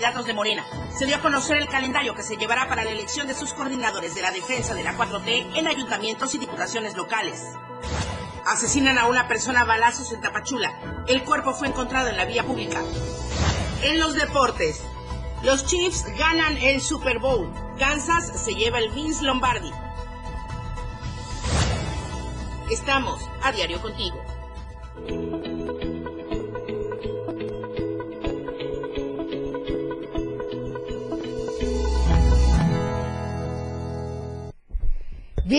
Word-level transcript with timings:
de 0.00 0.32
Morena. 0.32 0.64
Se 0.96 1.04
dio 1.04 1.16
a 1.16 1.20
conocer 1.20 1.58
el 1.58 1.68
calendario 1.68 2.14
que 2.14 2.22
se 2.22 2.36
llevará 2.36 2.66
para 2.68 2.84
la 2.84 2.90
elección 2.90 3.28
de 3.28 3.34
sus 3.34 3.52
coordinadores 3.52 4.14
de 4.14 4.22
la 4.22 4.30
defensa 4.30 4.74
de 4.74 4.82
la 4.82 4.96
4T 4.96 5.58
en 5.58 5.68
ayuntamientos 5.68 6.34
y 6.34 6.38
diputaciones 6.38 6.96
locales. 6.96 7.44
Asesinan 8.46 8.96
a 8.96 9.08
una 9.08 9.28
persona 9.28 9.60
a 9.60 9.64
balazos 9.66 10.10
en 10.12 10.22
Tapachula. 10.22 11.04
El 11.06 11.22
cuerpo 11.22 11.52
fue 11.52 11.68
encontrado 11.68 12.08
en 12.08 12.16
la 12.16 12.24
vía 12.24 12.42
pública. 12.44 12.82
En 13.82 14.00
los 14.00 14.14
deportes, 14.14 14.82
los 15.42 15.66
Chiefs 15.66 16.06
ganan 16.16 16.56
el 16.56 16.80
Super 16.80 17.18
Bowl. 17.18 17.52
Kansas 17.78 18.32
se 18.42 18.54
lleva 18.54 18.78
el 18.78 18.90
Vince 18.90 19.22
Lombardi. 19.22 19.70
Estamos 22.70 23.20
a 23.42 23.52
diario 23.52 23.82
contigo. 23.82 24.19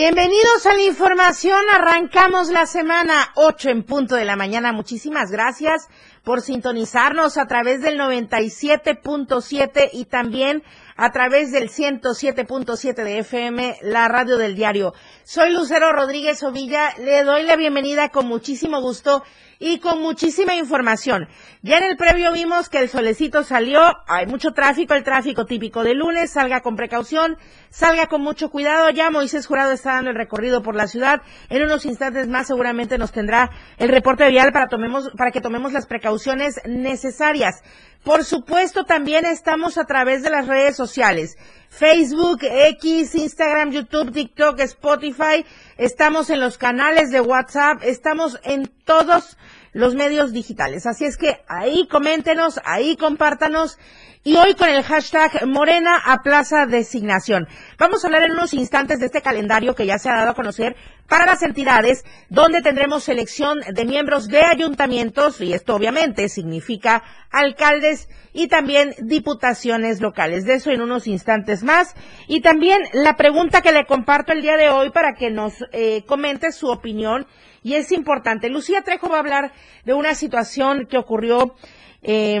Bienvenidos 0.04 0.66
a 0.66 0.74
la 0.74 0.82
información. 0.82 1.60
Arrancamos 1.72 2.48
la 2.48 2.66
semana 2.66 3.30
8 3.36 3.70
en 3.70 3.84
punto 3.84 4.16
de 4.16 4.24
la 4.24 4.34
mañana. 4.34 4.72
Muchísimas 4.72 5.30
gracias 5.30 5.88
por 6.24 6.40
sintonizarnos 6.40 7.38
a 7.38 7.46
través 7.46 7.82
del 7.82 8.00
97.7 8.00 9.90
y 9.92 10.06
también 10.06 10.64
a 10.96 11.12
través 11.12 11.52
del 11.52 11.70
107.7 11.70 12.94
de 12.94 13.18
FM, 13.20 13.78
la 13.82 14.08
radio 14.08 14.38
del 14.38 14.56
diario. 14.56 14.92
Soy 15.22 15.52
Lucero 15.52 15.92
Rodríguez 15.92 16.42
Ovilla. 16.42 16.96
Le 16.98 17.22
doy 17.22 17.44
la 17.44 17.54
bienvenida 17.54 18.08
con 18.08 18.26
muchísimo 18.26 18.80
gusto 18.80 19.22
y 19.62 19.78
con 19.78 20.02
muchísima 20.02 20.56
información. 20.56 21.28
Ya 21.62 21.78
en 21.78 21.84
el 21.84 21.96
previo 21.96 22.32
vimos 22.32 22.68
que 22.68 22.78
el 22.78 22.88
solecito 22.88 23.44
salió, 23.44 23.80
hay 24.08 24.26
mucho 24.26 24.50
tráfico, 24.50 24.94
el 24.94 25.04
tráfico 25.04 25.46
típico 25.46 25.84
de 25.84 25.94
lunes, 25.94 26.32
salga 26.32 26.62
con 26.62 26.74
precaución, 26.74 27.38
salga 27.70 28.08
con 28.08 28.22
mucho 28.22 28.50
cuidado. 28.50 28.90
Ya 28.90 29.10
Moisés 29.10 29.46
Jurado 29.46 29.70
está 29.70 29.92
dando 29.92 30.10
el 30.10 30.16
recorrido 30.16 30.64
por 30.64 30.74
la 30.74 30.88
ciudad. 30.88 31.22
En 31.48 31.62
unos 31.62 31.86
instantes 31.86 32.26
más 32.26 32.48
seguramente 32.48 32.98
nos 32.98 33.12
tendrá 33.12 33.50
el 33.78 33.88
reporte 33.88 34.28
vial 34.28 34.50
para, 34.52 34.66
tomemos, 34.66 35.10
para 35.16 35.30
que 35.30 35.40
tomemos 35.40 35.72
las 35.72 35.86
precauciones 35.86 36.60
necesarias. 36.66 37.62
Por 38.02 38.24
supuesto, 38.24 38.82
también 38.82 39.24
estamos 39.24 39.78
a 39.78 39.84
través 39.84 40.24
de 40.24 40.30
las 40.30 40.48
redes 40.48 40.74
sociales. 40.74 41.36
Facebook, 41.68 42.40
X, 42.42 43.14
Instagram, 43.14 43.70
YouTube, 43.70 44.12
TikTok, 44.12 44.58
Spotify. 44.58 45.46
Estamos 45.76 46.28
en 46.28 46.40
los 46.40 46.58
canales 46.58 47.12
de 47.12 47.20
WhatsApp. 47.20 47.80
Estamos 47.84 48.40
en 48.42 48.66
todos 48.84 49.38
los 49.72 49.94
medios 49.94 50.32
digitales. 50.32 50.86
Así 50.86 51.04
es 51.04 51.16
que 51.16 51.40
ahí 51.48 51.86
coméntenos, 51.88 52.60
ahí 52.64 52.96
compártanos 52.96 53.78
y 54.24 54.36
hoy 54.36 54.54
con 54.54 54.68
el 54.68 54.84
hashtag 54.84 55.46
Morena 55.48 56.00
a 56.04 56.22
Plaza 56.22 56.66
Designación. 56.66 57.48
Vamos 57.76 58.04
a 58.04 58.06
hablar 58.06 58.22
en 58.22 58.32
unos 58.32 58.54
instantes 58.54 59.00
de 59.00 59.06
este 59.06 59.20
calendario 59.20 59.74
que 59.74 59.86
ya 59.86 59.98
se 59.98 60.10
ha 60.10 60.16
dado 60.16 60.30
a 60.30 60.34
conocer 60.34 60.76
para 61.08 61.26
las 61.26 61.42
entidades 61.42 62.04
donde 62.28 62.62
tendremos 62.62 63.02
selección 63.02 63.58
de 63.60 63.84
miembros 63.84 64.28
de 64.28 64.44
ayuntamientos 64.44 65.40
y 65.40 65.52
esto 65.52 65.74
obviamente 65.74 66.28
significa 66.28 67.02
alcaldes 67.30 68.08
y 68.32 68.46
también 68.46 68.94
diputaciones 69.00 70.00
locales. 70.00 70.44
De 70.44 70.54
eso 70.54 70.70
en 70.70 70.82
unos 70.82 71.08
instantes 71.08 71.64
más. 71.64 71.94
Y 72.28 72.42
también 72.42 72.80
la 72.92 73.16
pregunta 73.16 73.60
que 73.60 73.72
le 73.72 73.86
comparto 73.86 74.32
el 74.32 74.42
día 74.42 74.56
de 74.56 74.70
hoy 74.70 74.90
para 74.90 75.14
que 75.14 75.30
nos 75.30 75.54
eh, 75.72 76.04
comente 76.06 76.52
su 76.52 76.68
opinión 76.68 77.26
y 77.62 77.74
es 77.74 77.92
importante. 77.92 78.48
Lucía 78.48 78.82
Trejo 78.82 79.08
va 79.08 79.16
a 79.16 79.20
hablar 79.20 79.52
de 79.84 79.94
una 79.94 80.14
situación 80.14 80.86
que 80.86 80.98
ocurrió 80.98 81.54
eh, 82.02 82.40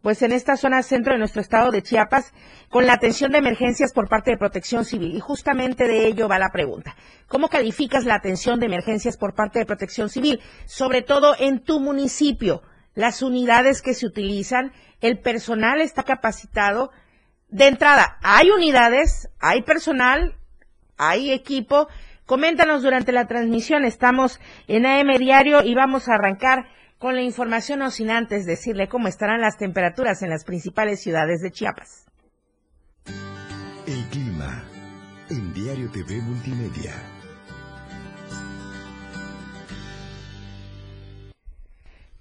pues 0.00 0.22
en 0.22 0.32
esta 0.32 0.56
zona 0.56 0.82
centro 0.82 1.12
de 1.12 1.18
nuestro 1.18 1.42
estado 1.42 1.70
de 1.70 1.82
Chiapas 1.82 2.32
con 2.70 2.86
la 2.86 2.94
atención 2.94 3.30
de 3.30 3.38
emergencias 3.38 3.92
por 3.92 4.08
parte 4.08 4.30
de 4.30 4.38
Protección 4.38 4.84
Civil. 4.84 5.14
Y 5.14 5.20
justamente 5.20 5.86
de 5.86 6.06
ello 6.06 6.28
va 6.28 6.38
la 6.38 6.50
pregunta. 6.50 6.96
¿Cómo 7.28 7.48
calificas 7.48 8.04
la 8.04 8.14
atención 8.14 8.58
de 8.58 8.66
emergencias 8.66 9.16
por 9.16 9.34
parte 9.34 9.58
de 9.58 9.66
Protección 9.66 10.08
Civil? 10.08 10.40
Sobre 10.64 11.02
todo 11.02 11.34
en 11.38 11.60
tu 11.60 11.78
municipio, 11.80 12.62
las 12.94 13.22
unidades 13.22 13.82
que 13.82 13.94
se 13.94 14.06
utilizan, 14.06 14.72
el 15.00 15.20
personal 15.20 15.80
está 15.80 16.02
capacitado. 16.02 16.90
De 17.48 17.68
entrada, 17.68 18.18
hay 18.22 18.50
unidades, 18.50 19.28
hay 19.38 19.62
personal, 19.62 20.36
hay 20.96 21.30
equipo. 21.30 21.88
Coméntanos 22.26 22.82
durante 22.82 23.12
la 23.12 23.26
transmisión. 23.26 23.84
Estamos 23.84 24.40
en 24.66 24.84
AM 24.84 25.16
Diario 25.16 25.62
y 25.62 25.74
vamos 25.74 26.08
a 26.08 26.14
arrancar 26.14 26.66
con 26.98 27.14
la 27.14 27.22
información 27.22 27.82
o 27.82 27.90
sin 27.90 28.10
antes 28.10 28.46
decirle 28.46 28.88
cómo 28.88 29.06
estarán 29.06 29.40
las 29.40 29.56
temperaturas 29.58 30.22
en 30.22 30.30
las 30.30 30.44
principales 30.44 31.00
ciudades 31.00 31.40
de 31.40 31.52
Chiapas. 31.52 32.06
El 33.86 34.04
clima 34.10 34.64
en 35.30 35.54
Diario 35.54 35.88
TV 35.92 36.20
Multimedia. 36.20 37.15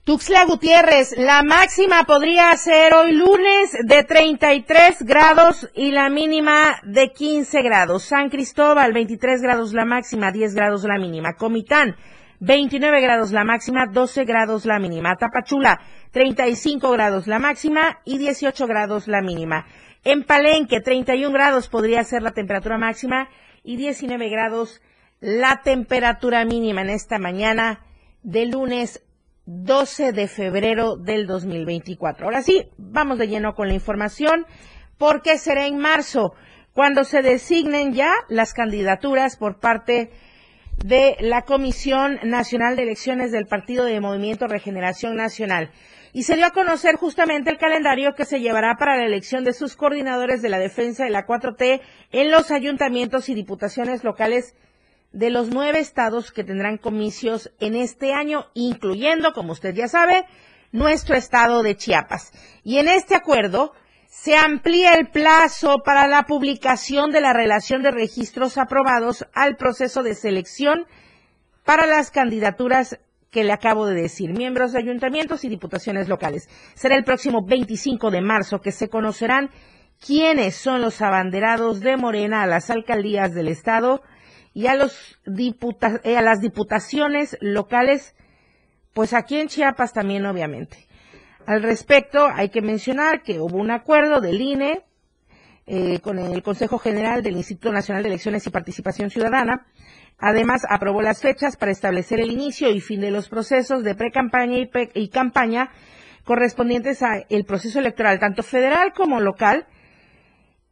Tuxtla 0.05 0.45
Gutiérrez, 0.45 1.17
la 1.17 1.41
máxima 1.41 2.03
podría 2.03 2.55
ser 2.57 2.93
hoy 2.93 3.13
lunes 3.13 3.71
de 3.85 4.03
33 4.03 5.01
grados 5.01 5.67
y 5.73 5.89
la 5.89 6.11
mínima 6.11 6.79
de 6.83 7.11
15 7.11 7.63
grados. 7.63 8.03
San 8.03 8.29
Cristóbal, 8.29 8.93
23 8.93 9.41
grados 9.41 9.73
la 9.73 9.83
máxima, 9.83 10.31
10 10.31 10.53
grados 10.53 10.83
la 10.83 10.99
mínima. 10.99 11.33
Comitán, 11.33 11.95
29 12.39 13.01
grados 13.01 13.31
la 13.31 13.43
máxima, 13.45 13.87
12 13.87 14.25
grados 14.25 14.67
la 14.67 14.77
mínima. 14.77 15.15
Tapachula, 15.15 15.81
35 16.11 16.91
grados 16.91 17.25
la 17.25 17.39
máxima 17.39 17.97
y 18.05 18.19
18 18.19 18.67
grados 18.67 19.07
la 19.07 19.23
mínima. 19.23 19.65
En 20.03 20.23
Palenque, 20.23 20.81
31 20.81 21.33
grados 21.33 21.67
podría 21.67 22.03
ser 22.03 22.21
la 22.21 22.29
temperatura 22.29 22.77
máxima 22.77 23.27
y 23.63 23.75
19 23.75 24.29
grados 24.29 24.83
la 25.19 25.63
temperatura 25.63 26.45
mínima 26.45 26.83
en 26.83 26.91
esta 26.91 27.17
mañana 27.17 27.79
de 28.21 28.45
lunes 28.45 29.01
12 29.45 30.11
de 30.11 30.27
febrero 30.27 30.95
del 30.95 31.27
2024. 31.27 32.25
Ahora 32.25 32.41
sí, 32.41 32.69
vamos 32.77 33.17
de 33.17 33.27
lleno 33.27 33.53
con 33.53 33.67
la 33.67 33.73
información 33.73 34.45
porque 34.97 35.37
será 35.37 35.67
en 35.67 35.77
marzo 35.77 36.33
cuando 36.73 37.03
se 37.03 37.21
designen 37.21 37.93
ya 37.93 38.11
las 38.27 38.53
candidaturas 38.53 39.37
por 39.37 39.59
parte 39.59 40.11
de 40.83 41.15
la 41.19 41.43
Comisión 41.43 42.19
Nacional 42.23 42.75
de 42.75 42.83
Elecciones 42.83 43.31
del 43.31 43.45
Partido 43.45 43.85
de 43.85 43.99
Movimiento 44.01 44.47
Regeneración 44.47 45.15
Nacional. 45.15 45.71
Y 46.11 46.23
se 46.23 46.35
dio 46.35 46.45
a 46.45 46.51
conocer 46.51 46.95
justamente 46.95 47.49
el 47.49 47.57
calendario 47.57 48.13
que 48.15 48.25
se 48.25 48.39
llevará 48.39 48.75
para 48.77 48.97
la 48.97 49.05
elección 49.05 49.43
de 49.43 49.53
sus 49.53 49.75
coordinadores 49.75 50.41
de 50.41 50.49
la 50.49 50.59
defensa 50.59 51.03
de 51.03 51.09
la 51.09 51.25
4T 51.25 51.81
en 52.11 52.31
los 52.31 52.51
ayuntamientos 52.51 53.29
y 53.29 53.35
diputaciones 53.35 54.03
locales 54.03 54.55
de 55.15 55.29
los 55.29 55.49
nueve 55.49 55.79
estados 55.79 56.31
que 56.31 56.43
tendrán 56.43 56.77
comicios 56.77 57.49
en 57.61 57.75
este 57.75 58.13
año, 58.13 58.47
incluyendo, 58.53 59.31
como 59.31 59.53
usted 59.53 59.73
ya 59.73 59.87
sabe, 59.87 60.25
nuestro 60.73 61.15
estado 61.15 61.63
de 61.63 61.77
Chiapas. 61.77 62.33
Y 62.63 62.79
en 62.79 62.89
este 62.89 63.15
acuerdo, 63.15 63.71
se 64.07 64.35
amplía 64.35 64.93
el 64.93 65.09
plazo 65.09 65.83
para 65.85 66.07
la 66.07 66.23
publicación 66.23 67.11
de 67.11 67.21
la 67.21 67.31
relación 67.31 67.81
de 67.81 67.91
registros 67.91 68.57
aprobados 68.57 69.25
al 69.33 69.55
proceso 69.55 70.03
de 70.03 70.15
selección 70.15 70.85
para 71.63 71.85
las 71.85 72.11
candidaturas 72.11 72.99
que 73.31 73.45
le 73.45 73.53
acabo 73.53 73.85
de 73.85 73.95
decir, 73.95 74.33
miembros 74.33 74.73
de 74.73 74.79
ayuntamientos 74.79 75.45
y 75.45 75.49
diputaciones 75.49 76.09
locales. 76.09 76.49
Será 76.73 76.95
el 76.95 77.05
próximo 77.05 77.45
25 77.45 78.11
de 78.11 78.21
marzo 78.21 78.59
que 78.59 78.71
se 78.71 78.89
conocerán 78.89 79.49
quiénes 80.05 80.55
son 80.55 80.81
los 80.81 81.01
abanderados 81.01 81.79
de 81.79 81.95
Morena 81.95 82.43
a 82.43 82.47
las 82.47 82.69
alcaldías 82.69 83.33
del 83.33 83.47
Estado 83.47 84.01
y 84.55 84.67
a, 84.67 84.75
los 84.75 85.19
eh, 85.25 86.17
a 86.17 86.21
las 86.21 86.39
diputaciones 86.39 87.37
locales, 87.41 88.15
pues 88.93 89.13
aquí 89.13 89.37
en 89.37 89.49
Chiapas 89.49 89.91
también, 89.91 90.25
obviamente. 90.25 90.87
Al 91.45 91.61
respecto, 91.61 92.25
hay 92.33 92.49
que 92.49 92.61
mencionar 92.61 93.21
que 93.21 93.41
hubo 93.41 93.57
un 93.57 93.69
acuerdo 93.69 94.21
del 94.21 94.39
INE 94.39 94.85
eh, 95.67 95.99
con 95.99 96.17
el 96.19 96.41
Consejo 96.41 96.79
General 96.79 97.21
del 97.21 97.35
Instituto 97.35 97.73
Nacional 97.73 98.01
de 98.01 98.09
Elecciones 98.09 98.47
y 98.47 98.49
Participación 98.49 99.09
Ciudadana. 99.09 99.67
Además, 100.17 100.61
aprobó 100.69 101.01
las 101.01 101.21
fechas 101.21 101.57
para 101.57 101.73
establecer 101.73 102.21
el 102.21 102.31
inicio 102.31 102.71
y 102.71 102.79
fin 102.79 103.01
de 103.01 103.11
los 103.11 103.27
procesos 103.27 103.83
de 103.83 103.93
pre-campaña 103.93 104.57
y, 104.57 104.69
y 104.93 105.09
campaña 105.09 105.69
correspondientes 106.23 107.03
al 107.03 107.25
proceso 107.45 107.79
electoral, 107.79 108.19
tanto 108.19 108.41
federal 108.41 108.93
como 108.95 109.19
local, 109.19 109.67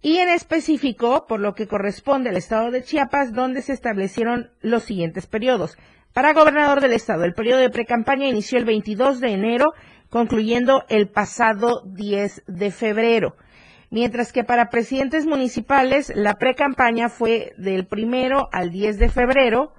y 0.03 0.17
en 0.17 0.27
específico 0.29 1.25
por 1.27 1.39
lo 1.39 1.55
que 1.55 1.65
corresponde 1.65 2.29
al 2.29 2.37
estado 2.37 2.69
de 2.69 2.83
Chiapas, 2.83 3.33
donde 3.33 3.61
se 3.61 3.71
establecieron 3.71 4.51
los 4.61 4.83
siguientes 4.83 5.25
periodos. 5.27 5.77
Para 6.11 6.33
gobernador 6.33 6.81
del 6.81 6.91
estado, 6.91 7.23
el 7.23 7.33
periodo 7.33 7.61
de 7.61 7.69
pre-campaña 7.69 8.27
inició 8.27 8.59
el 8.59 8.65
22 8.65 9.21
de 9.21 9.31
enero 9.31 9.73
concluyendo 10.09 10.83
el 10.89 11.07
pasado 11.07 11.81
10 11.85 12.43
de 12.47 12.69
febrero. 12.71 13.37
Mientras 13.89 14.33
que 14.33 14.43
para 14.43 14.69
presidentes 14.69 15.25
municipales 15.25 16.11
la 16.13 16.33
pre-campaña 16.33 17.07
fue 17.07 17.53
del 17.57 17.87
primero 17.87 18.49
al 18.51 18.71
10 18.71 18.99
de 18.99 19.09
febrero. 19.09 19.73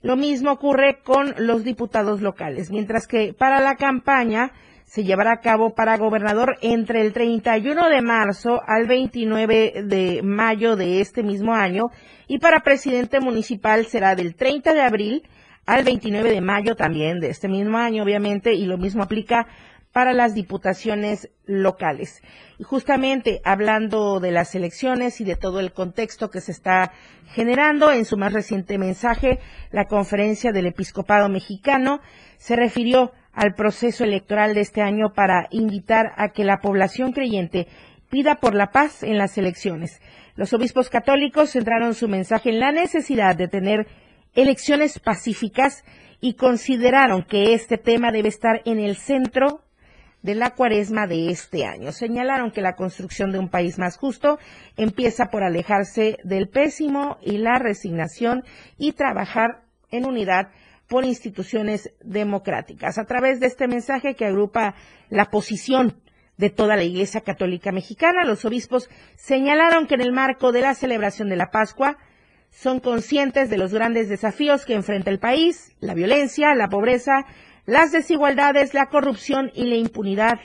Lo 0.00 0.16
mismo 0.16 0.52
ocurre 0.52 1.00
con 1.02 1.34
los 1.38 1.64
diputados 1.64 2.22
locales, 2.22 2.70
mientras 2.70 3.06
que 3.06 3.34
para 3.34 3.60
la 3.60 3.74
campaña 3.74 4.52
se 4.90 5.04
llevará 5.04 5.34
a 5.34 5.40
cabo 5.40 5.72
para 5.76 5.96
gobernador 5.98 6.58
entre 6.62 7.02
el 7.02 7.12
31 7.12 7.88
de 7.90 8.02
marzo 8.02 8.60
al 8.66 8.88
29 8.88 9.84
de 9.84 10.20
mayo 10.24 10.74
de 10.74 11.00
este 11.00 11.22
mismo 11.22 11.54
año 11.54 11.92
y 12.26 12.40
para 12.40 12.64
presidente 12.64 13.20
municipal 13.20 13.86
será 13.86 14.16
del 14.16 14.34
30 14.34 14.74
de 14.74 14.80
abril 14.80 15.28
al 15.64 15.84
29 15.84 16.32
de 16.32 16.40
mayo 16.40 16.74
también 16.74 17.20
de 17.20 17.30
este 17.30 17.46
mismo 17.46 17.78
año, 17.78 18.02
obviamente, 18.02 18.54
y 18.54 18.66
lo 18.66 18.78
mismo 18.78 19.04
aplica 19.04 19.46
para 19.92 20.12
las 20.12 20.34
diputaciones 20.34 21.30
locales. 21.46 22.20
Y 22.58 22.64
justamente 22.64 23.40
hablando 23.44 24.18
de 24.18 24.32
las 24.32 24.56
elecciones 24.56 25.20
y 25.20 25.24
de 25.24 25.36
todo 25.36 25.60
el 25.60 25.72
contexto 25.72 26.30
que 26.30 26.40
se 26.40 26.50
está 26.50 26.90
generando, 27.26 27.92
en 27.92 28.04
su 28.04 28.16
más 28.16 28.32
reciente 28.32 28.76
mensaje, 28.76 29.38
la 29.70 29.84
conferencia 29.84 30.50
del 30.50 30.66
episcopado 30.66 31.28
mexicano 31.28 32.00
se 32.38 32.56
refirió 32.56 33.12
al 33.32 33.54
proceso 33.54 34.04
electoral 34.04 34.54
de 34.54 34.60
este 34.60 34.82
año 34.82 35.12
para 35.14 35.46
invitar 35.50 36.12
a 36.16 36.30
que 36.30 36.44
la 36.44 36.58
población 36.58 37.12
creyente 37.12 37.68
pida 38.10 38.36
por 38.36 38.54
la 38.54 38.70
paz 38.70 39.02
en 39.02 39.18
las 39.18 39.38
elecciones. 39.38 40.00
Los 40.34 40.52
obispos 40.52 40.88
católicos 40.88 41.50
centraron 41.50 41.94
su 41.94 42.08
mensaje 42.08 42.50
en 42.50 42.60
la 42.60 42.72
necesidad 42.72 43.36
de 43.36 43.48
tener 43.48 43.86
elecciones 44.34 44.98
pacíficas 44.98 45.84
y 46.20 46.34
consideraron 46.34 47.22
que 47.22 47.54
este 47.54 47.78
tema 47.78 48.12
debe 48.12 48.28
estar 48.28 48.62
en 48.64 48.78
el 48.78 48.96
centro 48.96 49.62
de 50.22 50.34
la 50.34 50.50
cuaresma 50.50 51.06
de 51.06 51.30
este 51.30 51.64
año. 51.64 51.92
Señalaron 51.92 52.50
que 52.50 52.60
la 52.60 52.74
construcción 52.74 53.32
de 53.32 53.38
un 53.38 53.48
país 53.48 53.78
más 53.78 53.96
justo 53.96 54.38
empieza 54.76 55.26
por 55.26 55.42
alejarse 55.42 56.18
del 56.24 56.48
pésimo 56.48 57.16
y 57.22 57.38
la 57.38 57.58
resignación 57.58 58.44
y 58.76 58.92
trabajar 58.92 59.62
en 59.90 60.04
unidad 60.04 60.48
por 60.90 61.04
instituciones 61.04 61.94
democráticas. 62.02 62.98
A 62.98 63.04
través 63.04 63.38
de 63.38 63.46
este 63.46 63.68
mensaje 63.68 64.16
que 64.16 64.26
agrupa 64.26 64.74
la 65.08 65.26
posición 65.26 66.02
de 66.36 66.50
toda 66.50 66.74
la 66.74 66.82
Iglesia 66.82 67.20
Católica 67.20 67.70
Mexicana, 67.70 68.24
los 68.24 68.44
obispos 68.44 68.90
señalaron 69.14 69.86
que 69.86 69.94
en 69.94 70.00
el 70.00 70.10
marco 70.10 70.50
de 70.50 70.62
la 70.62 70.74
celebración 70.74 71.28
de 71.28 71.36
la 71.36 71.52
Pascua 71.52 71.96
son 72.50 72.80
conscientes 72.80 73.50
de 73.50 73.56
los 73.56 73.72
grandes 73.72 74.08
desafíos 74.08 74.66
que 74.66 74.74
enfrenta 74.74 75.10
el 75.10 75.20
país, 75.20 75.76
la 75.78 75.94
violencia, 75.94 76.56
la 76.56 76.68
pobreza, 76.68 77.24
las 77.66 77.92
desigualdades, 77.92 78.74
la 78.74 78.86
corrupción 78.86 79.52
y 79.54 79.66
la 79.66 79.76
impunidad, 79.76 80.40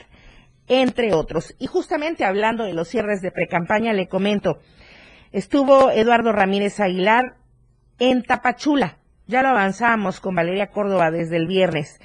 entre 0.68 1.12
otros. 1.12 1.56
Y 1.58 1.66
justamente 1.66 2.24
hablando 2.24 2.62
de 2.62 2.72
los 2.72 2.86
cierres 2.86 3.20
de 3.20 3.32
precampaña, 3.32 3.92
le 3.92 4.06
comento, 4.06 4.60
estuvo 5.32 5.90
Eduardo 5.90 6.30
Ramírez 6.30 6.78
Aguilar 6.78 7.34
en 7.98 8.22
Tapachula. 8.22 8.98
Ya 9.28 9.42
lo 9.42 9.48
avanzamos 9.48 10.20
con 10.20 10.36
Valeria 10.36 10.68
Córdoba 10.68 11.10
desde 11.10 11.36
el 11.36 11.48
viernes. 11.48 12.00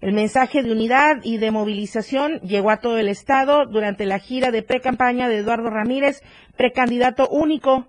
El 0.00 0.14
mensaje 0.14 0.62
de 0.62 0.72
unidad 0.72 1.18
y 1.22 1.36
de 1.36 1.50
movilización 1.50 2.40
llegó 2.40 2.70
a 2.70 2.78
todo 2.78 2.96
el 2.96 3.08
Estado 3.08 3.66
durante 3.66 4.06
la 4.06 4.18
gira 4.18 4.50
de 4.50 4.62
precampaña 4.62 5.28
de 5.28 5.38
Eduardo 5.38 5.68
Ramírez, 5.68 6.22
precandidato 6.56 7.28
único 7.28 7.88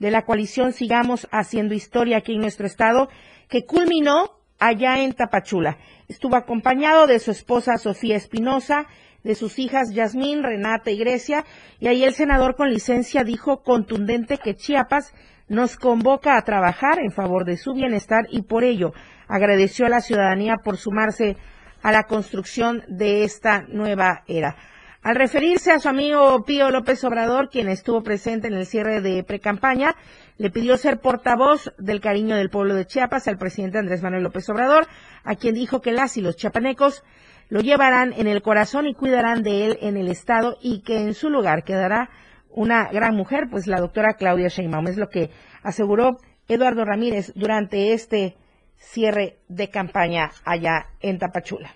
de 0.00 0.10
la 0.10 0.22
coalición 0.22 0.72
Sigamos 0.72 1.28
Haciendo 1.30 1.74
Historia 1.74 2.16
aquí 2.16 2.34
en 2.34 2.40
nuestro 2.40 2.66
Estado, 2.66 3.08
que 3.48 3.64
culminó 3.64 4.40
allá 4.58 4.98
en 4.98 5.12
Tapachula. 5.12 5.78
Estuvo 6.08 6.34
acompañado 6.34 7.06
de 7.06 7.20
su 7.20 7.30
esposa 7.30 7.78
Sofía 7.78 8.16
Espinosa, 8.16 8.86
de 9.22 9.36
sus 9.36 9.60
hijas 9.60 9.92
Yasmín, 9.94 10.42
Renata 10.42 10.90
y 10.90 10.98
Grecia, 10.98 11.44
y 11.78 11.86
ahí 11.86 12.02
el 12.02 12.14
senador 12.14 12.56
con 12.56 12.70
licencia 12.70 13.22
dijo 13.22 13.62
contundente 13.62 14.38
que 14.38 14.56
Chiapas 14.56 15.14
nos 15.48 15.76
convoca 15.76 16.36
a 16.36 16.42
trabajar 16.42 16.98
en 16.98 17.12
favor 17.12 17.44
de 17.44 17.56
su 17.56 17.72
bienestar 17.72 18.26
y 18.30 18.42
por 18.42 18.64
ello 18.64 18.92
agradeció 19.28 19.86
a 19.86 19.90
la 19.90 20.00
ciudadanía 20.00 20.56
por 20.62 20.76
sumarse 20.76 21.36
a 21.82 21.92
la 21.92 22.04
construcción 22.04 22.82
de 22.88 23.24
esta 23.24 23.62
nueva 23.68 24.22
era. 24.26 24.56
Al 25.02 25.14
referirse 25.14 25.70
a 25.70 25.78
su 25.78 25.88
amigo 25.88 26.42
Pío 26.44 26.70
López 26.70 27.04
Obrador, 27.04 27.48
quien 27.48 27.68
estuvo 27.68 28.02
presente 28.02 28.48
en 28.48 28.54
el 28.54 28.66
cierre 28.66 29.00
de 29.00 29.22
precampaña, 29.22 29.94
le 30.36 30.50
pidió 30.50 30.76
ser 30.76 30.98
portavoz 30.98 31.72
del 31.78 32.00
cariño 32.00 32.34
del 32.34 32.50
pueblo 32.50 32.74
de 32.74 32.86
Chiapas 32.86 33.28
al 33.28 33.38
presidente 33.38 33.78
Andrés 33.78 34.02
Manuel 34.02 34.24
López 34.24 34.48
Obrador, 34.48 34.88
a 35.22 35.36
quien 35.36 35.54
dijo 35.54 35.80
que 35.80 35.92
las 35.92 36.16
y 36.16 36.22
los 36.22 36.34
chiapanecos 36.34 37.04
lo 37.48 37.60
llevarán 37.60 38.12
en 38.14 38.26
el 38.26 38.42
corazón 38.42 38.88
y 38.88 38.94
cuidarán 38.94 39.44
de 39.44 39.66
él 39.66 39.78
en 39.80 39.96
el 39.96 40.08
Estado 40.08 40.56
y 40.60 40.82
que 40.82 40.98
en 40.98 41.14
su 41.14 41.30
lugar 41.30 41.62
quedará 41.62 42.10
una 42.56 42.88
gran 42.88 43.14
mujer, 43.14 43.44
pues 43.48 43.68
la 43.68 43.78
doctora 43.78 44.14
Claudia 44.14 44.48
Sheinbaum. 44.48 44.88
Es 44.88 44.96
lo 44.96 45.08
que 45.08 45.30
aseguró 45.62 46.18
Eduardo 46.48 46.84
Ramírez 46.84 47.32
durante 47.36 47.92
este 47.92 48.36
cierre 48.78 49.38
de 49.48 49.70
campaña 49.70 50.32
allá 50.44 50.88
en 51.00 51.18
Tapachula. 51.18 51.74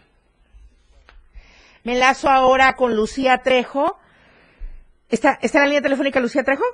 Me 1.85 1.93
enlazo 1.93 2.29
ahora 2.29 2.75
con 2.75 2.97
Lucía 2.97 3.39
Trejo. 3.39 3.99
¿Está, 5.09 5.39
¿Está 5.43 5.59
en 5.59 5.63
la 5.63 5.69
línea 5.69 5.83
telefónica 5.83 6.19
Lucía 6.19 6.45
Trejo? 6.45 6.65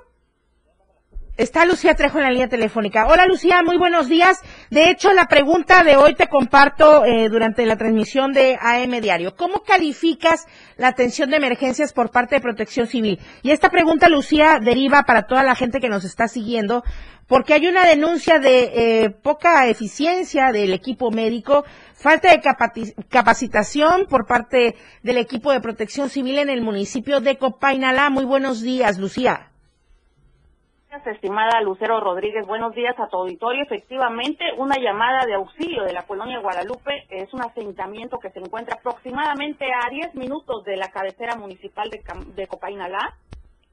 Está 1.36 1.66
Lucía 1.66 1.94
Trejo 1.94 2.16
en 2.16 2.24
la 2.24 2.30
línea 2.30 2.48
telefónica. 2.48 3.06
Hola 3.08 3.26
Lucía, 3.26 3.62
muy 3.62 3.76
buenos 3.76 4.08
días. 4.08 4.40
De 4.70 4.88
hecho, 4.88 5.12
la 5.12 5.26
pregunta 5.26 5.84
de 5.84 5.94
hoy 5.94 6.14
te 6.14 6.28
comparto 6.28 7.04
eh, 7.04 7.28
durante 7.28 7.66
la 7.66 7.76
transmisión 7.76 8.32
de 8.32 8.56
AM 8.58 9.02
Diario. 9.02 9.36
¿Cómo 9.36 9.62
calificas 9.62 10.46
la 10.78 10.88
atención 10.88 11.28
de 11.28 11.36
emergencias 11.36 11.92
por 11.92 12.10
parte 12.10 12.36
de 12.36 12.40
Protección 12.40 12.86
Civil? 12.86 13.20
Y 13.42 13.50
esta 13.50 13.68
pregunta, 13.68 14.08
Lucía, 14.08 14.60
deriva 14.62 15.02
para 15.02 15.26
toda 15.26 15.42
la 15.42 15.54
gente 15.54 15.78
que 15.78 15.90
nos 15.90 16.04
está 16.06 16.26
siguiendo, 16.26 16.84
porque 17.26 17.52
hay 17.52 17.66
una 17.66 17.84
denuncia 17.84 18.38
de 18.38 19.04
eh, 19.04 19.10
poca 19.10 19.68
eficiencia 19.68 20.52
del 20.52 20.72
equipo 20.72 21.10
médico, 21.10 21.66
falta 21.92 22.30
de 22.30 22.40
capacitación 23.10 24.06
por 24.08 24.26
parte 24.26 24.74
del 25.02 25.18
equipo 25.18 25.52
de 25.52 25.60
Protección 25.60 26.08
Civil 26.08 26.38
en 26.38 26.48
el 26.48 26.62
municipio 26.62 27.20
de 27.20 27.36
Copainalá. 27.36 28.08
Muy 28.08 28.24
buenos 28.24 28.62
días, 28.62 28.96
Lucía 28.98 29.50
estimada 31.04 31.60
Lucero 31.60 32.00
Rodríguez. 32.00 32.46
Buenos 32.46 32.74
días 32.74 32.98
a 32.98 33.08
tu 33.08 33.18
auditorio. 33.18 33.62
Efectivamente, 33.62 34.44
una 34.56 34.76
llamada 34.76 35.26
de 35.26 35.34
auxilio 35.34 35.84
de 35.84 35.92
la 35.92 36.06
colonia 36.06 36.40
Guadalupe 36.40 37.04
es 37.10 37.32
un 37.34 37.42
asentamiento 37.42 38.18
que 38.18 38.30
se 38.30 38.38
encuentra 38.38 38.76
aproximadamente 38.76 39.66
a 39.66 39.90
10 39.90 40.14
minutos 40.14 40.64
de 40.64 40.76
la 40.76 40.88
cabecera 40.88 41.36
municipal 41.36 41.90
de, 41.90 42.02
de 42.34 42.46
Copainalá. 42.46 43.14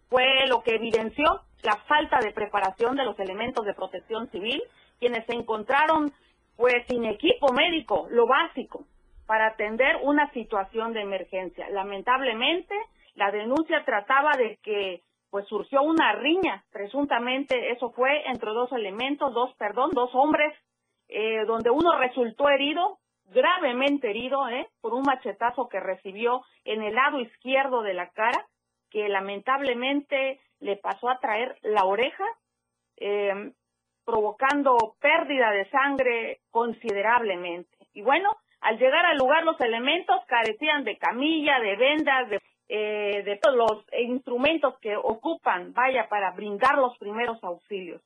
Fue 0.10 0.46
lo 0.48 0.62
que 0.62 0.76
evidenció 0.76 1.42
la 1.64 1.78
falta 1.88 2.20
de 2.20 2.32
preparación 2.32 2.96
de 2.96 3.06
los 3.06 3.18
elementos 3.20 3.66
de 3.66 3.74
protección 3.74 4.30
civil, 4.30 4.62
quienes 5.00 5.26
se 5.26 5.34
encontraron 5.34 6.12
pues 6.58 6.86
sin 6.88 7.06
equipo 7.06 7.52
médico, 7.54 8.08
lo 8.12 8.28
básico, 8.28 8.86
para 9.26 9.48
atender 9.48 9.98
una 10.04 10.30
situación 10.32 10.94
de 10.94 11.02
emergencia. 11.02 11.70
Lamentablemente, 11.70 12.76
la 13.16 13.32
denuncia 13.32 13.84
trataba 13.86 14.32
de 14.38 14.58
que 14.62 15.02
pues 15.34 15.48
surgió 15.48 15.82
una 15.82 16.14
riña, 16.14 16.64
presuntamente 16.72 17.72
eso 17.72 17.90
fue 17.90 18.22
entre 18.28 18.52
dos 18.52 18.72
elementos, 18.72 19.34
dos, 19.34 19.52
perdón, 19.56 19.90
dos 19.92 20.12
hombres, 20.14 20.54
eh, 21.08 21.44
donde 21.48 21.72
uno 21.72 21.98
resultó 21.98 22.50
herido, 22.50 23.00
gravemente 23.34 24.12
herido, 24.12 24.48
eh, 24.50 24.68
por 24.80 24.94
un 24.94 25.02
machetazo 25.02 25.70
que 25.70 25.80
recibió 25.80 26.44
en 26.66 26.84
el 26.84 26.94
lado 26.94 27.20
izquierdo 27.20 27.82
de 27.82 27.96
la 27.96 28.12
cara, 28.12 28.46
que 28.92 29.10
lamentablemente 29.10 30.40
le 30.60 30.78
pasó 30.78 31.10
a 31.10 31.18
traer 31.18 31.58
la 31.64 31.86
oreja, 31.86 32.26
eh, 32.98 33.54
provocando 34.06 34.78
pérdida 35.02 35.50
de 35.50 35.68
sangre 35.72 36.42
considerablemente. 36.52 37.76
Y 37.94 38.04
bueno, 38.04 38.36
al 38.62 38.78
llegar 38.78 39.04
al 39.08 39.18
lugar 39.18 39.44
los 39.44 39.60
elementos 39.62 40.24
carecían 40.28 40.84
de 40.84 41.00
camilla, 41.00 41.60
de 41.60 41.76
vendas, 41.76 42.30
de 42.30 42.40
eh, 42.76 43.22
de 43.24 43.36
todos 43.36 43.56
los 43.56 43.86
instrumentos 44.00 44.80
que 44.80 44.98
ocupan, 44.98 45.74
vaya, 45.74 46.10
para 46.10 46.32
brindar 46.32 46.80
los 46.80 46.98
primeros 46.98 47.38
auxilios. 47.44 48.02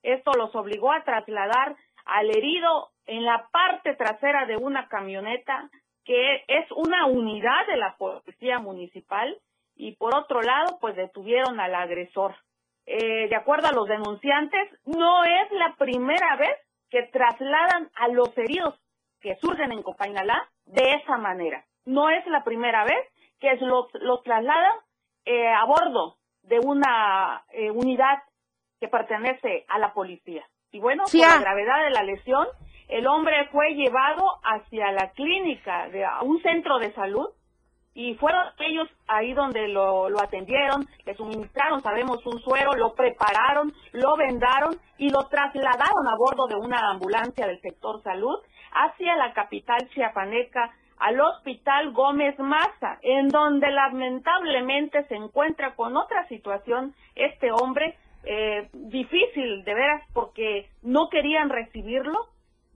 Esto 0.00 0.30
los 0.34 0.54
obligó 0.54 0.92
a 0.92 1.02
trasladar 1.02 1.74
al 2.04 2.30
herido 2.30 2.90
en 3.06 3.24
la 3.24 3.48
parte 3.50 3.96
trasera 3.96 4.46
de 4.46 4.56
una 4.56 4.86
camioneta 4.86 5.68
que 6.04 6.44
es 6.46 6.70
una 6.70 7.06
unidad 7.06 7.66
de 7.66 7.76
la 7.76 7.96
policía 7.96 8.60
municipal 8.60 9.36
y 9.74 9.96
por 9.96 10.14
otro 10.14 10.40
lado 10.40 10.78
pues 10.80 10.94
detuvieron 10.94 11.58
al 11.58 11.74
agresor. 11.74 12.36
Eh, 12.86 13.28
de 13.28 13.34
acuerdo 13.34 13.66
a 13.66 13.72
los 13.72 13.88
denunciantes, 13.88 14.68
no 14.84 15.24
es 15.24 15.50
la 15.50 15.74
primera 15.76 16.36
vez 16.36 16.60
que 16.90 17.02
trasladan 17.12 17.90
a 17.96 18.06
los 18.06 18.38
heridos 18.38 18.78
que 19.20 19.34
surgen 19.40 19.72
en 19.72 19.82
Copainalá 19.82 20.48
de 20.66 20.94
esa 20.94 21.16
manera. 21.16 21.64
No 21.84 22.08
es 22.08 22.24
la 22.28 22.44
primera 22.44 22.84
vez 22.84 23.11
que 23.42 23.56
los, 23.56 23.86
los 23.94 24.22
trasladan 24.22 24.76
eh, 25.24 25.48
a 25.48 25.64
bordo 25.64 26.16
de 26.44 26.60
una 26.60 27.44
eh, 27.50 27.70
unidad 27.72 28.22
que 28.80 28.86
pertenece 28.86 29.66
a 29.68 29.80
la 29.80 29.92
policía. 29.92 30.46
Y 30.70 30.78
bueno, 30.78 31.04
por 31.04 31.20
la 31.20 31.40
gravedad 31.40 31.84
de 31.84 31.90
la 31.90 32.04
lesión, 32.04 32.46
el 32.88 33.06
hombre 33.06 33.48
fue 33.50 33.74
llevado 33.74 34.22
hacia 34.44 34.92
la 34.92 35.10
clínica 35.10 35.88
de 35.88 36.06
un 36.22 36.40
centro 36.40 36.78
de 36.78 36.92
salud 36.94 37.28
y 37.94 38.14
fueron 38.14 38.44
ellos 38.60 38.88
ahí 39.08 39.34
donde 39.34 39.68
lo, 39.68 40.08
lo 40.08 40.20
atendieron, 40.20 40.86
le 41.04 41.14
suministraron, 41.14 41.82
sabemos, 41.82 42.24
un 42.24 42.40
suero, 42.40 42.72
lo 42.74 42.94
prepararon, 42.94 43.72
lo 43.92 44.16
vendaron 44.16 44.78
y 44.98 45.10
lo 45.10 45.26
trasladaron 45.26 46.08
a 46.08 46.16
bordo 46.16 46.46
de 46.46 46.54
una 46.54 46.90
ambulancia 46.90 47.46
del 47.46 47.60
sector 47.60 48.02
salud 48.02 48.38
hacia 48.72 49.16
la 49.16 49.34
capital 49.34 49.88
chiapaneca 49.90 50.70
al 51.02 51.20
Hospital 51.20 51.90
Gómez 51.92 52.38
Maza, 52.38 52.98
en 53.02 53.28
donde 53.28 53.68
lamentablemente 53.72 55.04
se 55.08 55.16
encuentra 55.16 55.74
con 55.74 55.96
otra 55.96 56.28
situación 56.28 56.94
este 57.16 57.50
hombre, 57.50 57.96
eh, 58.24 58.68
difícil 58.72 59.64
de 59.64 59.74
veras 59.74 60.02
porque 60.12 60.68
no 60.82 61.08
querían 61.08 61.50
recibirlo, 61.50 62.28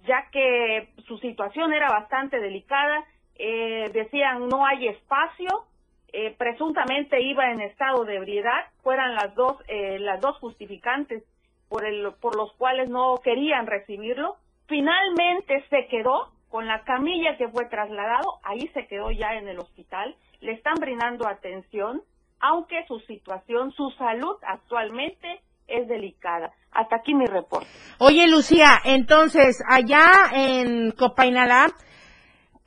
ya 0.08 0.28
que 0.32 0.88
su 1.06 1.18
situación 1.18 1.72
era 1.72 1.88
bastante 1.88 2.40
delicada, 2.40 3.04
eh, 3.36 3.90
decían 3.92 4.48
no 4.48 4.66
hay 4.66 4.88
espacio, 4.88 5.64
eh, 6.12 6.34
presuntamente 6.36 7.22
iba 7.22 7.52
en 7.52 7.60
estado 7.60 8.04
de 8.04 8.16
ebriedad, 8.16 8.64
fueran 8.82 9.14
las 9.14 9.36
dos, 9.36 9.56
eh, 9.68 10.00
las 10.00 10.20
dos 10.20 10.36
justificantes 10.38 11.22
por, 11.68 11.84
el, 11.84 12.12
por 12.20 12.34
los 12.34 12.52
cuales 12.54 12.90
no 12.90 13.20
querían 13.22 13.68
recibirlo. 13.68 14.36
Finalmente 14.66 15.64
se 15.70 15.86
quedó 15.86 16.32
con 16.50 16.66
la 16.66 16.82
camilla 16.84 17.36
que 17.36 17.48
fue 17.48 17.66
trasladado, 17.66 18.38
ahí 18.42 18.68
se 18.74 18.86
quedó 18.86 19.10
ya 19.10 19.34
en 19.34 19.48
el 19.48 19.58
hospital, 19.58 20.16
le 20.40 20.52
están 20.52 20.74
brindando 20.80 21.26
atención, 21.28 22.02
aunque 22.40 22.84
su 22.86 23.00
situación, 23.00 23.72
su 23.72 23.90
salud 23.98 24.36
actualmente 24.46 25.40
es 25.66 25.88
delicada. 25.88 26.52
Hasta 26.70 26.96
aquí 26.96 27.14
mi 27.14 27.26
reporte. 27.26 27.66
Oye, 27.98 28.28
Lucía, 28.28 28.78
entonces, 28.84 29.62
allá 29.68 30.30
en 30.32 30.92
Copainalá, 30.92 31.66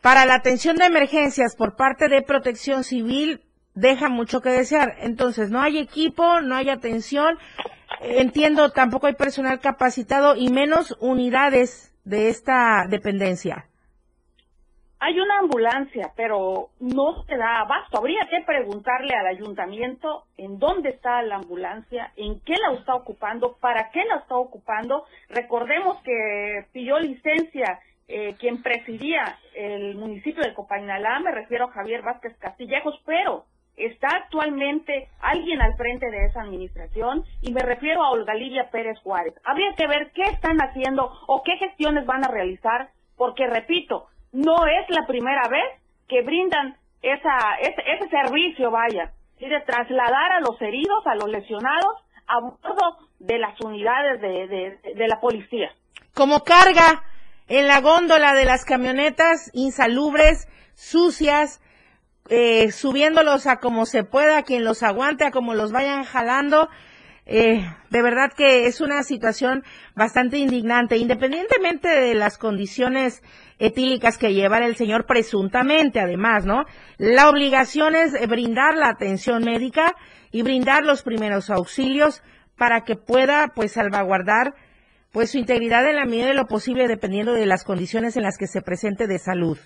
para 0.01 0.25
la 0.25 0.35
atención 0.35 0.75
de 0.75 0.85
emergencias 0.85 1.55
por 1.55 1.75
parte 1.75 2.07
de 2.07 2.21
Protección 2.21 2.83
Civil, 2.83 3.41
deja 3.75 4.09
mucho 4.09 4.41
que 4.41 4.49
desear. 4.49 4.95
Entonces, 5.01 5.51
no 5.51 5.61
hay 5.61 5.77
equipo, 5.77 6.41
no 6.41 6.55
hay 6.55 6.69
atención. 6.69 7.37
Entiendo, 8.01 8.71
tampoco 8.71 9.07
hay 9.07 9.15
personal 9.15 9.59
capacitado 9.59 10.35
y 10.35 10.49
menos 10.49 10.97
unidades 10.99 11.88
de 12.09 12.29
esta 12.29 12.87
dependencia. 12.89 13.65
Hay 15.01 15.17
una 15.19 15.39
ambulancia, 15.39 16.11
pero 16.17 16.69
no 16.79 17.23
se 17.23 17.37
da 17.37 17.61
abasto. 17.61 17.99
Habría 17.99 18.27
que 18.29 18.41
preguntarle 18.45 19.13
al 19.13 19.27
ayuntamiento 19.27 20.25
en 20.35 20.59
dónde 20.59 20.89
está 20.89 21.21
la 21.21 21.35
ambulancia, 21.35 22.11
en 22.17 22.41
qué 22.41 22.55
la 22.57 22.73
está 22.73 22.95
ocupando, 22.95 23.55
para 23.61 23.91
qué 23.91 24.03
la 24.03 24.17
está 24.17 24.35
ocupando. 24.35 25.05
Recordemos 25.29 26.01
que 26.03 26.65
pidió 26.73 26.99
licencia 26.99 27.79
eh, 28.09 28.35
quien 28.39 28.61
presidía 28.63 29.37
el 29.55 29.95
municipio 29.95 30.43
de 30.43 30.55
Copainalá, 30.55 31.19
me 31.19 31.31
refiero 31.31 31.65
a 31.65 31.71
Javier 31.71 32.01
Vázquez 32.01 32.35
Castillejos, 32.39 32.99
pero 33.05 33.45
está 33.79 34.09
actualmente 34.09 35.09
alguien 35.21 35.61
al 35.61 35.75
frente 35.75 36.09
de 36.09 36.25
esa 36.25 36.41
administración 36.41 37.23
y 37.41 37.53
me 37.53 37.61
refiero 37.61 38.03
a 38.03 38.11
Olga 38.11 38.33
Lidia 38.33 38.69
Pérez 38.69 38.99
Juárez. 39.03 39.33
Habría 39.43 39.73
que 39.75 39.87
ver 39.87 40.11
qué 40.13 40.23
están 40.23 40.57
haciendo 40.57 41.11
o 41.27 41.43
qué 41.43 41.57
gestiones 41.57 42.05
van 42.05 42.25
a 42.25 42.29
realizar, 42.29 42.89
porque 43.17 43.47
repito, 43.47 44.07
no 44.31 44.65
es 44.67 44.89
la 44.89 45.07
primera 45.07 45.47
vez 45.49 45.81
que 46.07 46.21
brindan 46.21 46.75
esa, 47.01 47.55
ese, 47.61 47.81
ese 47.95 48.09
servicio, 48.09 48.71
vaya, 48.71 49.11
y 49.39 49.47
de 49.47 49.61
trasladar 49.61 50.31
a 50.33 50.41
los 50.41 50.61
heridos, 50.61 51.05
a 51.05 51.15
los 51.15 51.29
lesionados, 51.29 51.95
a 52.27 52.39
bordo 52.41 52.97
de 53.19 53.39
las 53.39 53.59
unidades 53.61 54.21
de, 54.21 54.47
de, 54.47 54.93
de 54.95 55.07
la 55.07 55.19
policía. 55.19 55.71
Como 56.13 56.43
carga 56.43 57.03
en 57.47 57.67
la 57.67 57.81
góndola 57.81 58.33
de 58.33 58.45
las 58.45 58.65
camionetas 58.65 59.49
insalubres, 59.53 60.47
sucias, 60.75 61.61
eh, 62.29 62.71
subiéndolos 62.71 63.47
a 63.47 63.57
como 63.57 63.85
se 63.85 64.03
pueda, 64.03 64.37
a 64.37 64.43
quien 64.43 64.63
los 64.63 64.83
aguante, 64.83 65.25
a 65.25 65.31
como 65.31 65.53
los 65.55 65.71
vayan 65.71 66.03
jalando. 66.03 66.69
Eh, 67.25 67.63
de 67.89 68.01
verdad 68.01 68.31
que 68.35 68.65
es 68.65 68.81
una 68.81 69.03
situación 69.03 69.63
bastante 69.95 70.37
indignante, 70.37 70.97
independientemente 70.97 71.87
de 71.87 72.15
las 72.15 72.37
condiciones 72.37 73.21
etílicas 73.59 74.17
que 74.17 74.33
lleva 74.33 74.57
el 74.59 74.75
señor 74.75 75.05
presuntamente, 75.05 75.99
además, 75.99 76.45
¿no? 76.45 76.65
La 76.97 77.29
obligación 77.29 77.95
es 77.95 78.13
brindar 78.27 78.75
la 78.75 78.89
atención 78.89 79.43
médica 79.43 79.95
y 80.31 80.41
brindar 80.41 80.83
los 80.83 81.03
primeros 81.03 81.49
auxilios 81.49 82.23
para 82.57 82.81
que 82.81 82.95
pueda, 82.95 83.49
pues, 83.55 83.73
salvaguardar, 83.73 84.55
pues, 85.11 85.31
su 85.31 85.37
integridad 85.37 85.87
en 85.87 85.97
la 85.97 86.05
medida 86.05 86.27
de 86.27 86.33
lo 86.33 86.47
posible, 86.47 86.87
dependiendo 86.87 87.33
de 87.33 87.45
las 87.45 87.63
condiciones 87.63 88.17
en 88.17 88.23
las 88.23 88.37
que 88.37 88.47
se 88.47 88.61
presente 88.61 89.07
de 89.07 89.19
salud. 89.19 89.57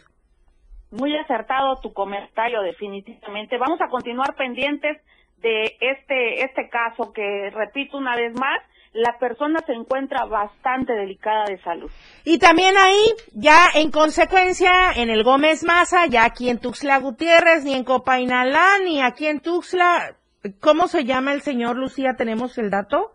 Muy 0.94 1.18
acertado 1.18 1.80
tu 1.82 1.92
comentario, 1.92 2.62
definitivamente. 2.62 3.58
Vamos 3.58 3.82
a 3.82 3.88
continuar 3.88 4.36
pendientes 4.36 5.02
de 5.42 5.76
este, 5.82 6.44
este 6.44 6.70
caso 6.70 7.12
que, 7.12 7.50
repito 7.50 7.98
una 7.98 8.16
vez 8.16 8.32
más, 8.40 8.62
la 8.94 9.18
persona 9.18 9.60
se 9.66 9.74
encuentra 9.74 10.26
bastante 10.26 10.94
delicada 10.94 11.46
de 11.46 11.58
salud. 11.64 11.90
Y 12.24 12.38
también 12.38 12.78
ahí, 12.78 13.04
ya 13.34 13.70
en 13.74 13.90
consecuencia, 13.90 14.92
en 14.96 15.10
el 15.10 15.24
Gómez 15.24 15.64
Maza, 15.64 16.06
ya 16.06 16.26
aquí 16.26 16.50
en 16.50 16.60
Tuxtla 16.60 17.00
Gutiérrez, 17.00 17.64
ni 17.64 17.74
en 17.74 17.84
Copainalá, 17.86 18.78
ni 18.84 19.02
aquí 19.02 19.26
en 19.26 19.40
Tuxtla, 19.40 20.16
¿cómo 20.60 20.88
se 20.88 21.06
llama 21.06 21.34
el 21.34 21.42
señor 21.42 21.76
Lucía? 21.76 22.14
¿Tenemos 22.16 22.60
el 22.60 22.70
dato? 22.70 23.14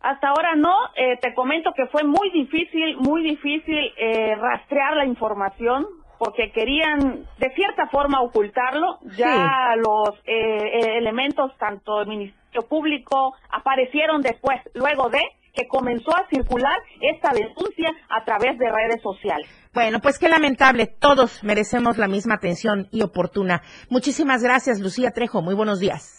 Hasta 0.00 0.28
ahora 0.28 0.54
no, 0.54 0.74
eh, 0.96 1.16
te 1.20 1.34
comento 1.34 1.72
que 1.74 1.86
fue 1.86 2.04
muy 2.04 2.30
difícil, 2.30 2.96
muy 2.98 3.22
difícil 3.22 3.92
eh, 3.96 4.36
rastrear 4.36 4.96
la 4.96 5.04
información 5.04 5.86
porque 6.18 6.50
querían 6.52 7.26
de 7.38 7.50
cierta 7.54 7.88
forma 7.88 8.20
ocultarlo. 8.22 8.98
Ya 9.16 9.74
los 9.76 10.10
eh, 10.24 10.98
elementos, 10.98 11.52
tanto 11.58 11.98
del 11.98 12.08
Ministerio 12.08 12.62
Público, 12.68 13.34
aparecieron 13.50 14.22
después, 14.22 14.60
luego 14.74 15.08
de 15.10 15.20
que 15.54 15.66
comenzó 15.66 16.16
a 16.16 16.28
circular 16.28 16.76
esta 17.00 17.32
denuncia 17.32 17.90
a 18.08 18.24
través 18.24 18.58
de 18.58 18.70
redes 18.70 19.02
sociales. 19.02 19.48
Bueno, 19.74 19.98
pues 20.00 20.18
qué 20.18 20.28
lamentable. 20.28 20.86
Todos 20.86 21.42
merecemos 21.42 21.98
la 21.98 22.06
misma 22.06 22.34
atención 22.34 22.86
y 22.92 23.02
oportuna. 23.02 23.62
Muchísimas 23.90 24.42
gracias, 24.42 24.80
Lucía 24.80 25.10
Trejo. 25.10 25.42
Muy 25.42 25.54
buenos 25.54 25.80
días. 25.80 26.17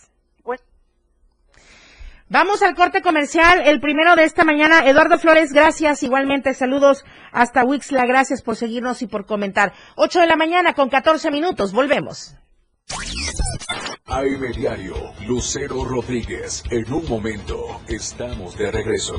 Vamos 2.31 2.61
al 2.61 2.75
corte 2.75 3.01
comercial, 3.01 3.63
el 3.65 3.79
primero 3.81 4.15
de 4.15 4.23
esta 4.23 4.43
mañana. 4.43 4.87
Eduardo 4.87 5.17
Flores, 5.17 5.51
gracias. 5.51 6.03
Igualmente, 6.03 6.53
saludos 6.53 7.03
hasta 7.31 7.63
Wixla. 7.63 8.05
Gracias 8.05 8.43
por 8.43 8.55
seguirnos 8.55 9.01
y 9.01 9.07
por 9.07 9.25
comentar. 9.25 9.73
8 9.95 10.19
de 10.19 10.27
la 10.27 10.35
mañana 10.35 10.73
con 10.75 10.89
14 10.89 11.31
minutos. 11.31 11.73
Volvemos. 11.73 12.35
AM 14.05 14.51
Diario, 14.55 14.93
Lucero 15.27 15.83
Rodríguez. 15.83 16.63
En 16.69 16.93
un 16.93 17.09
momento, 17.09 17.81
estamos 17.87 18.55
de 18.55 18.71
regreso. 18.71 19.15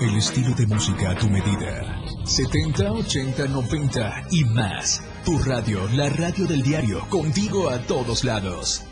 El 0.00 0.16
estilo 0.16 0.54
de 0.54 0.66
música 0.68 1.10
a 1.10 1.14
tu 1.16 1.28
medida. 1.28 2.00
70, 2.24 2.92
80, 2.92 3.48
90 3.48 4.22
y 4.30 4.44
más. 4.44 5.02
Tu 5.24 5.36
radio, 5.38 5.80
la 5.94 6.08
radio 6.10 6.46
del 6.46 6.62
diario, 6.62 7.00
contigo 7.08 7.70
a 7.70 7.78
todos 7.80 8.22
lados. 8.22 8.84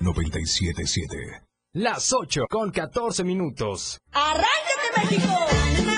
977. 0.00 1.47
Las 1.78 2.12
8 2.12 2.46
con 2.50 2.72
14 2.72 3.22
minutos. 3.22 4.00
¡Arráncate, 4.10 5.14
México! 5.14 5.97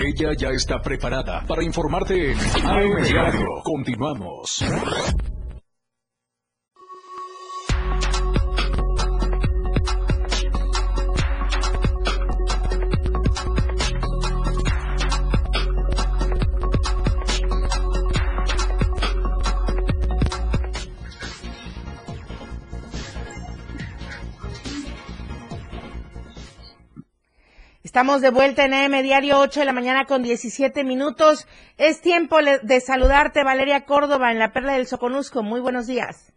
Ella 0.00 0.32
ya 0.36 0.48
está 0.50 0.80
preparada 0.80 1.44
para 1.46 1.62
informarte 1.64 2.32
en 2.32 2.38
AM. 2.66 3.62
Continuamos. 3.64 4.64
Estamos 27.88 28.20
de 28.20 28.28
vuelta 28.28 28.66
en 28.66 28.74
AM 28.74 29.02
Diario 29.02 29.38
8 29.38 29.60
de 29.60 29.64
la 29.64 29.72
mañana 29.72 30.04
con 30.04 30.22
17 30.22 30.84
minutos. 30.84 31.46
Es 31.78 32.02
tiempo 32.02 32.36
de 32.36 32.80
saludarte, 32.82 33.42
Valeria 33.44 33.86
Córdoba, 33.86 34.30
en 34.30 34.38
la 34.38 34.52
Perla 34.52 34.74
del 34.74 34.86
Soconusco. 34.86 35.42
Muy 35.42 35.60
buenos 35.60 35.86
días. 35.86 36.30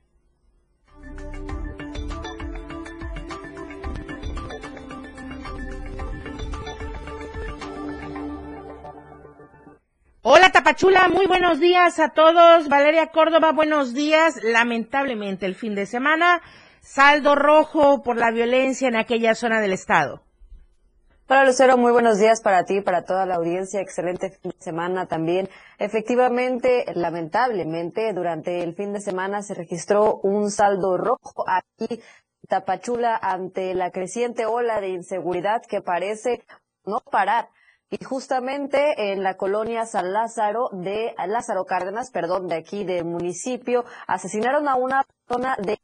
Hola 10.22 10.52
Tapachula, 10.54 11.10
muy 11.10 11.26
buenos 11.26 11.60
días 11.60 12.00
a 12.00 12.14
todos. 12.14 12.70
Valeria 12.70 13.08
Córdoba, 13.08 13.52
buenos 13.52 13.94
días. 13.94 14.40
Lamentablemente 14.42 15.48
el 15.48 15.56
fin 15.56 15.76
de 15.76 15.86
semana, 15.86 16.42
saldo 16.80 17.36
rojo 17.36 18.04
por 18.04 18.16
la 18.16 18.32
violencia 18.32 18.88
en 18.88 18.96
aquella 18.96 19.36
zona 19.36 19.60
del 19.60 19.74
estado. 19.74 20.24
Hola 21.32 21.46
Lucero, 21.46 21.78
muy 21.78 21.94
buenos 21.94 22.20
días 22.20 22.42
para 22.42 22.66
ti 22.66 22.80
y 22.80 22.82
para 22.82 23.06
toda 23.06 23.26
la 23.26 23.36
audiencia. 23.36 23.80
Excelente 23.80 24.32
fin 24.32 24.52
de 24.52 24.62
semana 24.62 25.06
también. 25.06 25.48
Efectivamente, 25.80 26.84
lamentablemente, 26.94 28.12
durante 28.12 28.64
el 28.64 28.76
fin 28.76 28.92
de 28.92 29.00
semana 29.00 29.42
se 29.42 29.54
registró 29.54 30.16
un 30.24 30.52
saldo 30.52 30.98
rojo 30.98 31.46
aquí 31.48 31.88
en 31.90 32.02
Tapachula 32.50 33.16
ante 33.16 33.74
la 33.76 33.92
creciente 33.92 34.46
ola 34.46 34.82
de 34.82 34.90
inseguridad 34.90 35.62
que 35.66 35.80
parece 35.80 36.44
no 36.84 37.00
parar. 37.00 37.48
Y 37.90 38.04
justamente 38.04 39.14
en 39.14 39.24
la 39.24 39.38
colonia 39.38 39.86
San 39.86 40.12
Lázaro 40.12 40.68
de 40.74 41.16
Lázaro 41.28 41.64
Cárdenas, 41.64 42.12
perdón, 42.12 42.50
de 42.50 42.56
aquí 42.56 42.84
del 42.84 43.06
municipio, 43.06 43.86
asesinaron 44.06 44.68
a 44.68 44.76
una 44.76 45.06
persona 45.06 45.56
de 45.62 45.80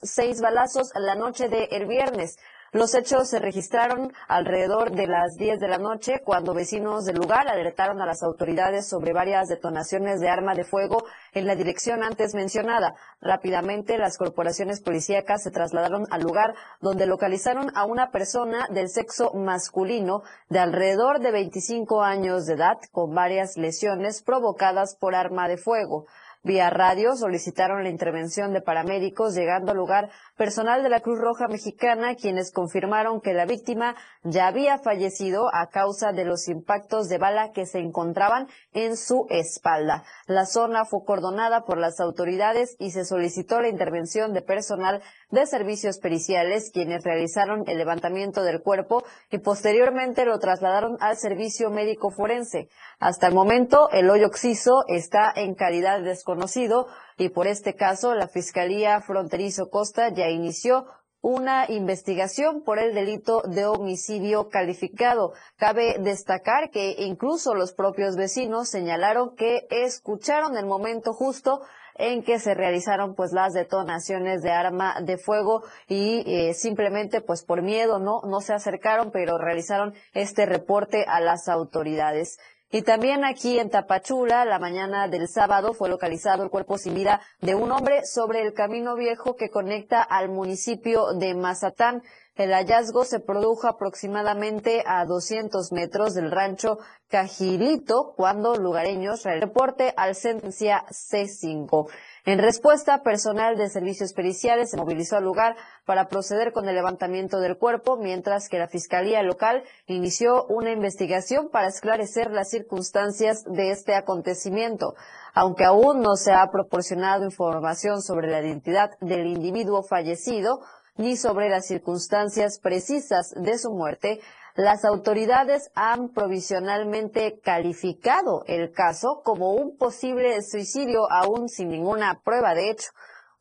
seis 0.00 0.40
balazos 0.40 0.90
la 0.94 1.16
noche 1.16 1.50
del 1.50 1.86
viernes. 1.86 2.38
Los 2.72 2.94
hechos 2.94 3.28
se 3.28 3.40
registraron 3.40 4.12
alrededor 4.28 4.92
de 4.92 5.08
las 5.08 5.34
10 5.34 5.58
de 5.58 5.66
la 5.66 5.78
noche 5.78 6.22
cuando 6.24 6.54
vecinos 6.54 7.04
del 7.04 7.16
lugar 7.16 7.48
alertaron 7.48 8.00
a 8.00 8.06
las 8.06 8.22
autoridades 8.22 8.88
sobre 8.88 9.12
varias 9.12 9.48
detonaciones 9.48 10.20
de 10.20 10.28
arma 10.28 10.54
de 10.54 10.62
fuego 10.62 11.02
en 11.32 11.48
la 11.48 11.56
dirección 11.56 12.04
antes 12.04 12.32
mencionada. 12.32 12.94
Rápidamente 13.20 13.98
las 13.98 14.16
corporaciones 14.16 14.80
policíacas 14.80 15.42
se 15.42 15.50
trasladaron 15.50 16.06
al 16.12 16.22
lugar 16.22 16.54
donde 16.80 17.06
localizaron 17.06 17.76
a 17.76 17.86
una 17.86 18.12
persona 18.12 18.68
del 18.70 18.88
sexo 18.88 19.32
masculino 19.34 20.22
de 20.48 20.60
alrededor 20.60 21.18
de 21.18 21.32
25 21.32 22.04
años 22.04 22.46
de 22.46 22.54
edad 22.54 22.78
con 22.92 23.12
varias 23.12 23.56
lesiones 23.56 24.22
provocadas 24.22 24.94
por 24.94 25.16
arma 25.16 25.48
de 25.48 25.56
fuego. 25.56 26.06
Vía 26.42 26.70
radio 26.70 27.16
solicitaron 27.16 27.82
la 27.82 27.90
intervención 27.90 28.54
de 28.54 28.62
paramédicos, 28.62 29.34
llegando 29.34 29.72
al 29.72 29.76
lugar 29.76 30.08
personal 30.38 30.82
de 30.82 30.88
la 30.88 31.00
Cruz 31.00 31.18
Roja 31.18 31.48
Mexicana, 31.48 32.14
quienes 32.14 32.50
confirmaron 32.50 33.20
que 33.20 33.34
la 33.34 33.44
víctima 33.44 33.94
ya 34.22 34.46
había 34.46 34.78
fallecido 34.78 35.54
a 35.54 35.68
causa 35.68 36.12
de 36.12 36.24
los 36.24 36.48
impactos 36.48 37.10
de 37.10 37.18
bala 37.18 37.52
que 37.52 37.66
se 37.66 37.80
encontraban 37.80 38.48
en 38.72 38.96
su 38.96 39.26
espalda. 39.28 40.02
La 40.26 40.46
zona 40.46 40.86
fue 40.86 41.04
cordonada 41.04 41.66
por 41.66 41.76
las 41.76 42.00
autoridades 42.00 42.74
y 42.78 42.92
se 42.92 43.04
solicitó 43.04 43.60
la 43.60 43.68
intervención 43.68 44.32
de 44.32 44.40
personal 44.40 45.02
de 45.30 45.46
servicios 45.46 45.98
periciales, 45.98 46.70
quienes 46.72 47.04
realizaron 47.04 47.64
el 47.66 47.78
levantamiento 47.78 48.42
del 48.42 48.62
cuerpo 48.62 49.04
y 49.30 49.38
posteriormente 49.38 50.24
lo 50.24 50.38
trasladaron 50.38 50.96
al 51.00 51.16
servicio 51.16 51.70
médico 51.70 52.10
forense. 52.10 52.68
Hasta 52.98 53.28
el 53.28 53.34
momento, 53.34 53.88
el 53.90 54.10
hoyo 54.10 54.26
oxiso 54.26 54.84
está 54.88 55.32
en 55.34 55.54
calidad 55.54 55.98
de 55.98 56.08
desconocido 56.08 56.86
y 57.16 57.28
por 57.28 57.46
este 57.46 57.74
caso 57.74 58.14
la 58.14 58.28
Fiscalía 58.28 59.00
Fronterizo 59.00 59.70
Costa 59.70 60.08
ya 60.08 60.28
inició 60.28 60.86
una 61.22 61.70
investigación 61.70 62.62
por 62.62 62.78
el 62.78 62.94
delito 62.94 63.42
de 63.42 63.66
homicidio 63.66 64.48
calificado. 64.48 65.34
Cabe 65.56 65.96
destacar 65.98 66.70
que 66.70 66.96
incluso 66.98 67.54
los 67.54 67.72
propios 67.72 68.16
vecinos 68.16 68.70
señalaron 68.70 69.34
que 69.36 69.66
escucharon 69.70 70.56
el 70.56 70.64
momento 70.64 71.12
justo 71.12 71.60
en 72.00 72.22
que 72.22 72.38
se 72.38 72.54
realizaron 72.54 73.14
pues 73.14 73.32
las 73.32 73.52
detonaciones 73.52 74.42
de 74.42 74.50
arma 74.50 74.96
de 75.02 75.18
fuego 75.18 75.62
y 75.86 76.24
eh, 76.26 76.54
simplemente 76.54 77.20
pues 77.20 77.44
por 77.44 77.62
miedo 77.62 77.98
no 77.98 78.22
no 78.26 78.40
se 78.40 78.54
acercaron 78.54 79.10
pero 79.10 79.38
realizaron 79.38 79.94
este 80.14 80.46
reporte 80.46 81.04
a 81.06 81.20
las 81.20 81.48
autoridades. 81.48 82.38
Y 82.72 82.82
también 82.82 83.24
aquí 83.24 83.58
en 83.58 83.68
Tapachula, 83.68 84.44
la 84.44 84.60
mañana 84.60 85.08
del 85.08 85.26
sábado, 85.28 85.74
fue 85.74 85.88
localizado 85.88 86.44
el 86.44 86.50
cuerpo 86.50 86.78
sin 86.78 86.94
vida 86.94 87.20
de 87.40 87.56
un 87.56 87.72
hombre 87.72 88.02
sobre 88.04 88.42
el 88.42 88.54
camino 88.54 88.94
viejo 88.94 89.34
que 89.34 89.50
conecta 89.50 90.00
al 90.00 90.28
municipio 90.28 91.12
de 91.14 91.34
Mazatán. 91.34 92.02
El 92.36 92.52
hallazgo 92.52 93.04
se 93.04 93.18
produjo 93.18 93.66
aproximadamente 93.66 94.84
a 94.86 95.04
200 95.04 95.72
metros 95.72 96.14
del 96.14 96.30
rancho 96.30 96.78
Cajilito 97.08 98.14
cuando 98.16 98.54
lugareños 98.54 99.24
reporte 99.24 99.92
al 99.96 100.14
sentencia 100.14 100.84
C5. 100.90 101.90
En 102.26 102.38
respuesta, 102.38 103.02
personal 103.02 103.56
de 103.56 103.70
servicios 103.70 104.12
periciales 104.12 104.70
se 104.70 104.76
movilizó 104.76 105.16
al 105.16 105.24
lugar 105.24 105.56
para 105.86 106.08
proceder 106.08 106.52
con 106.52 106.68
el 106.68 106.74
levantamiento 106.74 107.40
del 107.40 107.56
cuerpo, 107.56 107.96
mientras 107.96 108.48
que 108.48 108.58
la 108.58 108.68
Fiscalía 108.68 109.22
local 109.22 109.62
inició 109.86 110.44
una 110.44 110.70
investigación 110.70 111.48
para 111.48 111.68
esclarecer 111.68 112.30
las 112.30 112.50
circunstancias 112.50 113.44
de 113.44 113.70
este 113.70 113.94
acontecimiento. 113.94 114.94
Aunque 115.32 115.64
aún 115.64 116.00
no 116.00 116.16
se 116.16 116.32
ha 116.32 116.50
proporcionado 116.50 117.24
información 117.24 118.02
sobre 118.02 118.30
la 118.30 118.40
identidad 118.40 118.98
del 119.00 119.26
individuo 119.26 119.82
fallecido, 119.82 120.60
ni 120.96 121.16
sobre 121.16 121.48
las 121.48 121.66
circunstancias 121.66 122.58
precisas 122.60 123.32
de 123.34 123.56
su 123.56 123.70
muerte, 123.70 124.20
las 124.54 124.84
autoridades 124.84 125.70
han 125.74 126.10
provisionalmente 126.10 127.40
calificado 127.40 128.44
el 128.46 128.72
caso 128.72 129.22
como 129.24 129.52
un 129.52 129.76
posible 129.76 130.42
suicidio 130.42 131.10
aún 131.10 131.48
sin 131.48 131.68
ninguna 131.68 132.20
prueba 132.22 132.54
de 132.54 132.70
hecho. 132.70 132.90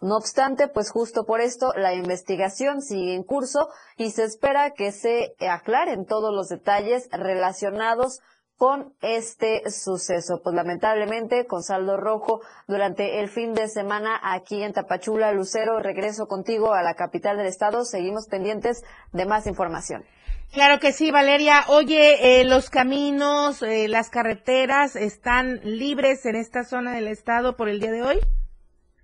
No 0.02 0.16
obstante, 0.16 0.70
pues 0.70 0.92
justo 0.92 1.26
por 1.26 1.42
esto 1.42 1.74
la 1.76 1.94
investigación 1.94 2.82
sigue 2.82 3.16
en 3.16 3.24
curso 3.24 3.70
y 3.98 4.12
se 4.12 4.24
espera 4.24 4.72
que 4.72 4.94
se 4.94 5.36
aclaren 5.40 6.06
todos 6.06 6.34
los 6.34 6.48
detalles 6.48 7.10
relacionados 7.12 8.22
con 8.56 8.94
este 9.02 9.70
suceso. 9.72 10.42
Pues 10.44 10.54
lamentablemente, 10.56 11.48
con 11.48 11.64
saldo 11.64 11.98
rojo 11.98 12.42
durante 12.68 13.20
el 13.20 13.30
fin 13.30 13.54
de 13.54 13.68
semana 13.68 14.20
aquí 14.22 14.64
en 14.64 14.74
Tapachula, 14.74 15.32
Lucero, 15.32 15.80
regreso 15.80 16.28
contigo 16.28 16.74
a 16.74 16.84
la 16.84 16.94
capital 16.94 17.38
del 17.38 17.48
estado. 17.48 17.84
Seguimos 17.84 18.28
pendientes 18.28 18.84
de 19.12 19.26
más 19.26 19.48
información. 19.48 20.06
Claro 20.52 20.80
que 20.80 20.94
sí, 20.94 21.12
Valeria. 21.12 21.64
Oye, 21.68 22.42
eh, 22.42 22.44
los 22.44 22.72
caminos, 22.72 23.62
eh, 23.62 23.88
las 23.88 24.10
carreteras 24.10 24.96
están 24.96 25.60
libres 25.64 26.26
en 26.26 26.36
esta 26.36 26.64
zona 26.64 26.96
del 26.96 27.08
estado 27.08 27.56
por 27.56 27.70
el 27.70 27.80
día 27.80 27.92
de 27.92 28.02
hoy. 28.02 28.20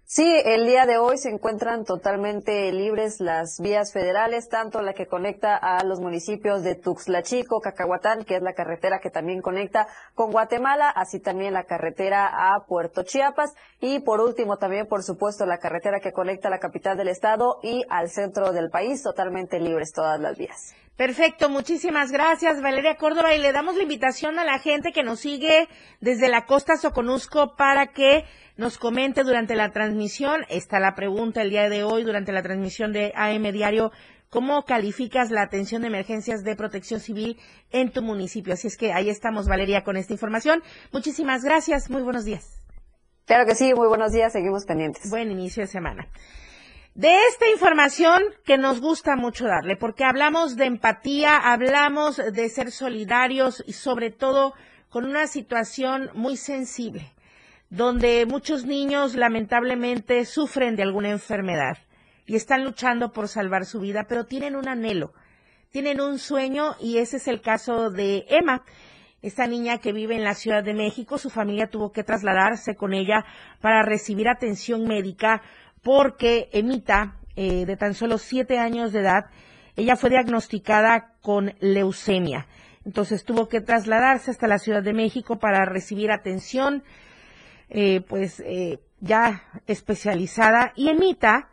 Sí, 0.08 0.41
el 0.45 0.65
día 0.65 0.86
de 0.86 0.97
hoy 0.97 1.17
se 1.17 1.29
encuentran 1.29 1.84
totalmente 1.84 2.71
libres 2.71 3.19
las 3.19 3.60
vías 3.60 3.91
federales, 3.91 4.49
tanto 4.49 4.81
la 4.81 4.93
que 4.93 5.08
conecta 5.08 5.55
a 5.55 5.84
los 5.84 5.99
municipios 5.99 6.63
de 6.63 6.75
Tuxtla 6.75 7.21
Chico, 7.23 7.60
Cacahuatán, 7.60 8.23
que 8.23 8.36
es 8.36 8.41
la 8.41 8.53
carretera 8.53 8.99
que 8.99 9.10
también 9.10 9.41
conecta 9.41 9.88
con 10.13 10.31
Guatemala, 10.31 10.89
así 10.89 11.19
también 11.19 11.53
la 11.53 11.63
carretera 11.63 12.27
a 12.27 12.65
Puerto 12.65 13.03
Chiapas 13.03 13.53
y 13.81 13.99
por 13.99 14.19
último 14.21 14.58
también, 14.58 14.88
por 14.88 15.03
supuesto, 15.03 15.45
la 15.45 15.58
carretera 15.58 15.99
que 15.99 16.13
conecta 16.13 16.47
a 16.47 16.51
la 16.51 16.60
capital 16.60 16.97
del 16.97 17.08
estado 17.08 17.60
y 17.62 17.84
al 17.89 18.10
centro 18.10 18.51
del 18.51 18.69
país, 18.69 19.01
totalmente 19.01 19.60
libres 19.60 19.91
todas 19.91 20.19
las 20.19 20.38
vías. 20.38 20.75
Perfecto, 20.97 21.49
muchísimas 21.49 22.10
gracias 22.10 22.62
Valeria 22.62 22.95
Córdoba 22.95 23.36
y 23.36 23.39
le 23.39 23.51
damos 23.51 23.75
la 23.75 23.84
invitación 23.84 24.39
a 24.39 24.45
la 24.45 24.60
gente 24.60 24.93
que 24.93 25.03
nos 25.03 25.19
sigue 25.19 25.67
desde 25.99 26.29
la 26.29 26.45
costa 26.45 26.77
Soconusco 26.77 27.58
para 27.58 27.88
que 27.88 28.23
nos 28.55 28.77
comente 28.77 29.23
durante 29.23 29.55
la 29.55 29.71
transmisión. 29.71 30.45
Está 30.47 30.79
la 30.79 30.95
pregunta 30.95 31.41
el 31.41 31.49
día 31.49 31.67
de 31.67 31.84
hoy 31.84 32.03
durante 32.03 32.31
la 32.31 32.41
transmisión 32.41 32.93
de 32.93 33.12
AM 33.13 33.43
Diario. 33.51 33.91
¿Cómo 34.29 34.63
calificas 34.63 35.31
la 35.31 35.41
atención 35.41 35.81
de 35.81 35.89
emergencias 35.89 36.45
de 36.45 36.55
protección 36.55 37.01
civil 37.01 37.38
en 37.71 37.91
tu 37.91 38.01
municipio? 38.01 38.53
Así 38.53 38.67
es 38.67 38.77
que 38.77 38.93
ahí 38.93 39.10
estamos, 39.10 39.47
Valeria, 39.47 39.84
con 39.84 39.97
esta 39.97 40.13
información. 40.13 40.63
Muchísimas 40.93 41.43
gracias. 41.43 41.89
Muy 41.89 42.03
buenos 42.03 42.23
días. 42.23 42.62
Claro 43.25 43.45
que 43.45 43.55
sí, 43.55 43.73
muy 43.73 43.89
buenos 43.89 44.13
días. 44.13 44.31
Seguimos 44.31 44.65
pendientes. 44.65 45.10
Buen 45.10 45.29
inicio 45.29 45.62
de 45.62 45.67
semana. 45.67 46.08
De 46.95 47.13
esta 47.27 47.49
información 47.49 48.23
que 48.45 48.58
nos 48.58 48.79
gusta 48.79 49.17
mucho 49.17 49.45
darle, 49.45 49.75
porque 49.75 50.05
hablamos 50.05 50.55
de 50.55 50.63
empatía, 50.63 51.36
hablamos 51.36 52.15
de 52.15 52.47
ser 52.47 52.71
solidarios 52.71 53.62
y 53.67 53.73
sobre 53.73 54.12
todo 54.12 54.53
con 54.89 55.03
una 55.03 55.27
situación 55.27 56.10
muy 56.13 56.38
sensible 56.38 57.12
donde 57.69 58.25
muchos 58.25 58.65
niños 58.65 59.15
lamentablemente 59.15 60.23
sufren 60.23 60.77
de 60.77 60.84
alguna 60.84 61.10
enfermedad 61.10 61.77
y 62.25 62.38
están 62.38 62.63
luchando 62.63 63.12
por 63.12 63.27
salvar 63.27 63.65
su 63.65 63.81
vida, 63.81 64.05
pero 64.08 64.25
tienen 64.25 64.55
un 64.55 64.69
anhelo, 64.69 65.12
tienen 65.71 65.99
un 65.99 66.17
sueño 66.17 66.75
y 66.79 66.99
ese 66.99 67.17
es 67.17 67.27
el 67.27 67.41
caso 67.41 67.89
de 67.89 68.25
Emma. 68.29 68.63
Esta 69.21 69.47
niña 69.47 69.79
que 69.79 69.91
vive 69.91 70.15
en 70.15 70.23
la 70.23 70.36
Ciudad 70.36 70.63
de 70.63 70.75
México, 70.75 71.17
su 71.17 71.29
familia 71.29 71.67
tuvo 71.67 71.91
que 71.91 72.03
trasladarse 72.03 72.75
con 72.75 72.93
ella 72.93 73.25
para 73.60 73.84
recibir 73.84 74.29
atención 74.29 74.88
médica 74.88 75.41
porque 75.86 76.50
Emita, 76.52 77.15
eh, 77.36 77.67
de 77.67 77.78
tan 77.78 77.93
solo 77.93 78.17
siete 78.17 78.58
años 78.58 78.91
de 78.91 79.02
edad, 79.02 79.26
ella 79.76 79.95
fue 79.95 80.10
diagnosticada 80.10 81.13
con 81.21 81.54
leucemia. 81.60 82.48
Entonces 82.86 83.24
tuvo 83.24 83.48
que 83.50 83.62
trasladarse 83.62 84.32
hasta 84.32 84.48
la 84.48 84.58
Ciudad 84.58 84.82
de 84.82 84.93
México 84.93 85.38
para 85.38 85.63
recibir 85.63 86.10
atención 86.12 86.84
eh, 87.69 88.02
pues 88.02 88.39
eh, 88.39 88.80
ya 89.00 89.43
especializada 89.67 90.74
y 90.76 90.89
Emita, 90.89 91.50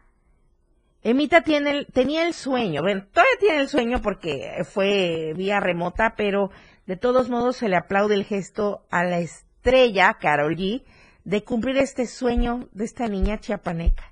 Emita 1.02 1.42
tiene 1.42 1.84
tenía 1.92 2.26
el 2.26 2.32
sueño, 2.32 2.80
bueno, 2.80 3.04
todavía 3.12 3.38
tiene 3.38 3.58
el 3.58 3.68
sueño 3.68 4.00
porque 4.00 4.64
fue 4.64 5.34
vía 5.36 5.60
remota, 5.60 6.14
pero 6.16 6.50
de 6.86 6.96
todos 6.96 7.28
modos 7.28 7.56
se 7.56 7.68
le 7.68 7.76
aplaude 7.76 8.14
el 8.14 8.24
gesto 8.24 8.86
a 8.90 9.04
la 9.04 9.18
estrella 9.18 10.16
Carol 10.18 10.56
G 10.56 10.84
de 11.24 11.44
cumplir 11.44 11.76
este 11.76 12.06
sueño 12.06 12.68
de 12.72 12.84
esta 12.86 13.08
niña 13.08 13.38
chiapaneca. 13.38 14.11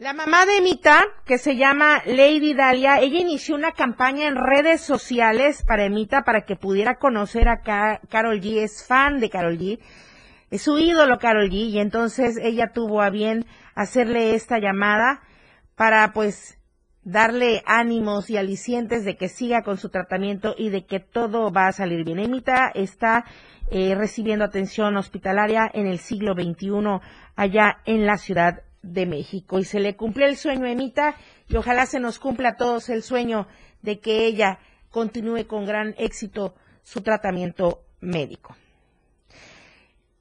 La 0.00 0.12
mamá 0.12 0.46
de 0.46 0.58
Emita, 0.58 1.06
que 1.24 1.38
se 1.38 1.56
llama 1.56 2.02
Lady 2.06 2.54
Dalia, 2.54 3.00
ella 3.00 3.18
inició 3.18 3.56
una 3.56 3.72
campaña 3.72 4.28
en 4.28 4.36
redes 4.36 4.80
sociales 4.80 5.64
para 5.66 5.86
Emita 5.86 6.22
para 6.22 6.42
que 6.42 6.54
pudiera 6.54 7.00
conocer 7.00 7.48
a 7.48 7.62
Carol 8.08 8.40
G. 8.40 8.62
Es 8.62 8.86
fan 8.86 9.18
de 9.18 9.28
Carol 9.28 9.58
G. 9.58 9.80
Es 10.52 10.62
su 10.62 10.78
ídolo 10.78 11.18
Carol 11.18 11.50
G. 11.50 11.70
Y 11.70 11.80
entonces 11.80 12.38
ella 12.40 12.70
tuvo 12.72 13.02
a 13.02 13.10
bien 13.10 13.44
hacerle 13.74 14.36
esta 14.36 14.60
llamada 14.60 15.20
para 15.74 16.12
pues 16.12 16.60
darle 17.02 17.64
ánimos 17.66 18.30
y 18.30 18.36
alicientes 18.36 19.04
de 19.04 19.16
que 19.16 19.28
siga 19.28 19.64
con 19.64 19.78
su 19.78 19.88
tratamiento 19.88 20.54
y 20.56 20.68
de 20.68 20.86
que 20.86 21.00
todo 21.00 21.50
va 21.50 21.66
a 21.66 21.72
salir 21.72 22.04
bien. 22.04 22.20
Emita 22.20 22.70
está 22.72 23.24
eh, 23.68 23.96
recibiendo 23.96 24.44
atención 24.44 24.96
hospitalaria 24.96 25.68
en 25.74 25.88
el 25.88 25.98
siglo 25.98 26.34
XXI 26.34 27.00
allá 27.34 27.78
en 27.84 28.06
la 28.06 28.16
Ciudad 28.16 28.62
de 28.82 29.06
México 29.06 29.58
y 29.58 29.64
se 29.64 29.80
le 29.80 29.96
cumplió 29.96 30.26
el 30.26 30.36
sueño 30.36 30.66
a 30.66 30.70
Emita 30.70 31.16
y 31.48 31.56
ojalá 31.56 31.86
se 31.86 32.00
nos 32.00 32.18
cumpla 32.18 32.50
a 32.50 32.56
todos 32.56 32.88
el 32.88 33.02
sueño 33.02 33.46
de 33.82 34.00
que 34.00 34.26
ella 34.26 34.58
continúe 34.90 35.46
con 35.46 35.66
gran 35.66 35.94
éxito 35.98 36.54
su 36.82 37.02
tratamiento 37.02 37.82
médico. 38.00 38.56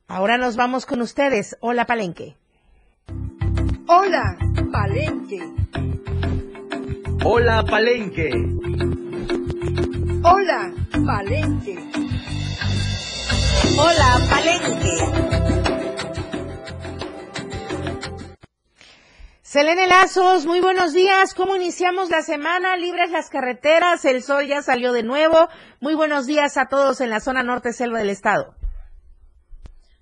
Ahora 0.08 0.38
nos 0.38 0.56
vamos 0.56 0.86
con 0.86 1.02
ustedes. 1.02 1.58
Hola 1.60 1.86
Palenque. 1.86 2.36
Hola 3.88 4.38
Palenque. 4.72 5.40
Hola 7.24 7.64
Palenque. 7.64 8.32
Hola 10.24 10.74
Palenque. 11.06 11.78
Hola 13.78 14.28
Palenque. 14.30 15.57
Selene 19.50 19.88
Lazos, 19.88 20.46
muy 20.46 20.60
buenos 20.60 20.92
días. 20.92 21.34
¿Cómo 21.34 21.56
iniciamos 21.56 22.10
la 22.10 22.22
semana? 22.22 22.76
Libres 22.76 23.12
las 23.12 23.30
carreteras, 23.30 24.04
el 24.04 24.22
sol 24.22 24.46
ya 24.46 24.62
salió 24.62 24.92
de 24.92 25.04
nuevo. 25.04 25.48
Muy 25.80 25.96
buenos 25.96 26.26
días 26.26 26.58
a 26.58 26.66
todos 26.66 27.00
en 27.00 27.10
la 27.10 27.22
zona 27.22 27.44
norte 27.44 27.72
selva 27.72 28.00
del 28.00 28.10
estado. 28.10 28.56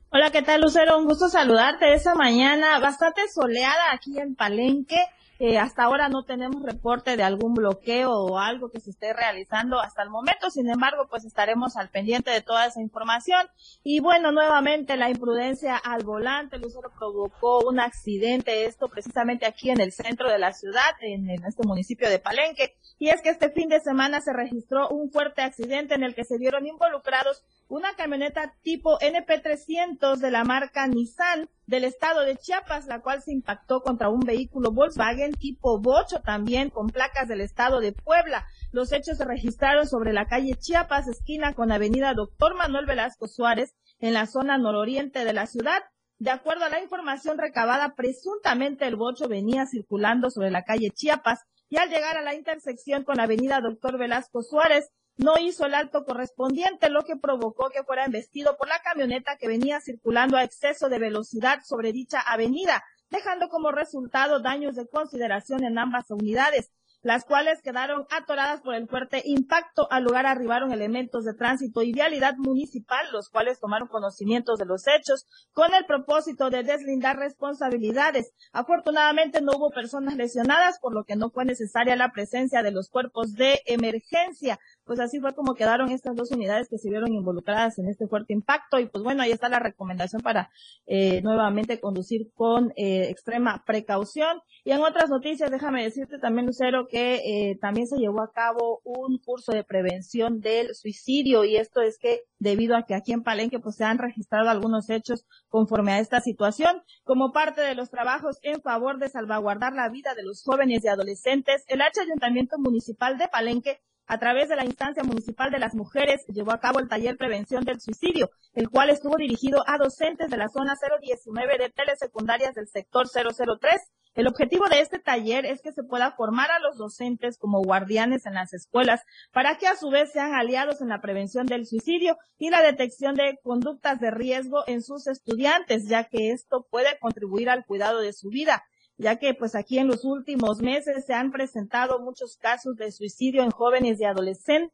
Hola, 0.09 0.31
¿qué 0.31 0.41
tal 0.41 0.61
Lucero? 0.61 0.97
Un 0.97 1.05
gusto 1.05 1.29
saludarte 1.29 1.93
esa 1.93 2.15
mañana 2.15 2.79
bastante 2.79 3.21
soleada 3.31 3.91
aquí 3.93 4.17
en 4.17 4.33
Palenque. 4.33 4.97
Eh, 5.37 5.57
hasta 5.57 5.83
ahora 5.83 6.07
no 6.07 6.23
tenemos 6.23 6.63
reporte 6.63 7.17
de 7.17 7.23
algún 7.23 7.53
bloqueo 7.53 8.11
o 8.11 8.39
algo 8.39 8.69
que 8.69 8.79
se 8.79 8.91
esté 8.91 9.13
realizando 9.13 9.79
hasta 9.81 10.01
el 10.01 10.09
momento. 10.09 10.49
Sin 10.49 10.69
embargo, 10.69 11.07
pues 11.09 11.25
estaremos 11.25 11.75
al 11.75 11.89
pendiente 11.89 12.31
de 12.31 12.41
toda 12.41 12.65
esa 12.67 12.81
información. 12.81 13.47
Y 13.83 13.99
bueno, 13.99 14.31
nuevamente 14.31 14.95
la 14.95 15.09
imprudencia 15.09 15.75
al 15.75 16.03
volante, 16.03 16.57
Lucero 16.57 16.89
provocó 16.97 17.59
un 17.67 17.79
accidente, 17.79 18.65
esto 18.65 18.87
precisamente 18.87 19.45
aquí 19.45 19.69
en 19.69 19.81
el 19.81 19.91
centro 19.91 20.29
de 20.29 20.39
la 20.39 20.53
ciudad, 20.53 20.95
en, 21.01 21.29
en 21.29 21.43
este 21.43 21.67
municipio 21.67 22.09
de 22.09 22.19
Palenque. 22.19 22.77
Y 22.97 23.09
es 23.09 23.21
que 23.21 23.29
este 23.29 23.49
fin 23.49 23.67
de 23.67 23.81
semana 23.81 24.21
se 24.21 24.31
registró 24.31 24.87
un 24.89 25.11
fuerte 25.11 25.41
accidente 25.41 25.95
en 25.95 26.03
el 26.03 26.15
que 26.15 26.23
se 26.23 26.37
vieron 26.37 26.65
involucrados 26.65 27.43
una 27.67 27.95
camioneta 27.95 28.53
tipo 28.61 28.99
NP300 28.99 30.17
de 30.17 30.31
la 30.31 30.43
marca 30.43 30.87
Nissan 30.87 31.49
del 31.65 31.83
estado 31.83 32.21
de 32.21 32.35
Chiapas, 32.35 32.85
la 32.85 33.01
cual 33.01 33.23
se 33.23 33.31
impactó 33.31 33.81
contra 33.81 34.09
un 34.09 34.19
vehículo 34.19 34.71
Volkswagen 34.71 35.31
tipo 35.33 35.79
Bocho 35.79 36.21
también 36.21 36.69
con 36.69 36.87
placas 36.87 37.27
del 37.27 37.41
estado 37.41 37.79
de 37.79 37.91
Puebla. 37.91 38.45
Los 38.71 38.91
hechos 38.91 39.17
se 39.17 39.25
registraron 39.25 39.87
sobre 39.87 40.13
la 40.13 40.27
calle 40.27 40.55
Chiapas, 40.55 41.07
esquina 41.07 41.53
con 41.53 41.71
avenida 41.71 42.13
Doctor 42.13 42.55
Manuel 42.55 42.85
Velasco 42.85 43.27
Suárez, 43.27 43.73
en 43.99 44.13
la 44.13 44.27
zona 44.27 44.57
nororiente 44.57 45.25
de 45.25 45.33
la 45.33 45.47
ciudad. 45.47 45.81
De 46.17 46.31
acuerdo 46.31 46.65
a 46.65 46.69
la 46.69 46.81
información 46.81 47.37
recabada, 47.37 47.95
presuntamente 47.95 48.85
el 48.85 48.95
bocho 48.95 49.27
venía 49.27 49.65
circulando 49.65 50.29
sobre 50.29 50.51
la 50.51 50.63
calle 50.63 50.91
Chiapas 50.91 51.39
y 51.67 51.77
al 51.77 51.89
llegar 51.89 52.15
a 52.15 52.21
la 52.21 52.35
intersección 52.35 53.03
con 53.03 53.19
avenida 53.19 53.59
Doctor 53.59 53.97
Velasco 53.97 54.43
Suárez, 54.43 54.91
no 55.17 55.37
hizo 55.39 55.65
el 55.65 55.73
alto 55.73 56.03
correspondiente, 56.05 56.89
lo 56.89 57.03
que 57.03 57.15
provocó 57.15 57.69
que 57.69 57.83
fuera 57.83 58.05
embestido 58.05 58.57
por 58.57 58.67
la 58.67 58.81
camioneta 58.81 59.37
que 59.37 59.47
venía 59.47 59.79
circulando 59.81 60.37
a 60.37 60.43
exceso 60.43 60.89
de 60.89 60.99
velocidad 60.99 61.59
sobre 61.63 61.93
dicha 61.93 62.19
avenida, 62.19 62.83
dejando 63.09 63.49
como 63.49 63.71
resultado 63.71 64.41
daños 64.41 64.75
de 64.75 64.87
consideración 64.87 65.63
en 65.63 65.77
ambas 65.77 66.09
unidades 66.09 66.71
las 67.05 67.23
cuales 67.23 67.61
quedaron 67.61 68.07
atoradas 68.09 68.61
por 68.61 68.73
el 68.73 68.87
fuerte 68.87 69.21
impacto. 69.25 69.87
Al 69.91 70.03
lugar 70.03 70.25
arribaron 70.25 70.71
elementos 70.71 71.23
de 71.23 71.35
tránsito 71.35 71.83
y 71.83 71.93
vialidad 71.93 72.33
municipal, 72.37 73.05
los 73.11 73.29
cuales 73.29 73.59
tomaron 73.59 73.87
conocimientos 73.87 74.57
de 74.57 74.65
los 74.65 74.87
hechos 74.87 75.27
con 75.53 75.75
el 75.75 75.85
propósito 75.85 76.49
de 76.49 76.63
deslindar 76.63 77.17
responsabilidades. 77.17 78.31
Afortunadamente 78.53 79.39
no 79.41 79.51
hubo 79.55 79.69
personas 79.69 80.15
lesionadas, 80.15 80.79
por 80.79 80.95
lo 80.95 81.03
que 81.03 81.15
no 81.15 81.29
fue 81.29 81.45
necesaria 81.45 81.95
la 81.95 82.11
presencia 82.11 82.63
de 82.63 82.71
los 82.71 82.89
cuerpos 82.89 83.33
de 83.33 83.61
emergencia. 83.67 84.57
Pues 84.85 84.99
así 84.99 85.19
fue 85.19 85.33
como 85.33 85.55
quedaron 85.55 85.91
estas 85.91 86.15
dos 86.15 86.31
unidades 86.31 86.69
que 86.69 86.77
se 86.77 86.89
vieron 86.89 87.13
involucradas 87.13 87.79
en 87.79 87.87
este 87.87 88.07
fuerte 88.07 88.33
impacto 88.33 88.79
y 88.79 88.87
pues 88.87 89.03
bueno, 89.03 89.23
ahí 89.23 89.31
está 89.31 89.49
la 89.49 89.59
recomendación 89.59 90.21
para 90.21 90.49
eh, 90.85 91.21
nuevamente 91.21 91.79
conducir 91.79 92.31
con 92.33 92.71
eh, 92.75 93.09
extrema 93.09 93.63
precaución. 93.65 94.41
Y 94.63 94.71
en 94.71 94.81
otras 94.81 95.09
noticias, 95.09 95.51
déjame 95.51 95.83
decirte 95.83 96.17
también, 96.17 96.47
Lucero, 96.47 96.87
que 96.87 97.15
eh, 97.15 97.57
también 97.61 97.87
se 97.87 97.97
llevó 97.97 98.21
a 98.21 98.31
cabo 98.31 98.81
un 98.83 99.19
curso 99.19 99.51
de 99.51 99.63
prevención 99.63 100.39
del 100.39 100.73
suicidio 100.75 101.43
y 101.43 101.57
esto 101.57 101.81
es 101.81 101.97
que 101.99 102.21
debido 102.39 102.75
a 102.75 102.83
que 102.83 102.95
aquí 102.95 103.11
en 103.11 103.23
Palenque 103.23 103.59
pues 103.59 103.75
se 103.75 103.83
han 103.83 103.97
registrado 103.97 104.49
algunos 104.49 104.89
hechos 104.89 105.25
conforme 105.49 105.93
a 105.93 105.99
esta 105.99 106.19
situación, 106.19 106.81
como 107.03 107.31
parte 107.31 107.61
de 107.61 107.75
los 107.75 107.89
trabajos 107.89 108.37
en 108.43 108.61
favor 108.61 108.99
de 108.99 109.09
salvaguardar 109.09 109.73
la 109.73 109.89
vida 109.89 110.13
de 110.15 110.23
los 110.23 110.43
jóvenes 110.43 110.83
y 110.83 110.87
adolescentes, 110.87 111.63
el 111.67 111.81
H 111.81 112.01
Ayuntamiento 112.01 112.57
Municipal 112.59 113.17
de 113.17 113.27
Palenque 113.27 113.81
a 114.07 114.19
través 114.19 114.49
de 114.49 114.55
la 114.55 114.65
instancia 114.65 115.03
municipal 115.03 115.51
de 115.51 115.59
las 115.59 115.73
mujeres 115.73 116.25
llevó 116.27 116.51
a 116.51 116.59
cabo 116.59 116.79
el 116.79 116.87
taller 116.87 117.17
prevención 117.17 117.63
del 117.63 117.81
suicidio, 117.81 118.29
el 118.53 118.69
cual 118.69 118.89
estuvo 118.89 119.15
dirigido 119.17 119.63
a 119.67 119.77
docentes 119.77 120.29
de 120.29 120.37
la 120.37 120.49
zona 120.49 120.75
019 121.01 121.57
de 121.57 121.69
telesecundarias 121.69 122.53
del 122.55 122.67
sector 122.67 123.07
003. 123.07 123.81
El 124.13 124.27
objetivo 124.27 124.69
de 124.69 124.79
este 124.79 124.99
taller 124.99 125.45
es 125.45 125.61
que 125.61 125.73
se 125.73 125.83
pueda 125.83 126.11
formar 126.13 126.49
a 126.49 126.59
los 126.59 126.77
docentes 126.77 127.37
como 127.37 127.61
guardianes 127.61 128.25
en 128.25 128.35
las 128.35 128.53
escuelas 128.53 129.01
para 129.33 129.57
que 129.57 129.67
a 129.67 129.75
su 129.75 129.89
vez 129.89 130.13
sean 130.13 130.33
aliados 130.33 130.79
en 130.81 130.87
la 130.87 131.01
prevención 131.01 131.45
del 131.47 131.65
suicidio 131.65 132.17
y 132.37 132.49
la 132.49 132.61
detección 132.61 133.15
de 133.15 133.37
conductas 133.43 133.99
de 133.99 134.11
riesgo 134.11 134.63
en 134.67 134.81
sus 134.83 135.07
estudiantes, 135.07 135.89
ya 135.89 136.05
que 136.05 136.31
esto 136.31 136.65
puede 136.69 136.97
contribuir 136.99 137.49
al 137.49 137.65
cuidado 137.65 137.99
de 137.99 138.13
su 138.13 138.29
vida 138.29 138.63
ya 138.97 139.17
que 139.17 139.33
pues 139.33 139.55
aquí 139.55 139.79
en 139.79 139.87
los 139.87 140.05
últimos 140.05 140.61
meses 140.61 141.05
se 141.05 141.13
han 141.13 141.31
presentado 141.31 141.99
muchos 141.99 142.37
casos 142.37 142.75
de 142.75 142.91
suicidio 142.91 143.43
en 143.43 143.51
jóvenes 143.51 143.99
y 143.99 144.05
adolescentes. 144.05 144.71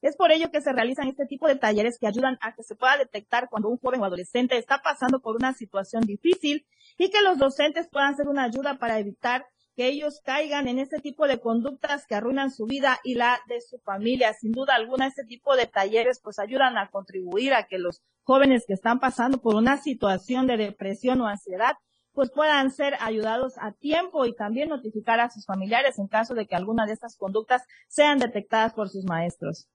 Es 0.00 0.16
por 0.16 0.32
ello 0.32 0.50
que 0.50 0.60
se 0.60 0.72
realizan 0.72 1.08
este 1.08 1.26
tipo 1.26 1.48
de 1.48 1.56
talleres 1.56 1.98
que 1.98 2.06
ayudan 2.06 2.36
a 2.42 2.54
que 2.54 2.62
se 2.62 2.76
pueda 2.76 2.98
detectar 2.98 3.48
cuando 3.48 3.68
un 3.68 3.78
joven 3.78 4.02
o 4.02 4.04
adolescente 4.04 4.58
está 4.58 4.82
pasando 4.82 5.20
por 5.20 5.36
una 5.36 5.54
situación 5.54 6.02
difícil 6.02 6.66
y 6.98 7.10
que 7.10 7.22
los 7.22 7.38
docentes 7.38 7.88
puedan 7.90 8.14
ser 8.14 8.28
una 8.28 8.44
ayuda 8.44 8.78
para 8.78 8.98
evitar 8.98 9.46
que 9.74 9.88
ellos 9.88 10.20
caigan 10.24 10.68
en 10.68 10.78
ese 10.78 10.98
tipo 10.98 11.26
de 11.26 11.40
conductas 11.40 12.06
que 12.06 12.14
arruinan 12.14 12.52
su 12.52 12.66
vida 12.66 13.00
y 13.02 13.14
la 13.14 13.40
de 13.48 13.60
su 13.60 13.78
familia. 13.78 14.32
Sin 14.34 14.52
duda 14.52 14.74
alguna, 14.74 15.06
este 15.06 15.24
tipo 15.24 15.56
de 15.56 15.66
talleres 15.66 16.20
pues 16.22 16.38
ayudan 16.38 16.78
a 16.78 16.90
contribuir 16.90 17.54
a 17.54 17.66
que 17.66 17.78
los 17.78 18.02
jóvenes 18.22 18.64
que 18.66 18.74
están 18.74 19.00
pasando 19.00 19.38
por 19.38 19.56
una 19.56 19.78
situación 19.78 20.46
de 20.46 20.58
depresión 20.58 21.20
o 21.20 21.26
ansiedad 21.26 21.76
pues 22.14 22.30
puedan 22.30 22.70
ser 22.70 22.94
ayudados 23.00 23.54
a 23.58 23.72
tiempo 23.72 24.24
y 24.24 24.34
también 24.34 24.68
notificar 24.68 25.20
a 25.20 25.30
sus 25.30 25.44
familiares 25.44 25.98
en 25.98 26.06
caso 26.06 26.34
de 26.34 26.46
que 26.46 26.54
alguna 26.54 26.86
de 26.86 26.92
estas 26.92 27.16
conductas 27.16 27.62
sean 27.88 28.18
detectadas 28.18 28.72
por 28.72 28.88
sus 28.88 29.04
maestros. 29.04 29.68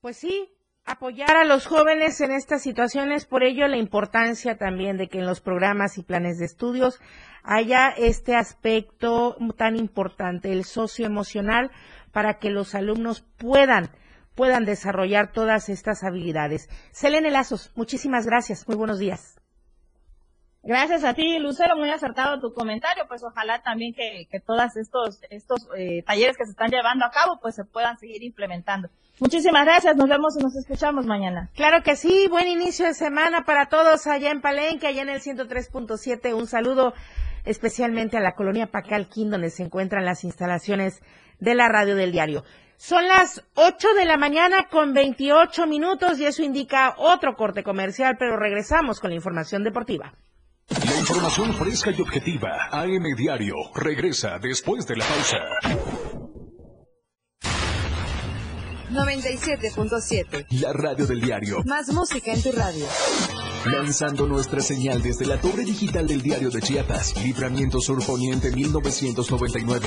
Pues 0.00 0.16
sí, 0.16 0.54
apoyar 0.84 1.36
a 1.36 1.44
los 1.44 1.66
jóvenes 1.66 2.20
en 2.20 2.30
estas 2.30 2.62
situaciones, 2.62 3.26
por 3.26 3.42
ello 3.42 3.66
la 3.68 3.78
importancia 3.78 4.56
también 4.56 4.96
de 4.96 5.08
que 5.08 5.18
en 5.18 5.26
los 5.26 5.40
programas 5.40 5.98
y 5.98 6.02
planes 6.02 6.38
de 6.38 6.44
estudios 6.44 7.00
haya 7.42 7.88
este 7.88 8.36
aspecto 8.36 9.36
tan 9.56 9.76
importante, 9.76 10.52
el 10.52 10.64
socioemocional, 10.64 11.70
para 12.12 12.38
que 12.38 12.50
los 12.50 12.74
alumnos 12.74 13.22
puedan 13.36 13.90
puedan 14.34 14.64
desarrollar 14.64 15.32
todas 15.32 15.68
estas 15.68 16.02
habilidades. 16.02 16.68
Selene 16.90 17.30
Lazos, 17.30 17.70
muchísimas 17.76 18.26
gracias. 18.26 18.66
Muy 18.66 18.76
buenos 18.76 18.98
días. 18.98 19.40
Gracias 20.66 21.04
a 21.04 21.12
ti, 21.12 21.38
Lucero, 21.38 21.76
muy 21.76 21.90
acertado 21.90 22.40
tu 22.40 22.54
comentario, 22.54 23.04
pues 23.06 23.22
ojalá 23.22 23.60
también 23.62 23.92
que, 23.92 24.26
que 24.30 24.40
todos 24.40 24.74
estos, 24.76 25.20
estos 25.28 25.68
eh, 25.76 26.02
talleres 26.06 26.38
que 26.38 26.46
se 26.46 26.52
están 26.52 26.70
llevando 26.70 27.04
a 27.04 27.10
cabo, 27.10 27.38
pues 27.38 27.54
se 27.54 27.64
puedan 27.64 27.98
seguir 27.98 28.22
implementando. 28.22 28.88
Muchísimas 29.20 29.66
gracias, 29.66 29.94
nos 29.94 30.08
vemos 30.08 30.34
y 30.40 30.42
nos 30.42 30.56
escuchamos 30.56 31.04
mañana. 31.04 31.50
Claro 31.54 31.82
que 31.82 31.96
sí, 31.96 32.28
buen 32.30 32.48
inicio 32.48 32.86
de 32.86 32.94
semana 32.94 33.44
para 33.44 33.66
todos 33.66 34.06
allá 34.06 34.30
en 34.30 34.40
Palenque, 34.40 34.86
allá 34.86 35.02
en 35.02 35.10
el 35.10 35.20
103.7, 35.20 36.34
un 36.34 36.46
saludo 36.46 36.94
especialmente 37.44 38.16
a 38.16 38.20
la 38.20 38.34
colonia 38.34 38.68
Pacalquín, 38.68 39.30
donde 39.30 39.50
se 39.50 39.64
encuentran 39.64 40.06
las 40.06 40.24
instalaciones 40.24 41.02
de 41.40 41.54
la 41.54 41.68
radio 41.68 41.94
del 41.94 42.10
diario. 42.10 42.42
Son 42.76 43.06
las 43.06 43.44
8 43.54 43.94
de 43.94 44.06
la 44.06 44.16
mañana 44.16 44.68
con 44.70 44.94
28 44.94 45.66
minutos 45.66 46.18
y 46.18 46.24
eso 46.24 46.42
indica 46.42 46.94
otro 46.96 47.36
corte 47.36 47.62
comercial, 47.62 48.16
pero 48.18 48.38
regresamos 48.38 48.98
con 48.98 49.10
la 49.10 49.16
información 49.16 49.62
deportiva. 49.62 50.14
La 50.68 50.98
información 50.98 51.52
fresca 51.54 51.90
y 51.90 52.00
objetiva. 52.00 52.68
AM 52.70 53.04
Diario. 53.16 53.54
Regresa 53.74 54.38
después 54.38 54.86
de 54.86 54.96
la 54.96 55.04
pausa. 55.04 55.38
97.7. 58.90 60.46
La 60.60 60.72
radio 60.72 61.06
del 61.06 61.20
diario. 61.20 61.62
Más 61.64 61.92
música 61.92 62.32
en 62.32 62.42
tu 62.42 62.52
radio. 62.52 62.86
Lanzando 63.66 64.26
nuestra 64.26 64.60
señal 64.60 65.02
desde 65.02 65.26
la 65.26 65.40
torre 65.40 65.64
digital 65.64 66.06
del 66.06 66.22
diario 66.22 66.50
de 66.50 66.62
Chiapas. 66.62 67.14
Libramiento 67.22 67.80
Sur 67.80 68.04
Poniente 68.04 68.50
1999. 68.52 69.86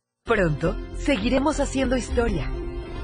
Pronto 0.31 0.77
seguiremos 0.97 1.59
haciendo 1.59 1.97
historia, 1.97 2.49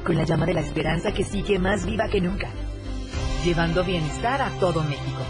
con 0.05 0.15
la 0.15 0.23
llama 0.23 0.45
de 0.45 0.53
la 0.53 0.61
esperanza 0.61 1.11
que 1.11 1.25
sigue 1.25 1.59
más 1.59 1.85
viva 1.85 2.07
que 2.07 2.21
nunca, 2.21 2.47
llevando 3.43 3.83
bienestar 3.83 4.41
a 4.41 4.49
todo 4.61 4.81
México, 4.83 5.25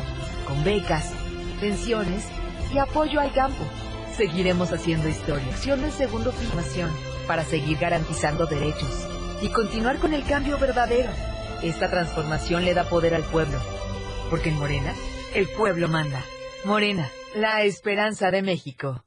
con 0.46 0.64
becas, 0.64 1.12
pensiones 1.60 2.24
y 2.72 2.78
apoyo 2.78 3.20
al 3.20 3.34
campo. 3.34 3.64
Seguiremos 4.16 4.72
haciendo 4.72 5.10
historia, 5.10 5.48
acción 5.48 5.82
del 5.82 5.92
segundo 5.92 6.32
filmación, 6.32 6.92
para 7.26 7.44
seguir 7.44 7.80
garantizando 7.80 8.46
derechos 8.46 9.08
y 9.42 9.50
continuar 9.50 9.98
con 9.98 10.14
el 10.14 10.24
cambio 10.24 10.60
verdadero. 10.60 11.10
Esta 11.64 11.90
transformación 11.90 12.64
le 12.64 12.76
da 12.76 12.84
poder 12.84 13.16
al 13.16 13.24
pueblo, 13.24 13.58
porque 14.30 14.50
en 14.50 14.60
Morena, 14.60 14.94
el 15.34 15.48
pueblo 15.48 15.88
manda. 15.88 16.24
Morena, 16.64 17.10
la 17.34 17.64
esperanza 17.64 18.30
de 18.30 18.44
México. 18.44 19.07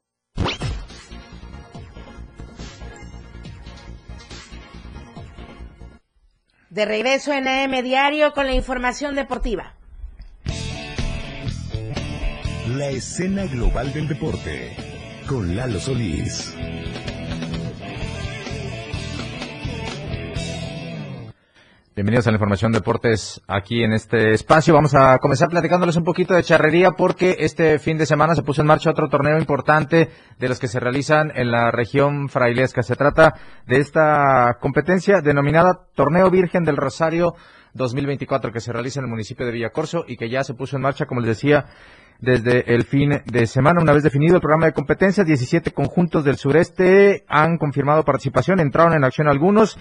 De 6.71 6.85
regreso 6.85 7.33
en 7.33 7.49
AM 7.49 7.83
Diario 7.83 8.31
con 8.31 8.45
la 8.45 8.53
información 8.53 9.13
deportiva. 9.13 9.73
La 12.77 12.87
escena 12.87 13.43
global 13.43 13.91
del 13.91 14.07
deporte 14.07 14.77
con 15.27 15.57
Lalo 15.57 15.81
Solís. 15.81 16.55
Bienvenidos 21.93 22.25
a 22.25 22.31
la 22.31 22.35
información 22.35 22.71
deportes 22.71 23.41
aquí 23.49 23.83
en 23.83 23.91
este 23.91 24.31
espacio. 24.31 24.73
Vamos 24.73 24.95
a 24.95 25.17
comenzar 25.17 25.49
platicándoles 25.49 25.97
un 25.97 26.05
poquito 26.05 26.33
de 26.33 26.41
charrería 26.41 26.91
porque 26.91 27.35
este 27.39 27.79
fin 27.79 27.97
de 27.97 28.05
semana 28.05 28.33
se 28.33 28.43
puso 28.43 28.61
en 28.61 28.67
marcha 28.67 28.91
otro 28.91 29.09
torneo 29.09 29.37
importante 29.37 30.09
de 30.39 30.47
los 30.47 30.57
que 30.57 30.69
se 30.69 30.79
realizan 30.79 31.33
en 31.35 31.51
la 31.51 31.69
región 31.69 32.29
frailesca. 32.29 32.81
Se 32.81 32.95
trata 32.95 33.33
de 33.67 33.79
esta 33.79 34.57
competencia 34.61 35.19
denominada 35.19 35.81
Torneo 35.93 36.31
Virgen 36.31 36.63
del 36.63 36.77
Rosario 36.77 37.35
2024 37.73 38.53
que 38.53 38.61
se 38.61 38.71
realiza 38.71 39.01
en 39.01 39.07
el 39.07 39.11
municipio 39.11 39.45
de 39.45 39.51
Villacorso 39.51 40.05
y 40.07 40.15
que 40.15 40.29
ya 40.29 40.45
se 40.45 40.53
puso 40.53 40.77
en 40.77 40.83
marcha, 40.83 41.05
como 41.07 41.19
les 41.19 41.27
decía, 41.27 41.65
desde 42.21 42.73
el 42.73 42.85
fin 42.85 43.21
de 43.25 43.47
semana. 43.47 43.81
Una 43.81 43.91
vez 43.91 44.03
definido 44.03 44.35
el 44.35 44.41
programa 44.41 44.67
de 44.67 44.73
competencia, 44.73 45.25
17 45.25 45.71
conjuntos 45.71 46.23
del 46.23 46.37
sureste 46.37 47.25
han 47.27 47.57
confirmado 47.57 48.05
participación, 48.05 48.61
entraron 48.61 48.93
en 48.93 49.03
acción 49.03 49.27
algunos 49.27 49.77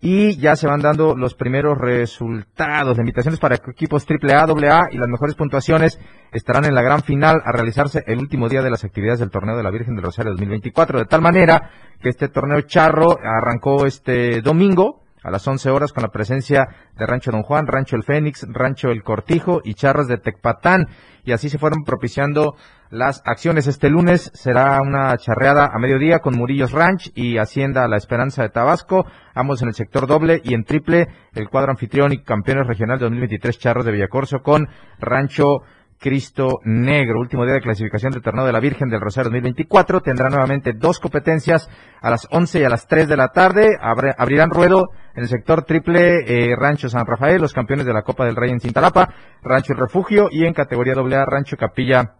y 0.00 0.36
ya 0.36 0.54
se 0.56 0.66
van 0.66 0.80
dando 0.80 1.16
los 1.16 1.34
primeros 1.34 1.76
resultados. 1.78 2.96
Las 2.96 2.98
invitaciones 2.98 3.40
para 3.40 3.56
equipos 3.56 4.06
AAA, 4.08 4.44
AA 4.44 4.88
y 4.92 4.98
las 4.98 5.08
mejores 5.08 5.34
puntuaciones 5.34 5.98
estarán 6.32 6.64
en 6.64 6.74
la 6.74 6.82
gran 6.82 7.02
final 7.02 7.40
a 7.44 7.52
realizarse 7.52 8.04
el 8.06 8.18
último 8.18 8.48
día 8.48 8.62
de 8.62 8.70
las 8.70 8.84
actividades 8.84 9.20
del 9.20 9.30
torneo 9.30 9.56
de 9.56 9.62
la 9.62 9.70
Virgen 9.70 9.94
del 9.94 10.04
Rosario 10.04 10.32
2024. 10.32 11.00
De 11.00 11.04
tal 11.06 11.20
manera 11.20 11.70
que 12.00 12.08
este 12.08 12.28
torneo 12.28 12.60
charro 12.62 13.18
arrancó 13.22 13.86
este 13.86 14.40
domingo 14.40 15.02
a 15.22 15.30
las 15.30 15.46
11 15.46 15.70
horas 15.70 15.92
con 15.92 16.02
la 16.02 16.10
presencia 16.10 16.68
de 16.96 17.06
Rancho 17.06 17.32
Don 17.32 17.42
Juan, 17.42 17.66
Rancho 17.66 17.96
El 17.96 18.04
Fénix, 18.04 18.46
Rancho 18.48 18.88
El 18.90 19.02
Cortijo 19.02 19.60
y 19.64 19.74
Charras 19.74 20.06
de 20.06 20.18
Tecpatán. 20.18 20.86
Y 21.24 21.32
así 21.32 21.48
se 21.48 21.58
fueron 21.58 21.82
propiciando 21.84 22.54
las 22.90 23.22
acciones. 23.24 23.66
Este 23.66 23.90
lunes 23.90 24.30
será 24.34 24.80
una 24.82 25.16
charreada 25.16 25.70
a 25.72 25.78
mediodía 25.78 26.20
con 26.20 26.36
Murillos 26.36 26.72
Ranch 26.72 27.10
y 27.14 27.38
Hacienda 27.38 27.88
La 27.88 27.96
Esperanza 27.96 28.42
de 28.42 28.50
Tabasco, 28.50 29.06
ambos 29.34 29.62
en 29.62 29.68
el 29.68 29.74
sector 29.74 30.06
doble 30.06 30.40
y 30.44 30.54
en 30.54 30.64
triple 30.64 31.08
el 31.34 31.48
cuadro 31.48 31.70
anfitrión 31.70 32.12
y 32.12 32.22
campeones 32.22 32.66
regional 32.66 32.98
2023 32.98 33.58
Charros 33.58 33.84
de 33.84 33.92
Villacorso 33.92 34.40
con 34.40 34.68
Rancho 34.98 35.62
Cristo 35.98 36.60
Negro. 36.64 37.18
Último 37.18 37.44
día 37.44 37.54
de 37.54 37.60
clasificación 37.60 38.12
del 38.12 38.22
torneo 38.22 38.46
de 38.46 38.52
la 38.52 38.60
Virgen 38.60 38.88
del 38.88 39.00
Rosario 39.00 39.30
2024. 39.30 40.00
Tendrá 40.00 40.28
nuevamente 40.28 40.72
dos 40.72 41.00
competencias 41.00 41.68
a 42.00 42.10
las 42.10 42.28
11 42.30 42.60
y 42.60 42.64
a 42.64 42.68
las 42.68 42.86
3 42.86 43.08
de 43.08 43.16
la 43.16 43.28
tarde. 43.28 43.76
abrirán 43.80 44.50
ruedo 44.50 44.90
en 45.14 45.22
el 45.22 45.28
sector 45.28 45.64
triple 45.64 46.20
eh, 46.26 46.54
Rancho 46.56 46.88
San 46.88 47.04
Rafael, 47.04 47.40
los 47.40 47.52
campeones 47.52 47.84
de 47.84 47.92
la 47.92 48.02
Copa 48.02 48.24
del 48.24 48.36
Rey 48.36 48.50
en 48.50 48.60
Cintalapa, 48.60 49.12
Rancho 49.42 49.74
Refugio 49.74 50.28
y 50.30 50.44
en 50.44 50.54
categoría 50.54 50.94
AA 50.94 51.24
Rancho 51.24 51.56
Capilla 51.56 52.17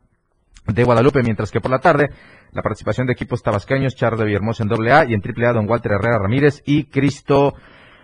de 0.72 0.85
Guadalupe, 0.85 1.22
mientras 1.22 1.50
que 1.50 1.61
por 1.61 1.70
la 1.70 1.78
tarde 1.78 2.11
la 2.52 2.62
participación 2.62 3.07
de 3.07 3.12
equipos 3.12 3.42
tabasqueños, 3.42 3.96
Char 3.96 4.16
de 4.16 4.24
Villahermosa 4.24 4.64
en 4.64 4.72
AA 4.72 5.07
y 5.07 5.14
en 5.14 5.22
AAA 5.22 5.52
Don 5.52 5.68
Walter 5.68 5.92
Herrera 5.92 6.18
Ramírez 6.18 6.62
y 6.64 6.85
Cristo 6.85 7.54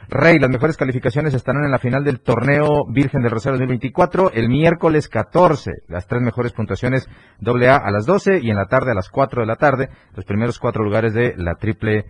Rey. 0.08 0.38
Las 0.38 0.50
mejores 0.50 0.76
calificaciones 0.76 1.34
estarán 1.34 1.64
en 1.64 1.70
la 1.70 1.78
final 1.78 2.04
del 2.04 2.20
torneo 2.20 2.84
Virgen 2.90 3.22
del 3.22 3.30
Rosario 3.30 3.58
2024 3.58 4.32
el 4.32 4.48
miércoles 4.48 5.08
14. 5.08 5.72
Las 5.88 6.06
tres 6.06 6.22
mejores 6.22 6.52
puntuaciones 6.52 7.08
AA 7.44 7.76
a 7.76 7.90
las 7.90 8.06
12 8.06 8.40
y 8.42 8.50
en 8.50 8.56
la 8.56 8.66
tarde 8.66 8.90
a 8.92 8.94
las 8.94 9.08
4 9.08 9.42
de 9.42 9.46
la 9.46 9.56
tarde. 9.56 9.88
Los 10.14 10.24
primeros 10.24 10.58
cuatro 10.58 10.84
lugares 10.84 11.14
de 11.14 11.34
la 11.36 11.54
triple 11.54 12.04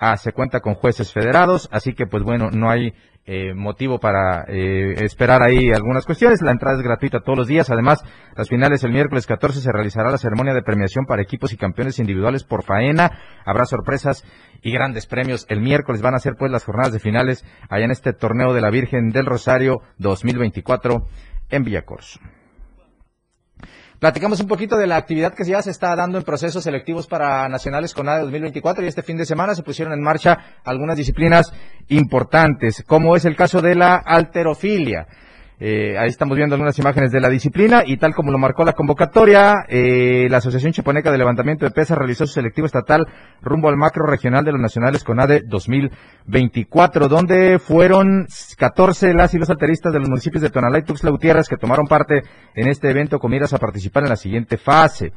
A. 0.00 0.16
Se 0.16 0.32
cuenta 0.32 0.60
con 0.60 0.74
jueces 0.74 1.12
federados, 1.12 1.68
así 1.70 1.92
que 1.92 2.06
pues 2.06 2.24
bueno, 2.24 2.50
no 2.50 2.70
hay 2.70 2.94
eh, 3.26 3.52
motivo 3.54 4.00
para 4.00 4.44
eh, 4.48 5.04
esperar 5.04 5.42
ahí 5.42 5.70
algunas 5.70 6.06
cuestiones. 6.06 6.40
La 6.42 6.52
entrada 6.52 6.78
es 6.78 6.82
gratuita 6.82 7.20
todos 7.20 7.38
los 7.38 7.46
días. 7.46 7.70
Además, 7.70 8.02
las 8.34 8.48
finales 8.48 8.82
el 8.82 8.92
miércoles 8.92 9.26
14 9.26 9.60
se 9.60 9.70
realizará 9.70 10.10
la 10.10 10.18
ceremonia 10.18 10.54
de 10.54 10.62
premiación 10.62 11.04
para 11.04 11.22
equipos 11.22 11.52
y 11.52 11.56
campeones 11.56 11.98
individuales 11.98 12.44
por 12.44 12.64
faena. 12.64 13.10
Habrá 13.44 13.66
sorpresas 13.66 14.24
y 14.62 14.72
grandes 14.72 15.06
premios. 15.06 15.46
El 15.48 15.60
miércoles 15.60 16.02
van 16.02 16.14
a 16.14 16.18
ser 16.18 16.34
pues 16.38 16.50
las 16.50 16.64
jornadas 16.64 16.92
de 16.92 16.98
finales 16.98 17.44
allá 17.68 17.84
en 17.84 17.90
este 17.90 18.14
torneo 18.14 18.54
de 18.54 18.62
la 18.62 18.70
Virgen 18.70 19.10
del 19.10 19.26
Rosario 19.26 19.82
2024 19.98 21.06
en 21.50 21.62
Villacorso. 21.62 22.20
Platicamos 24.00 24.40
un 24.40 24.48
poquito 24.48 24.78
de 24.78 24.86
la 24.86 24.96
actividad 24.96 25.34
que 25.34 25.44
ya 25.44 25.60
se 25.60 25.70
está 25.70 25.94
dando 25.94 26.16
en 26.16 26.24
procesos 26.24 26.64
selectivos 26.64 27.06
para 27.06 27.46
nacionales 27.50 27.92
con 27.92 28.08
ADE 28.08 28.22
2024 28.22 28.82
y 28.82 28.88
este 28.88 29.02
fin 29.02 29.18
de 29.18 29.26
semana 29.26 29.54
se 29.54 29.62
pusieron 29.62 29.92
en 29.92 30.00
marcha 30.00 30.38
algunas 30.64 30.96
disciplinas 30.96 31.52
importantes, 31.88 32.82
como 32.86 33.14
es 33.14 33.26
el 33.26 33.36
caso 33.36 33.60
de 33.60 33.74
la 33.74 33.96
alterofilia. 33.96 35.06
Eh, 35.62 35.98
ahí 35.98 36.08
estamos 36.08 36.38
viendo 36.38 36.54
algunas 36.54 36.78
imágenes 36.78 37.12
de 37.12 37.20
la 37.20 37.28
disciplina 37.28 37.82
y 37.84 37.98
tal 37.98 38.14
como 38.14 38.32
lo 38.32 38.38
marcó 38.38 38.64
la 38.64 38.72
convocatoria, 38.72 39.66
eh, 39.68 40.26
la 40.30 40.38
Asociación 40.38 40.72
Chiponeca 40.72 41.12
de 41.12 41.18
Levantamiento 41.18 41.66
de 41.66 41.70
Pesas 41.70 41.98
realizó 41.98 42.26
su 42.26 42.32
selectivo 42.32 42.66
estatal 42.66 43.06
rumbo 43.42 43.68
al 43.68 43.76
macro 43.76 44.06
regional 44.06 44.42
de 44.42 44.52
los 44.52 44.60
nacionales 44.60 45.04
con 45.04 45.20
ADE 45.20 45.42
2024, 45.46 47.08
donde 47.08 47.58
fueron 47.58 48.26
14 48.56 49.12
las 49.12 49.34
y 49.34 49.38
los 49.38 49.50
alteristas 49.50 49.92
de 49.92 49.98
los 49.98 50.08
municipios 50.08 50.42
de 50.42 50.48
Tonalá 50.48 50.78
y 50.78 50.84
Tuxtla 50.84 51.10
Gutiérrez 51.10 51.46
que 51.46 51.58
tomaron 51.58 51.86
parte 51.86 52.22
en 52.54 52.68
este 52.68 52.88
evento 52.88 53.18
con 53.18 53.30
miras 53.30 53.52
a 53.52 53.58
participar 53.58 54.04
en 54.04 54.08
la 54.08 54.16
siguiente 54.16 54.56
fase. 54.56 55.12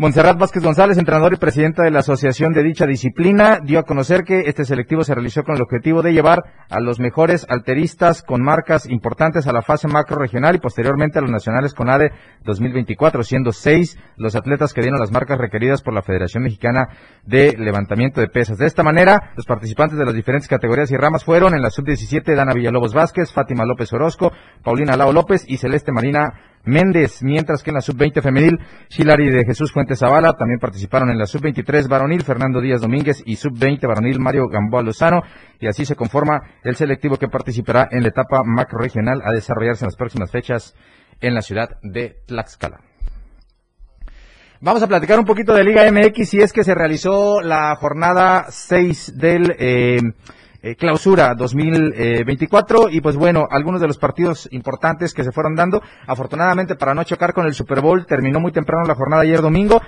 Montserrat 0.00 0.38
Vázquez 0.38 0.62
González, 0.62 0.96
entrenador 0.96 1.32
y 1.32 1.38
presidenta 1.38 1.82
de 1.82 1.90
la 1.90 1.98
asociación 1.98 2.52
de 2.52 2.62
dicha 2.62 2.86
disciplina, 2.86 3.58
dio 3.64 3.80
a 3.80 3.82
conocer 3.82 4.22
que 4.22 4.42
este 4.46 4.64
selectivo 4.64 5.02
se 5.02 5.12
realizó 5.12 5.42
con 5.42 5.56
el 5.56 5.62
objetivo 5.62 6.02
de 6.02 6.12
llevar 6.12 6.44
a 6.70 6.78
los 6.78 7.00
mejores 7.00 7.44
alteristas 7.48 8.22
con 8.22 8.40
marcas 8.40 8.88
importantes 8.88 9.48
a 9.48 9.52
la 9.52 9.60
fase 9.60 9.88
macro 9.88 10.16
regional 10.16 10.54
y 10.54 10.60
posteriormente 10.60 11.18
a 11.18 11.22
los 11.22 11.32
nacionales 11.32 11.74
con 11.74 11.90
ADE 11.90 12.12
2024, 12.44 13.24
siendo 13.24 13.50
seis 13.50 13.98
los 14.16 14.36
atletas 14.36 14.72
que 14.72 14.82
dieron 14.82 15.00
las 15.00 15.10
marcas 15.10 15.36
requeridas 15.36 15.82
por 15.82 15.94
la 15.94 16.02
Federación 16.02 16.44
Mexicana 16.44 16.90
de 17.24 17.56
Levantamiento 17.58 18.20
de 18.20 18.28
Pesas. 18.28 18.56
De 18.56 18.66
esta 18.66 18.84
manera, 18.84 19.32
los 19.34 19.46
participantes 19.46 19.98
de 19.98 20.04
las 20.04 20.14
diferentes 20.14 20.46
categorías 20.46 20.92
y 20.92 20.96
ramas 20.96 21.24
fueron 21.24 21.54
en 21.54 21.62
la 21.62 21.70
sub-17 21.70 22.36
Dana 22.36 22.54
Villalobos 22.54 22.94
Vázquez, 22.94 23.32
Fátima 23.32 23.64
López 23.64 23.92
Orozco, 23.92 24.30
Paulina 24.62 24.96
Lao 24.96 25.12
López 25.12 25.44
y 25.48 25.56
Celeste 25.56 25.90
Marina 25.90 26.34
Méndez, 26.68 27.22
mientras 27.22 27.62
que 27.62 27.70
en 27.70 27.74
la 27.74 27.80
sub-20 27.80 28.22
femenil, 28.22 28.58
Chilari 28.88 29.30
de 29.30 29.44
Jesús 29.44 29.72
Fuentes 29.72 29.98
Zavala, 29.98 30.34
también 30.34 30.60
participaron 30.60 31.10
en 31.10 31.18
la 31.18 31.26
sub-23 31.26 31.88
varonil, 31.88 32.22
Fernando 32.22 32.60
Díaz 32.60 32.82
Domínguez 32.82 33.22
y 33.24 33.36
sub-20 33.36 33.88
varonil, 33.88 34.20
Mario 34.20 34.48
Gamboa 34.48 34.82
Lozano, 34.82 35.22
y 35.58 35.66
así 35.66 35.84
se 35.84 35.96
conforma 35.96 36.40
el 36.62 36.76
selectivo 36.76 37.16
que 37.16 37.28
participará 37.28 37.88
en 37.90 38.02
la 38.02 38.08
etapa 38.08 38.42
macro 38.44 38.78
regional 38.78 39.22
a 39.24 39.32
desarrollarse 39.32 39.84
en 39.84 39.88
las 39.88 39.96
próximas 39.96 40.30
fechas 40.30 40.74
en 41.20 41.34
la 41.34 41.42
ciudad 41.42 41.78
de 41.82 42.18
Tlaxcala. 42.26 42.80
Vamos 44.60 44.82
a 44.82 44.88
platicar 44.88 45.18
un 45.18 45.24
poquito 45.24 45.54
de 45.54 45.64
Liga 45.64 45.90
MX 45.90 46.34
y 46.34 46.40
es 46.40 46.52
que 46.52 46.64
se 46.64 46.74
realizó 46.74 47.40
la 47.40 47.74
jornada 47.76 48.46
6 48.50 49.16
del... 49.16 49.54
Eh, 49.58 49.98
eh, 50.70 50.76
clausura 50.76 51.34
2024 51.34 52.90
y 52.90 53.00
pues 53.00 53.16
bueno, 53.16 53.46
algunos 53.50 53.80
de 53.80 53.86
los 53.86 53.98
partidos 53.98 54.48
importantes 54.52 55.14
que 55.14 55.24
se 55.24 55.32
fueron 55.32 55.54
dando, 55.54 55.82
afortunadamente 56.06 56.76
para 56.76 56.94
no 56.94 57.04
chocar 57.04 57.32
con 57.32 57.46
el 57.46 57.54
Super 57.54 57.80
Bowl, 57.80 58.06
terminó 58.06 58.40
muy 58.40 58.52
temprano 58.52 58.86
la 58.86 58.94
jornada 58.94 59.22
ayer 59.22 59.40
domingo 59.40 59.80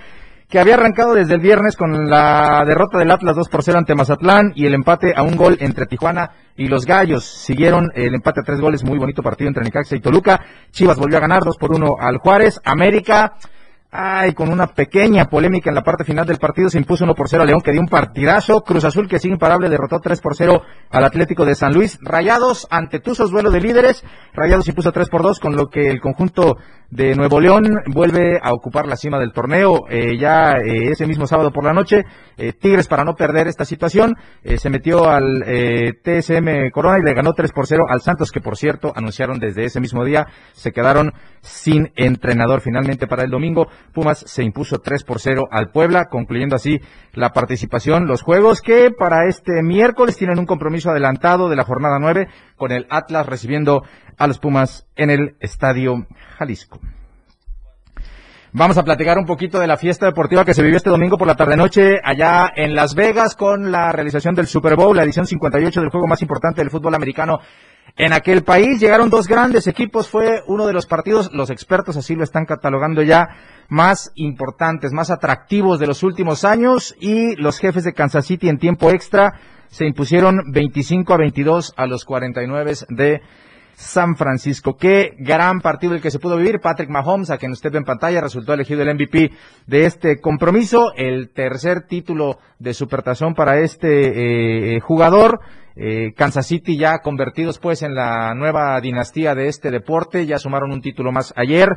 que 0.51 0.59
había 0.59 0.75
arrancado 0.75 1.14
desde 1.14 1.35
el 1.35 1.40
viernes 1.40 1.77
con 1.77 2.11
la 2.11 2.64
derrota 2.66 2.99
del 2.99 3.11
Atlas 3.12 3.37
2 3.37 3.49
por 3.49 3.62
0 3.62 3.79
ante 3.79 3.95
Mazatlán 3.95 4.53
y 4.57 4.66
el 4.66 4.75
empate 4.75 5.14
a 5.14 5.23
un 5.23 5.37
gol 5.37 5.57
entre 5.61 5.87
Tijuana 5.87 6.33
y 6.57 6.66
los 6.66 6.87
Gallos. 6.87 7.25
Siguieron 7.25 7.93
el 7.95 8.14
empate 8.14 8.40
a 8.40 8.43
tres 8.43 8.61
goles, 8.61 8.83
muy 8.83 8.99
bonito 8.99 9.23
partido 9.23 9.47
entre 9.47 9.62
Necaxa 9.62 9.95
y 9.95 10.01
Toluca. 10.01 10.40
Chivas 10.73 10.99
volvió 10.99 11.19
a 11.19 11.21
ganar 11.21 11.44
2 11.44 11.57
por 11.57 11.73
1 11.73 11.94
al 12.00 12.19
Juárez. 12.19 12.61
América 12.65 13.35
Ay, 13.93 14.35
con 14.35 14.51
una 14.51 14.69
pequeña 14.69 15.25
polémica 15.25 15.69
en 15.69 15.75
la 15.75 15.83
parte 15.83 16.05
final 16.05 16.25
del 16.25 16.38
partido 16.38 16.71
se 16.71 16.79
impuso 16.79 17.03
1 17.03 17.13
por 17.17 17.29
0 17.29 17.43
a 17.43 17.47
León 17.47 17.61
que 17.61 17.73
dio 17.73 17.81
un 17.81 17.88
partidazo. 17.88 18.61
Cruz 18.61 18.85
Azul 18.85 19.09
que 19.09 19.19
sigue 19.19 19.35
imparable 19.35 19.69
derrotó 19.69 19.99
3 19.99 20.21
por 20.21 20.37
0 20.37 20.63
al 20.91 21.05
Atlético 21.05 21.45
de 21.45 21.57
San 21.57 21.75
Luis. 21.75 21.99
Rayados 22.01 22.69
ante 22.71 23.01
Tuzos, 23.01 23.33
duelo 23.33 23.51
de 23.51 23.61
líderes. 23.61 24.05
Rayados 24.33 24.69
impuso 24.69 24.93
3 24.93 25.09
por 25.09 25.25
2 25.25 25.41
con 25.41 25.57
lo 25.57 25.71
que 25.71 25.88
el 25.91 26.01
conjunto 26.01 26.57
de 26.91 27.15
Nuevo 27.15 27.41
León 27.41 27.65
vuelve 27.87 28.38
a 28.43 28.53
ocupar 28.53 28.87
la 28.87 28.97
cima 28.97 29.19
del 29.19 29.33
torneo. 29.33 29.87
Eh, 29.88 30.19
ya 30.19 30.59
eh, 30.59 30.91
ese 30.91 31.07
mismo 31.07 31.27
sábado 31.27 31.53
por 31.53 31.65
la 31.65 31.73
noche, 31.73 32.05
eh, 32.37 32.53
Tigres 32.53 32.88
para 32.88 33.05
no 33.05 33.15
perder 33.15 33.47
esta 33.47 33.65
situación 33.65 34.17
se 34.45 34.71
metió 34.71 35.09
al 35.09 35.45
TSM 36.03 36.71
Corona 36.73 36.99
y 36.99 37.03
le 37.03 37.15
ganó 37.15 37.33
3 37.33 37.53
por 37.53 37.67
0 37.67 37.85
al 37.88 38.01
Santos 38.01 38.31
que 38.31 38.41
por 38.41 38.57
cierto 38.57 38.93
anunciaron 38.95 39.38
desde 39.38 39.65
ese 39.65 39.81
mismo 39.81 40.05
día 40.05 40.27
se 40.53 40.73
quedaron 40.73 41.13
sin 41.41 41.93
entrenador 41.97 42.61
finalmente 42.61 43.07
para 43.07 43.23
el 43.23 43.31
domingo. 43.31 43.69
Pumas 43.92 44.18
se 44.26 44.42
impuso 44.42 44.78
3 44.78 45.04
por 45.04 45.20
0 45.20 45.48
al 45.50 45.70
Puebla, 45.70 46.06
concluyendo 46.06 46.56
así 46.56 46.81
la 47.12 47.33
participación. 47.33 48.06
Los 48.06 48.22
juegos 48.22 48.60
que 48.60 48.90
para 48.90 49.26
este 49.26 49.62
miércoles 49.62 50.16
tienen 50.16 50.38
un 50.38 50.46
compromiso 50.46 50.90
adelantado 50.90 51.48
de 51.48 51.56
la 51.56 51.64
jornada 51.64 51.98
9 51.98 52.28
con 52.56 52.72
el 52.72 52.87
Atlas 52.90 53.26
recibiendo 53.26 53.83
a 54.16 54.26
los 54.26 54.38
Pumas 54.38 54.87
en 54.96 55.10
el 55.10 55.37
Estadio 55.40 56.06
Jalisco. 56.38 56.81
Vamos 58.52 58.76
a 58.78 58.83
platicar 58.83 59.16
un 59.16 59.26
poquito 59.26 59.60
de 59.60 59.68
la 59.68 59.76
fiesta 59.76 60.06
deportiva 60.06 60.44
que 60.44 60.54
se 60.54 60.62
vivió 60.62 60.76
este 60.76 60.90
domingo 60.90 61.16
por 61.16 61.28
la 61.28 61.37
tarde-noche 61.37 62.00
allá 62.02 62.50
en 62.56 62.74
Las 62.74 62.96
Vegas 62.96 63.37
con 63.37 63.70
la 63.70 63.92
realización 63.92 64.35
del 64.35 64.48
Super 64.48 64.74
Bowl, 64.74 64.96
la 64.96 65.04
edición 65.04 65.24
58 65.24 65.81
del 65.81 65.90
juego 65.90 66.08
más 66.08 66.20
importante 66.20 66.60
del 66.60 66.70
fútbol 66.70 66.96
americano 66.96 67.38
en 67.97 68.13
aquel 68.13 68.43
país. 68.43 68.81
Llegaron 68.81 69.11
dos 69.11 69.27
grandes 69.27 69.67
equipos, 69.67 70.09
fue 70.09 70.43
uno 70.47 70.67
de 70.67 70.73
los 70.73 70.87
partidos, 70.87 71.31
los 71.33 71.51
expertos 71.51 71.97
así 71.97 72.15
lo 72.15 72.25
están 72.25 72.47
catalogando 72.47 73.03
ya, 73.03 73.29
más 73.69 74.13
importantes, 74.15 74.93
más 74.93 75.11
atractivos 75.11 75.79
de 75.79 75.87
los 75.87 76.03
últimos 76.03 76.45
años 76.45 76.95
y 77.01 77.37
los 77.37 77.59
jefes 77.59 77.85
de 77.85 77.93
Kansas 77.93 78.27
City 78.27 78.49
en 78.49 78.59
tiempo 78.59 78.91
extra 78.91 79.33
se 79.69 79.87
impusieron 79.87 80.53
25 80.53 81.15
a 81.15 81.19
22 81.19 81.75
a 81.77 81.87
los 81.87 82.05
49 82.05 82.75
de 82.88 83.21
San 83.81 84.17
Francisco. 84.17 84.77
Qué 84.77 85.15
gran 85.19 85.61
partido 85.61 85.95
el 85.95 86.03
que 86.03 86.11
se 86.11 86.19
pudo 86.19 86.37
vivir. 86.37 86.61
Patrick 86.61 86.91
Mahomes, 86.91 87.31
a 87.31 87.38
quien 87.38 87.53
usted 87.53 87.73
ve 87.73 87.79
en 87.79 87.85
pantalla, 87.85 88.21
resultó 88.21 88.53
elegido 88.53 88.83
el 88.83 88.95
MVP 88.95 89.31
de 89.67 89.87
este 89.87 90.21
compromiso. 90.21 90.93
El 90.95 91.31
tercer 91.33 91.87
título 91.87 92.38
de 92.59 92.75
supertazón 92.75 93.35
para 93.35 93.61
este 93.61 94.77
eh, 94.77 94.81
jugador. 94.81 95.41
Eh, 95.77 96.12
Kansas 96.16 96.46
City 96.46 96.77
ya 96.77 96.98
convertidos 96.98 97.58
pues 97.58 97.83
en 97.83 97.94
la 97.94 98.35
nueva 98.35 98.81
dinastía 98.81 99.35
de 99.35 99.48
este 99.48 99.71
deporte. 99.71 100.27
Ya 100.27 100.38
sumaron 100.38 100.73
un 100.73 100.83
título 100.83 101.12
más 101.12 101.33
ayer 101.37 101.77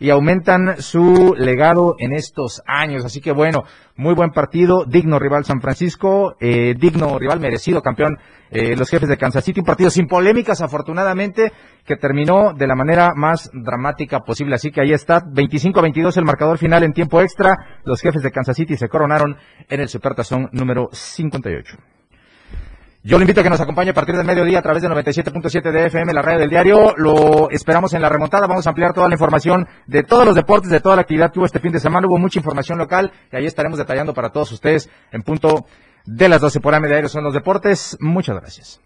y 0.00 0.10
aumentan 0.10 0.80
su 0.80 1.34
legado 1.36 1.96
en 1.98 2.12
estos 2.12 2.62
años. 2.66 3.04
Así 3.04 3.20
que 3.20 3.32
bueno, 3.32 3.64
muy 3.96 4.14
buen 4.14 4.30
partido, 4.30 4.84
digno 4.84 5.18
rival 5.18 5.44
San 5.44 5.60
Francisco, 5.60 6.36
eh, 6.40 6.74
digno 6.78 7.18
rival 7.18 7.40
merecido 7.40 7.82
campeón 7.82 8.18
eh, 8.50 8.76
los 8.76 8.88
jefes 8.88 9.08
de 9.08 9.16
Kansas 9.16 9.44
City, 9.44 9.60
un 9.60 9.66
partido 9.66 9.90
sin 9.90 10.06
polémicas 10.06 10.60
afortunadamente 10.60 11.52
que 11.84 11.96
terminó 11.96 12.52
de 12.52 12.66
la 12.66 12.76
manera 12.76 13.12
más 13.14 13.50
dramática 13.52 14.20
posible. 14.20 14.54
Así 14.54 14.70
que 14.70 14.80
ahí 14.80 14.92
está, 14.92 15.20
25-22 15.20 16.16
el 16.18 16.24
marcador 16.24 16.58
final 16.58 16.84
en 16.84 16.92
tiempo 16.92 17.20
extra. 17.20 17.80
Los 17.84 18.00
jefes 18.00 18.22
de 18.22 18.30
Kansas 18.30 18.56
City 18.56 18.76
se 18.76 18.88
coronaron 18.88 19.36
en 19.68 19.80
el 19.80 19.88
Supertazón 19.88 20.48
número 20.52 20.88
58. 20.92 21.76
Yo 23.06 23.18
le 23.18 23.24
invito 23.24 23.42
a 23.42 23.44
que 23.44 23.50
nos 23.50 23.60
acompañe 23.60 23.90
a 23.90 23.92
partir 23.92 24.16
del 24.16 24.24
mediodía 24.24 24.60
a 24.60 24.62
través 24.62 24.82
de 24.82 24.88
97.7 24.88 25.70
de 25.70 25.86
FM, 25.88 26.14
la 26.14 26.22
radio 26.22 26.38
del 26.38 26.48
diario. 26.48 26.94
Lo 26.96 27.50
esperamos 27.50 27.92
en 27.92 28.00
la 28.00 28.08
remontada. 28.08 28.46
Vamos 28.46 28.66
a 28.66 28.70
ampliar 28.70 28.94
toda 28.94 29.08
la 29.08 29.14
información 29.14 29.68
de 29.86 30.04
todos 30.04 30.24
los 30.24 30.34
deportes, 30.34 30.70
de 30.70 30.80
toda 30.80 30.96
la 30.96 31.02
actividad 31.02 31.30
que 31.30 31.38
hubo 31.38 31.44
este 31.44 31.60
fin 31.60 31.70
de 31.70 31.80
semana. 31.80 32.06
Hubo 32.06 32.16
mucha 32.16 32.38
información 32.38 32.78
local 32.78 33.12
y 33.30 33.36
ahí 33.36 33.44
estaremos 33.44 33.76
detallando 33.76 34.14
para 34.14 34.30
todos 34.30 34.50
ustedes 34.52 34.88
en 35.12 35.20
punto 35.20 35.66
de 36.06 36.30
las 36.30 36.40
12 36.40 36.60
por 36.60 36.74
AM 36.74 36.84
de 36.84 36.94
Aéreo 36.94 37.10
son 37.10 37.24
los 37.24 37.34
deportes. 37.34 37.98
Muchas 38.00 38.36
gracias. 38.40 38.80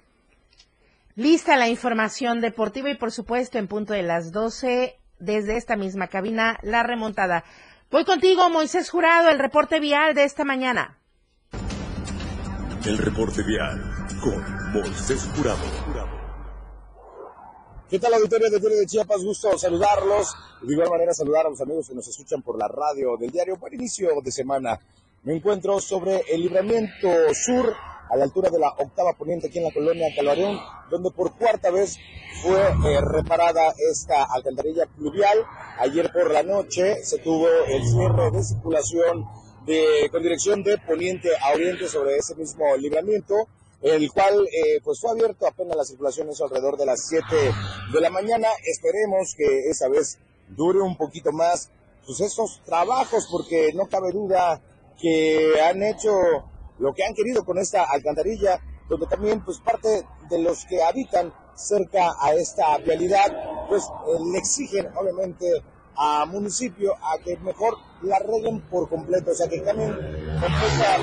Lista 1.15 1.57
la 1.57 1.69
información 1.69 2.41
deportiva 2.41 2.91
y 2.91 2.97
por 2.97 3.13
supuesto 3.13 3.59
en 3.59 3.69
punto 3.69 3.93
de 3.93 4.03
las 4.03 4.33
12 4.33 4.97
desde 5.21 5.57
esta 5.57 5.77
misma 5.77 6.09
cabina, 6.09 6.59
la 6.63 6.83
remontada. 6.83 7.45
Voy 7.89 8.05
contigo, 8.05 8.51
Moisés 8.51 8.91
Jurado, 8.91 9.31
el 9.31 9.39
reporte 9.39 9.79
vial 9.79 10.17
de 10.17 10.25
esta 10.25 10.45
mañana. 10.45 10.99
El 12.87 12.97
reporte 12.99 13.43
vial 13.43 13.81
con 14.23 14.73
Moisés 14.73 15.29
Jurado. 15.35 15.59
¿Qué 17.91 17.99
tal, 17.99 18.15
auditorio 18.15 18.49
de 18.51 18.61
Diario 18.61 18.79
de 18.79 18.87
Chiapas? 18.87 19.23
Gusto 19.25 19.59
saludarlos. 19.59 20.35
De 20.63 20.73
igual 20.73 20.89
manera, 20.89 21.13
saludar 21.13 21.47
a 21.47 21.51
los 21.51 21.61
amigos 21.61 21.89
que 21.89 21.95
nos 21.95 22.07
escuchan 22.07 22.41
por 22.41 22.57
la 22.57 22.69
radio 22.69 23.17
del 23.17 23.31
diario. 23.31 23.57
Buen 23.57 23.75
inicio 23.75 24.09
de 24.23 24.31
semana. 24.31 24.79
Me 25.25 25.35
encuentro 25.35 25.81
sobre 25.81 26.23
el 26.31 26.43
libramiento 26.43 27.09
sur, 27.35 27.75
a 28.11 28.17
la 28.17 28.25
altura 28.25 28.49
de 28.49 28.59
la 28.59 28.71
octava 28.71 29.13
poniente 29.13 29.49
aquí 29.49 29.59
en 29.59 29.65
la 29.65 29.73
colonia 29.73 30.07
Calvarón, 30.15 30.59
donde 30.91 31.11
por 31.11 31.37
cuarta 31.37 31.71
vez 31.71 31.99
fue 32.43 32.61
eh, 32.61 33.01
reparada 33.03 33.75
esta 33.91 34.25
alcantarilla 34.25 34.87
pluvial. 34.87 35.45
Ayer 35.79 36.11
por 36.13 36.31
la 36.33 36.43
noche 36.43 37.03
se 37.03 37.19
tuvo 37.19 37.49
el 37.67 37.85
cierre 37.87 38.31
de 38.31 38.45
circulación 38.45 39.27
de, 39.69 40.09
con 40.11 40.23
dirección 40.23 40.65
de 40.65 40.79
poniente 40.79 41.29
a 41.41 41.53
oriente 41.53 41.87
sobre 41.87 42.17
ese 42.17 42.35
mismo 42.35 42.77
libramiento 42.77 43.47
el 43.83 44.11
cual 44.11 44.47
eh, 44.47 44.81
pues 44.83 45.01
fue 45.01 45.11
abierto 45.11 45.47
apenas 45.47 45.77
la 45.77 45.85
circulación 45.85 46.29
eso 46.31 46.45
alrededor 46.45 46.77
de 46.77 46.87
las 46.87 47.07
7 47.07 47.27
de 47.93 48.01
la 48.01 48.11
mañana. 48.11 48.49
Esperemos 48.65 49.35
que 49.37 49.69
esa 49.71 49.89
vez 49.89 50.19
dure 50.49 50.81
un 50.81 50.97
poquito 50.97 51.31
más 51.33 51.71
pues 52.05 52.21
esos 52.21 52.61
trabajos 52.65 53.29
porque 53.31 53.71
no 53.75 53.87
cabe 53.87 54.11
duda 54.13 54.61
que 55.01 55.61
han 55.61 55.83
hecho 55.83 56.11
lo 56.79 56.93
que 56.93 57.05
han 57.05 57.15
querido 57.15 57.45
con 57.45 57.59
esta 57.59 57.85
alcantarilla, 57.85 58.61
donde 58.89 59.07
también 59.07 59.45
pues 59.45 59.59
parte 59.59 60.05
de 60.29 60.39
los 60.39 60.65
que 60.65 60.83
habitan 60.83 61.33
cerca 61.55 62.15
a 62.21 62.35
esta 62.35 62.79
vialidad 62.79 63.67
pues 63.69 63.85
le 64.33 64.39
exigen 64.39 64.89
obviamente 64.97 65.47
a 65.97 66.25
municipio 66.27 66.95
a 66.95 67.19
que 67.19 67.37
mejor 67.39 67.77
la 68.03 68.17
arreglen 68.17 68.61
por 68.63 68.89
completo, 68.89 69.31
o 69.31 69.35
sea 69.35 69.49
que 69.49 69.63
cambien 69.63 69.93
completa 69.93 70.99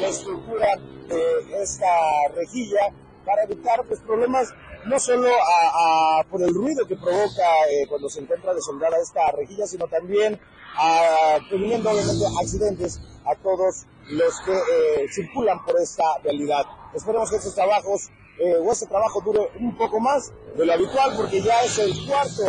la 0.00 0.08
estructura 0.08 0.68
de 1.08 1.62
esta 1.62 1.86
rejilla 2.34 2.92
para 3.24 3.44
evitar 3.44 3.84
pues 3.86 4.00
problemas 4.00 4.54
no 4.86 4.98
solo 4.98 5.28
a, 5.28 6.24
por 6.30 6.42
el 6.42 6.54
ruido 6.54 6.86
que 6.86 6.96
provoca 6.96 7.66
eh, 7.70 7.86
cuando 7.88 8.08
se 8.08 8.20
encuentra 8.20 8.54
desoldada 8.54 8.96
esta 8.98 9.30
rejilla, 9.32 9.66
sino 9.66 9.86
también 9.86 10.40
a, 10.76 11.38
previniendo 11.48 11.90
obviamente 11.90 12.24
accidentes 12.40 13.00
a 13.24 13.34
todos 13.36 13.86
los 14.10 14.40
que 14.40 14.52
eh, 14.52 15.08
circulan 15.12 15.62
por 15.64 15.78
esta 15.80 16.04
realidad. 16.22 16.64
Esperemos 16.94 17.30
que 17.30 17.36
estos 17.36 17.54
trabajos 17.54 18.08
eh, 18.38 18.56
o 18.56 18.72
este 18.72 18.86
trabajo 18.86 19.20
dure 19.20 19.50
un 19.60 19.76
poco 19.76 20.00
más 20.00 20.32
de 20.56 20.64
lo 20.64 20.72
habitual 20.72 21.14
porque 21.16 21.42
ya 21.42 21.60
es 21.62 21.78
el 21.78 21.92
cuarto, 22.06 22.44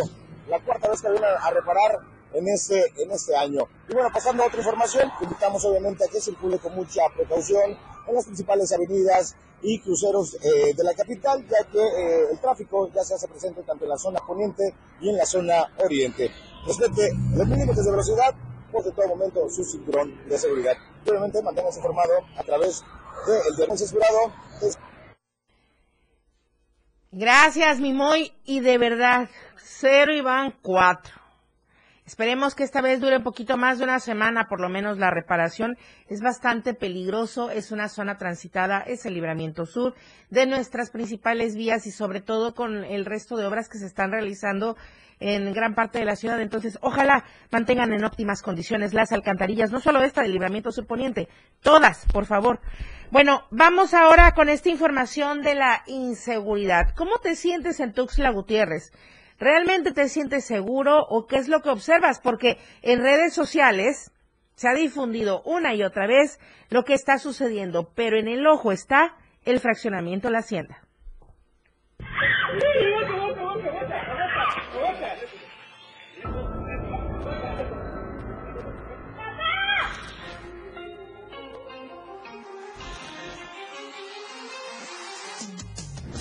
la 0.48 0.60
cuarta 0.60 0.88
vez 0.88 1.02
que 1.02 1.10
vienen 1.10 1.30
a 1.38 1.50
reparar 1.50 1.98
en 2.32 2.48
este, 2.48 2.92
en 3.02 3.10
este 3.10 3.36
año. 3.36 3.64
Y 3.88 3.94
bueno, 3.94 4.10
pasando 4.12 4.42
a 4.42 4.46
otra 4.46 4.58
información, 4.58 5.10
invitamos 5.20 5.64
obviamente 5.64 6.04
a 6.04 6.08
que 6.08 6.20
circule 6.20 6.58
con 6.58 6.74
mucha 6.74 7.02
precaución 7.14 7.76
en 8.06 8.14
las 8.14 8.24
principales 8.24 8.72
avenidas 8.72 9.34
y 9.62 9.78
cruceros 9.80 10.34
eh, 10.42 10.74
de 10.74 10.84
la 10.84 10.94
capital, 10.94 11.46
ya 11.46 11.64
que 11.70 11.78
eh, 11.78 12.30
el 12.30 12.38
tráfico 12.38 12.90
ya 12.94 13.04
se 13.04 13.14
hace 13.14 13.28
presente 13.28 13.62
tanto 13.62 13.84
en 13.84 13.90
la 13.90 13.98
zona 13.98 14.20
poniente 14.26 14.74
y 15.00 15.10
en 15.10 15.16
la 15.16 15.26
zona 15.26 15.70
oriente. 15.84 16.30
Respete 16.66 17.12
los 17.34 17.48
límites 17.48 17.84
de 17.84 17.90
velocidad, 17.90 18.34
por 18.70 18.84
de 18.84 18.92
todo 18.92 19.08
momento 19.08 19.48
su 19.50 19.64
cinturón 19.64 20.28
de 20.28 20.38
seguridad. 20.38 20.76
obviamente 21.06 21.42
manténgase 21.42 21.78
informado 21.78 22.12
a 22.36 22.42
través 22.42 22.82
del 23.26 23.42
de 23.42 23.56
diagnóstico 23.56 23.98
Gracias, 27.12 27.80
Mimoy. 27.80 28.32
Y 28.44 28.60
de 28.60 28.78
verdad, 28.78 29.28
cero 29.56 30.12
y 30.12 30.20
van 30.20 30.54
cuatro. 30.62 31.19
Esperemos 32.10 32.56
que 32.56 32.64
esta 32.64 32.80
vez 32.80 33.00
dure 33.00 33.18
un 33.18 33.22
poquito 33.22 33.56
más 33.56 33.78
de 33.78 33.84
una 33.84 34.00
semana, 34.00 34.48
por 34.48 34.60
lo 34.60 34.68
menos 34.68 34.98
la 34.98 35.12
reparación. 35.12 35.78
Es 36.08 36.20
bastante 36.20 36.74
peligroso, 36.74 37.50
es 37.50 37.70
una 37.70 37.88
zona 37.88 38.18
transitada, 38.18 38.80
es 38.80 39.06
el 39.06 39.14
libramiento 39.14 39.64
sur 39.64 39.94
de 40.28 40.44
nuestras 40.44 40.90
principales 40.90 41.54
vías 41.54 41.86
y 41.86 41.92
sobre 41.92 42.20
todo 42.20 42.52
con 42.52 42.82
el 42.82 43.04
resto 43.04 43.36
de 43.36 43.46
obras 43.46 43.68
que 43.68 43.78
se 43.78 43.86
están 43.86 44.10
realizando 44.10 44.76
en 45.20 45.52
gran 45.52 45.76
parte 45.76 46.00
de 46.00 46.04
la 46.04 46.16
ciudad. 46.16 46.40
Entonces, 46.40 46.78
ojalá 46.82 47.24
mantengan 47.52 47.92
en 47.92 48.04
óptimas 48.04 48.42
condiciones 48.42 48.92
las 48.92 49.12
alcantarillas, 49.12 49.70
no 49.70 49.78
solo 49.78 50.02
esta 50.02 50.22
del 50.22 50.32
libramiento 50.32 50.72
sur 50.72 50.88
poniente, 50.88 51.28
todas, 51.62 52.06
por 52.12 52.26
favor. 52.26 52.58
Bueno, 53.12 53.44
vamos 53.52 53.94
ahora 53.94 54.32
con 54.32 54.48
esta 54.48 54.68
información 54.68 55.42
de 55.42 55.54
la 55.54 55.84
inseguridad. 55.86 56.92
¿Cómo 56.96 57.18
te 57.18 57.36
sientes 57.36 57.78
en 57.78 57.92
Tuxtla 57.92 58.30
Gutiérrez? 58.30 58.90
¿Realmente 59.40 59.92
te 59.92 60.08
sientes 60.08 60.44
seguro 60.44 61.02
o 61.08 61.26
qué 61.26 61.36
es 61.36 61.48
lo 61.48 61.62
que 61.62 61.70
observas? 61.70 62.20
Porque 62.20 62.58
en 62.82 63.00
redes 63.00 63.32
sociales 63.32 64.12
se 64.54 64.68
ha 64.68 64.74
difundido 64.74 65.40
una 65.46 65.74
y 65.74 65.82
otra 65.82 66.06
vez 66.06 66.38
lo 66.68 66.84
que 66.84 66.92
está 66.92 67.16
sucediendo, 67.16 67.90
pero 67.94 68.18
en 68.18 68.28
el 68.28 68.46
ojo 68.46 68.70
está 68.70 69.16
el 69.46 69.58
fraccionamiento 69.58 70.28
de 70.28 70.32
la 70.32 70.40
hacienda. 70.40 70.82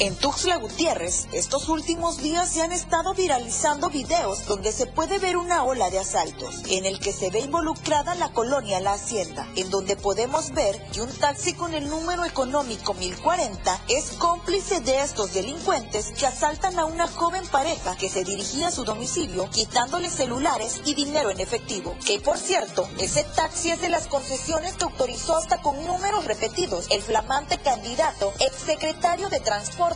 En 0.02 0.16
Tuxtla 0.16 0.56
Gutiérrez, 0.56 1.28
estos 1.34 1.68
últimos 1.68 2.20
días 2.20 2.50
se 2.50 2.62
han 2.62 2.72
estado 2.72 3.14
viralizando 3.14 3.90
videos 3.90 4.46
donde 4.46 4.72
se 4.72 4.86
puede 4.86 5.20
ver 5.20 5.36
una 5.36 5.66
ola 5.66 5.90
de 5.90 6.00
asaltos, 6.00 6.62
en 6.70 6.86
el 6.86 7.02
que 7.02 7.12
se 7.12 7.30
ve 7.30 7.40
involucrada 7.40 8.16
la 8.16 8.32
colonia 8.32 8.80
La 8.80 8.94
Hacienda, 8.94 9.46
en 9.58 9.70
donde 9.70 9.98
podemos 9.98 10.52
ver 10.52 10.82
que 10.94 11.02
un 11.02 11.10
taxi 11.10 11.52
con 11.52 11.74
el 11.74 11.90
número 11.90 12.24
económico 12.24 12.94
1040 12.94 13.82
es 13.90 14.12
cómplice 14.12 14.80
de 14.80 15.02
estos 15.02 15.34
delincuentes 15.34 16.14
que 16.18 16.26
asaltan 16.26 16.80
a 16.80 16.86
una 16.86 17.10
joven 17.10 17.46
pareja 17.48 17.98
que 17.98 18.08
se 18.08 18.24
dirigía 18.24 18.70
a 18.70 18.72
su 18.72 18.86
domicilio 18.86 19.50
quitándole 19.50 20.10
celulares 20.10 20.80
y 20.86 20.94
dinero 20.94 21.30
en 21.30 21.42
efectivo. 21.42 21.98
Que 22.06 22.22
por 22.22 22.38
cierto, 22.38 22.88
ese 23.00 23.26
taxi 23.36 23.72
es 23.72 23.82
de 23.82 23.90
las 23.90 24.08
concesiones 24.08 24.76
que 24.76 24.86
autorizó 24.86 25.36
hasta 25.36 25.62
con 25.62 25.86
números 25.86 26.24
repetidos 26.24 26.88
el 26.90 27.02
flamante 27.02 27.58
candidato 27.58 28.32
exsecretario 28.40 29.28
de 29.28 29.42
Transporte 29.42 29.89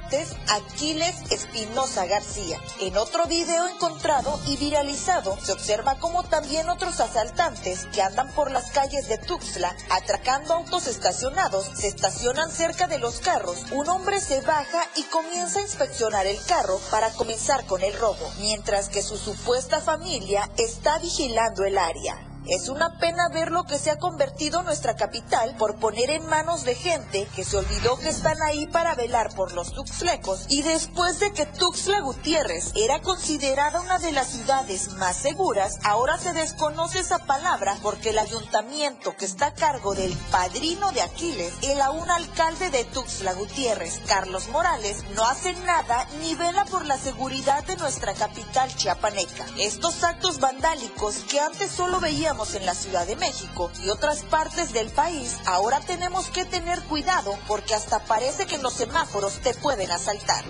Aquiles 0.50 1.16
Espinosa 1.32 2.06
García. 2.06 2.60
En 2.80 2.98
otro 2.98 3.26
video 3.26 3.68
encontrado 3.68 4.40
y 4.48 4.58
viralizado 4.58 5.38
se 5.44 5.52
observa 5.52 6.00
como 6.00 6.24
también 6.24 6.70
otros 6.70 7.00
asaltantes 7.00 7.86
que 7.94 8.02
andan 8.02 8.30
por 8.34 8.50
las 8.50 8.72
calles 8.72 9.08
de 9.08 9.20
Tuxtla 9.20 9.76
atracando 9.90 10.56
autos 10.56 10.88
estacionados 10.88 11.70
se 11.76 11.88
estacionan 11.88 12.52
cerca 12.52 12.88
de 12.88 12.98
los 12.98 13.20
carros. 13.20 13.66
Un 13.72 13.88
hombre 13.90 14.20
se 14.20 14.42
baja 14.42 14.88
y 14.96 15.04
comienza 15.04 15.60
a 15.60 15.64
inspeccionar 15.64 16.26
el 16.26 16.44
carro 16.46 16.80
para 16.90 17.12
comenzar 17.12 17.66
con 17.66 17.82
el 17.82 17.94
robo, 17.94 18.32
mientras 18.40 18.90
que 18.90 19.04
su 19.04 19.18
supuesta 19.18 19.80
familia 19.80 20.50
está 20.58 20.98
vigilando 21.00 21.66
el 21.66 21.78
área. 21.78 22.33
Es 22.48 22.68
una 22.68 23.00
pena 23.00 23.30
ver 23.30 23.52
lo 23.52 23.64
que 23.64 23.80
se 23.80 23.90
ha 23.90 23.98
convertido 23.98 24.64
nuestra 24.64 24.98
capital 24.98 25.56
por 25.58 25.78
poner 25.78 26.10
en 26.10 26.26
manos 26.26 26.66
de 26.66 26.76
gente 26.76 27.26
que 27.36 27.46
se 27.46 27.56
olvidó 27.56 27.98
que 27.98 28.10
están 28.10 28.42
ahí 28.42 28.68
para 28.68 28.96
velar 28.96 29.34
por 29.34 29.54
los 29.54 29.72
tuxlecos 29.72 30.46
y 30.50 30.62
después 30.62 31.20
de 31.20 31.32
que 31.32 31.46
Tuxtla 31.46 32.02
Gutiérrez 32.02 32.74
era 32.76 33.02
considerada 33.02 33.80
una 33.80 33.98
de 34.00 34.12
las 34.12 34.28
ciudades 34.28 34.90
más 34.96 35.16
seguras, 35.16 35.80
ahora 35.84 36.18
se 36.18 36.34
desconoce 36.34 37.00
esa 37.00 37.20
palabra 37.20 37.78
porque 37.82 38.10
el 38.10 38.20
ayuntamiento 38.20 39.16
que 39.16 39.24
está 39.24 39.48
a 39.48 39.54
cargo 39.54 39.96
del 39.96 40.12
padrino 40.30 40.92
de 40.92 41.02
Aquiles, 41.02 41.54
el 41.62 41.80
aún 41.80 42.10
alcalde 42.12 42.70
de 42.72 42.84
Tuxtla 42.84 43.34
Gutiérrez, 43.34 44.02
Carlos 44.06 44.50
Morales, 44.50 45.06
no 45.16 45.24
hace 45.26 45.54
nada 45.54 46.06
ni 46.20 46.36
vela 46.36 46.66
por 46.66 46.86
la 46.86 46.98
seguridad 46.98 47.64
de 47.64 47.78
nuestra 47.78 48.14
capital 48.14 48.76
chiapaneca. 48.76 49.46
Estos 49.58 50.04
actos 50.04 50.40
vandálicos 50.42 51.24
que 51.30 51.40
antes 51.40 51.72
solo 51.72 52.02
en 52.34 52.66
la 52.66 52.74
Ciudad 52.74 53.06
de 53.06 53.16
México 53.16 53.72
y 53.84 53.90
otras 53.90 54.24
partes 54.24 54.74
del 54.74 54.90
país, 54.90 55.38
ahora 55.46 55.80
tenemos 55.82 56.30
que 56.30 56.46
tener 56.46 56.82
cuidado 56.82 57.38
porque 57.48 57.76
hasta 57.76 58.00
parece 58.00 58.48
que 58.48 58.58
los 58.58 58.74
semáforos 58.74 59.40
te 59.42 59.54
pueden 59.54 59.92
asaltar. 59.92 60.44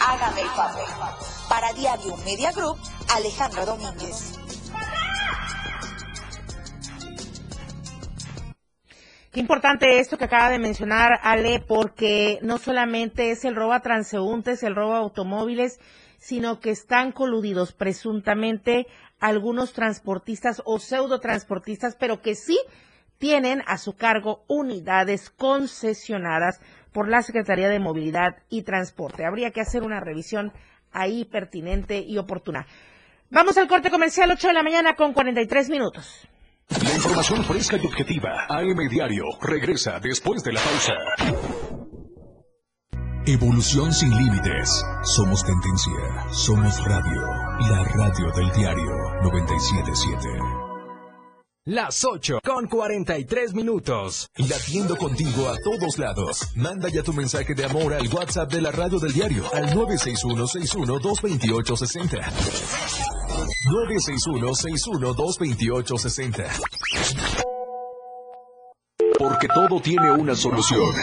Hágame 0.00 0.40
el 0.40 0.48
favor. 0.48 0.88
Para 1.48 1.72
Diario 1.72 2.16
Media 2.24 2.50
Group, 2.50 2.78
Alejandra 3.14 3.64
Domínguez. 3.64 4.34
Qué 9.30 9.38
importante 9.38 10.00
esto 10.00 10.18
que 10.18 10.24
acaba 10.24 10.50
de 10.50 10.58
mencionar 10.58 11.20
Ale, 11.22 11.60
porque 11.60 12.40
no 12.42 12.58
solamente 12.58 13.30
es 13.30 13.44
el 13.44 13.54
robo 13.54 13.72
a 13.72 13.80
transeúntes, 13.80 14.64
el 14.64 14.74
robo 14.74 14.94
a 14.94 14.98
automóviles, 14.98 15.78
sino 16.18 16.58
que 16.58 16.70
están 16.70 17.12
coludidos 17.12 17.72
presuntamente 17.72 18.88
algunos 19.20 19.72
transportistas 19.72 20.62
o 20.64 20.78
pseudo 20.78 21.20
transportistas, 21.20 21.96
pero 21.98 22.20
que 22.20 22.34
sí 22.34 22.58
tienen 23.18 23.62
a 23.66 23.76
su 23.78 23.94
cargo 23.94 24.44
unidades 24.48 25.30
concesionadas 25.30 26.60
por 26.92 27.08
la 27.08 27.22
Secretaría 27.22 27.68
de 27.68 27.78
Movilidad 27.78 28.36
y 28.48 28.62
Transporte. 28.62 29.24
Habría 29.26 29.50
que 29.50 29.60
hacer 29.60 29.82
una 29.82 30.00
revisión 30.00 30.52
ahí 30.90 31.24
pertinente 31.24 32.00
y 32.00 32.18
oportuna. 32.18 32.66
Vamos 33.30 33.56
al 33.58 33.68
corte 33.68 33.90
comercial 33.90 34.30
8 34.32 34.48
de 34.48 34.54
la 34.54 34.62
mañana 34.62 34.96
con 34.96 35.12
43 35.12 35.68
minutos. 35.70 36.26
La 36.82 36.94
información 36.94 37.44
fresca 37.44 37.76
y 37.76 37.86
objetiva. 37.86 38.46
AM 38.48 38.88
Diario 38.88 39.24
regresa 39.42 40.00
después 40.00 40.42
de 40.42 40.52
la 40.52 40.60
pausa. 40.60 40.94
Evolución 43.26 43.92
sin 43.92 44.10
límites. 44.16 44.84
Somos 45.02 45.44
tendencia. 45.44 46.32
Somos 46.32 46.82
radio. 46.84 47.49
La 47.68 47.84
radio 47.84 48.32
del 48.32 48.50
diario 48.52 49.20
977. 49.22 50.28
Las 51.66 52.06
8 52.06 52.40
con 52.42 52.66
43 52.66 53.52
minutos. 53.52 54.30
Latiendo 54.36 54.96
contigo 54.96 55.46
a 55.46 55.58
todos 55.62 55.98
lados. 55.98 56.56
Manda 56.56 56.88
ya 56.88 57.02
tu 57.02 57.12
mensaje 57.12 57.54
de 57.54 57.66
amor 57.66 57.92
al 57.92 58.08
WhatsApp 58.08 58.50
de 58.50 58.62
la 58.62 58.72
radio 58.72 58.98
del 58.98 59.12
diario 59.12 59.44
al 59.52 59.74
961-61-228-60. 59.74 62.18
961-61-228-60. 63.68 66.46
Porque 69.18 69.48
todo 69.48 69.82
tiene 69.82 70.12
una 70.12 70.34
solución. 70.34 70.94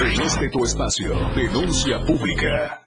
En 0.00 0.20
este 0.20 0.50
tu 0.50 0.64
espacio, 0.64 1.16
denuncia 1.34 1.98
pública. 2.06 2.86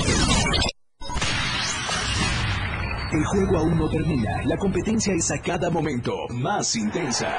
El 3.11 3.25
juego 3.25 3.57
aún 3.57 3.77
no 3.77 3.89
termina. 3.89 4.41
La 4.45 4.55
competencia 4.55 5.13
es 5.13 5.29
a 5.31 5.41
cada 5.41 5.69
momento 5.69 6.15
más 6.29 6.77
intensa. 6.77 7.29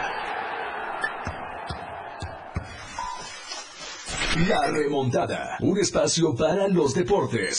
La 4.49 4.67
remontada. 4.71 5.57
Un 5.61 5.79
espacio 5.79 6.35
para 6.35 6.69
los 6.69 6.95
deportes. 6.95 7.59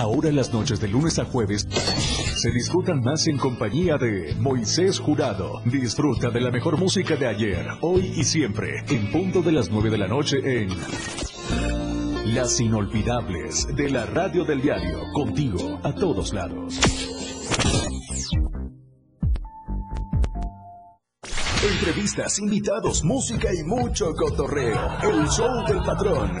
Ahora 0.00 0.32
las 0.32 0.50
noches 0.50 0.80
de 0.80 0.88
lunes 0.88 1.18
a 1.18 1.26
jueves 1.26 1.68
se 1.70 2.50
disfrutan 2.52 3.02
más 3.02 3.26
en 3.26 3.36
compañía 3.36 3.98
de 3.98 4.34
Moisés 4.38 4.98
Jurado. 4.98 5.60
Disfruta 5.66 6.30
de 6.30 6.40
la 6.40 6.50
mejor 6.50 6.78
música 6.78 7.16
de 7.16 7.28
ayer, 7.28 7.66
hoy 7.82 8.14
y 8.16 8.24
siempre, 8.24 8.82
en 8.88 9.12
punto 9.12 9.42
de 9.42 9.52
las 9.52 9.68
9 9.70 9.90
de 9.90 9.98
la 9.98 10.08
noche 10.08 10.38
en 10.42 10.70
Las 12.34 12.58
Inolvidables 12.60 13.66
de 13.76 13.90
la 13.90 14.06
Radio 14.06 14.44
del 14.44 14.62
Diario, 14.62 15.00
contigo 15.12 15.78
a 15.82 15.92
todos 15.92 16.32
lados. 16.32 16.80
Entrevistas, 21.62 22.38
invitados, 22.38 23.04
música 23.04 23.52
y 23.52 23.62
mucho 23.64 24.14
cotorreo. 24.14 24.80
El 25.02 25.28
show 25.28 25.66
del 25.68 25.82
patrón. 25.82 26.40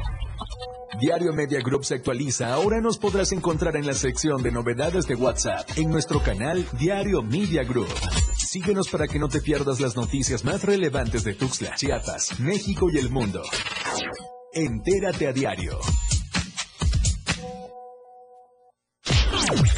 Diario 0.99 1.33
Media 1.33 1.61
Group 1.61 1.85
se 1.85 1.95
actualiza. 1.95 2.53
Ahora 2.53 2.81
nos 2.81 2.97
podrás 2.97 3.31
encontrar 3.31 3.75
en 3.75 3.87
la 3.87 3.93
sección 3.93 4.43
de 4.43 4.51
novedades 4.51 5.07
de 5.07 5.15
WhatsApp 5.15 5.67
en 5.77 5.89
nuestro 5.89 6.21
canal 6.21 6.65
Diario 6.77 7.21
Media 7.21 7.63
Group. 7.63 7.89
Síguenos 8.37 8.89
para 8.89 9.07
que 9.07 9.17
no 9.17 9.29
te 9.29 9.41
pierdas 9.41 9.79
las 9.79 9.95
noticias 9.95 10.43
más 10.43 10.63
relevantes 10.63 11.23
de 11.23 11.33
Tuxtla, 11.33 11.75
Chiapas, 11.75 12.39
México 12.39 12.87
y 12.93 12.97
el 12.97 13.09
mundo. 13.09 13.41
Entérate 14.53 15.27
a 15.27 15.33
diario. 15.33 15.79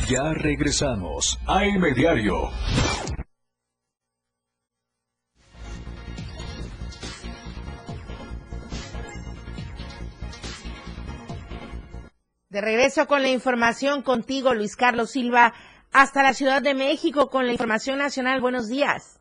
Ya 0.09 0.33
regresamos 0.33 1.39
a 1.47 1.61
Diario. 1.95 2.49
De 12.53 12.61
regreso 12.61 13.07
con 13.07 13.23
la 13.23 13.29
información 13.29 14.03
contigo, 14.03 14.53
Luis 14.53 14.75
Carlos 14.75 15.09
Silva, 15.09 15.53
hasta 15.91 16.21
la 16.21 16.33
Ciudad 16.33 16.61
de 16.61 16.75
México 16.75 17.31
con 17.31 17.47
la 17.47 17.51
información 17.51 17.97
nacional. 17.97 18.41
Buenos 18.41 18.69
días. 18.69 19.19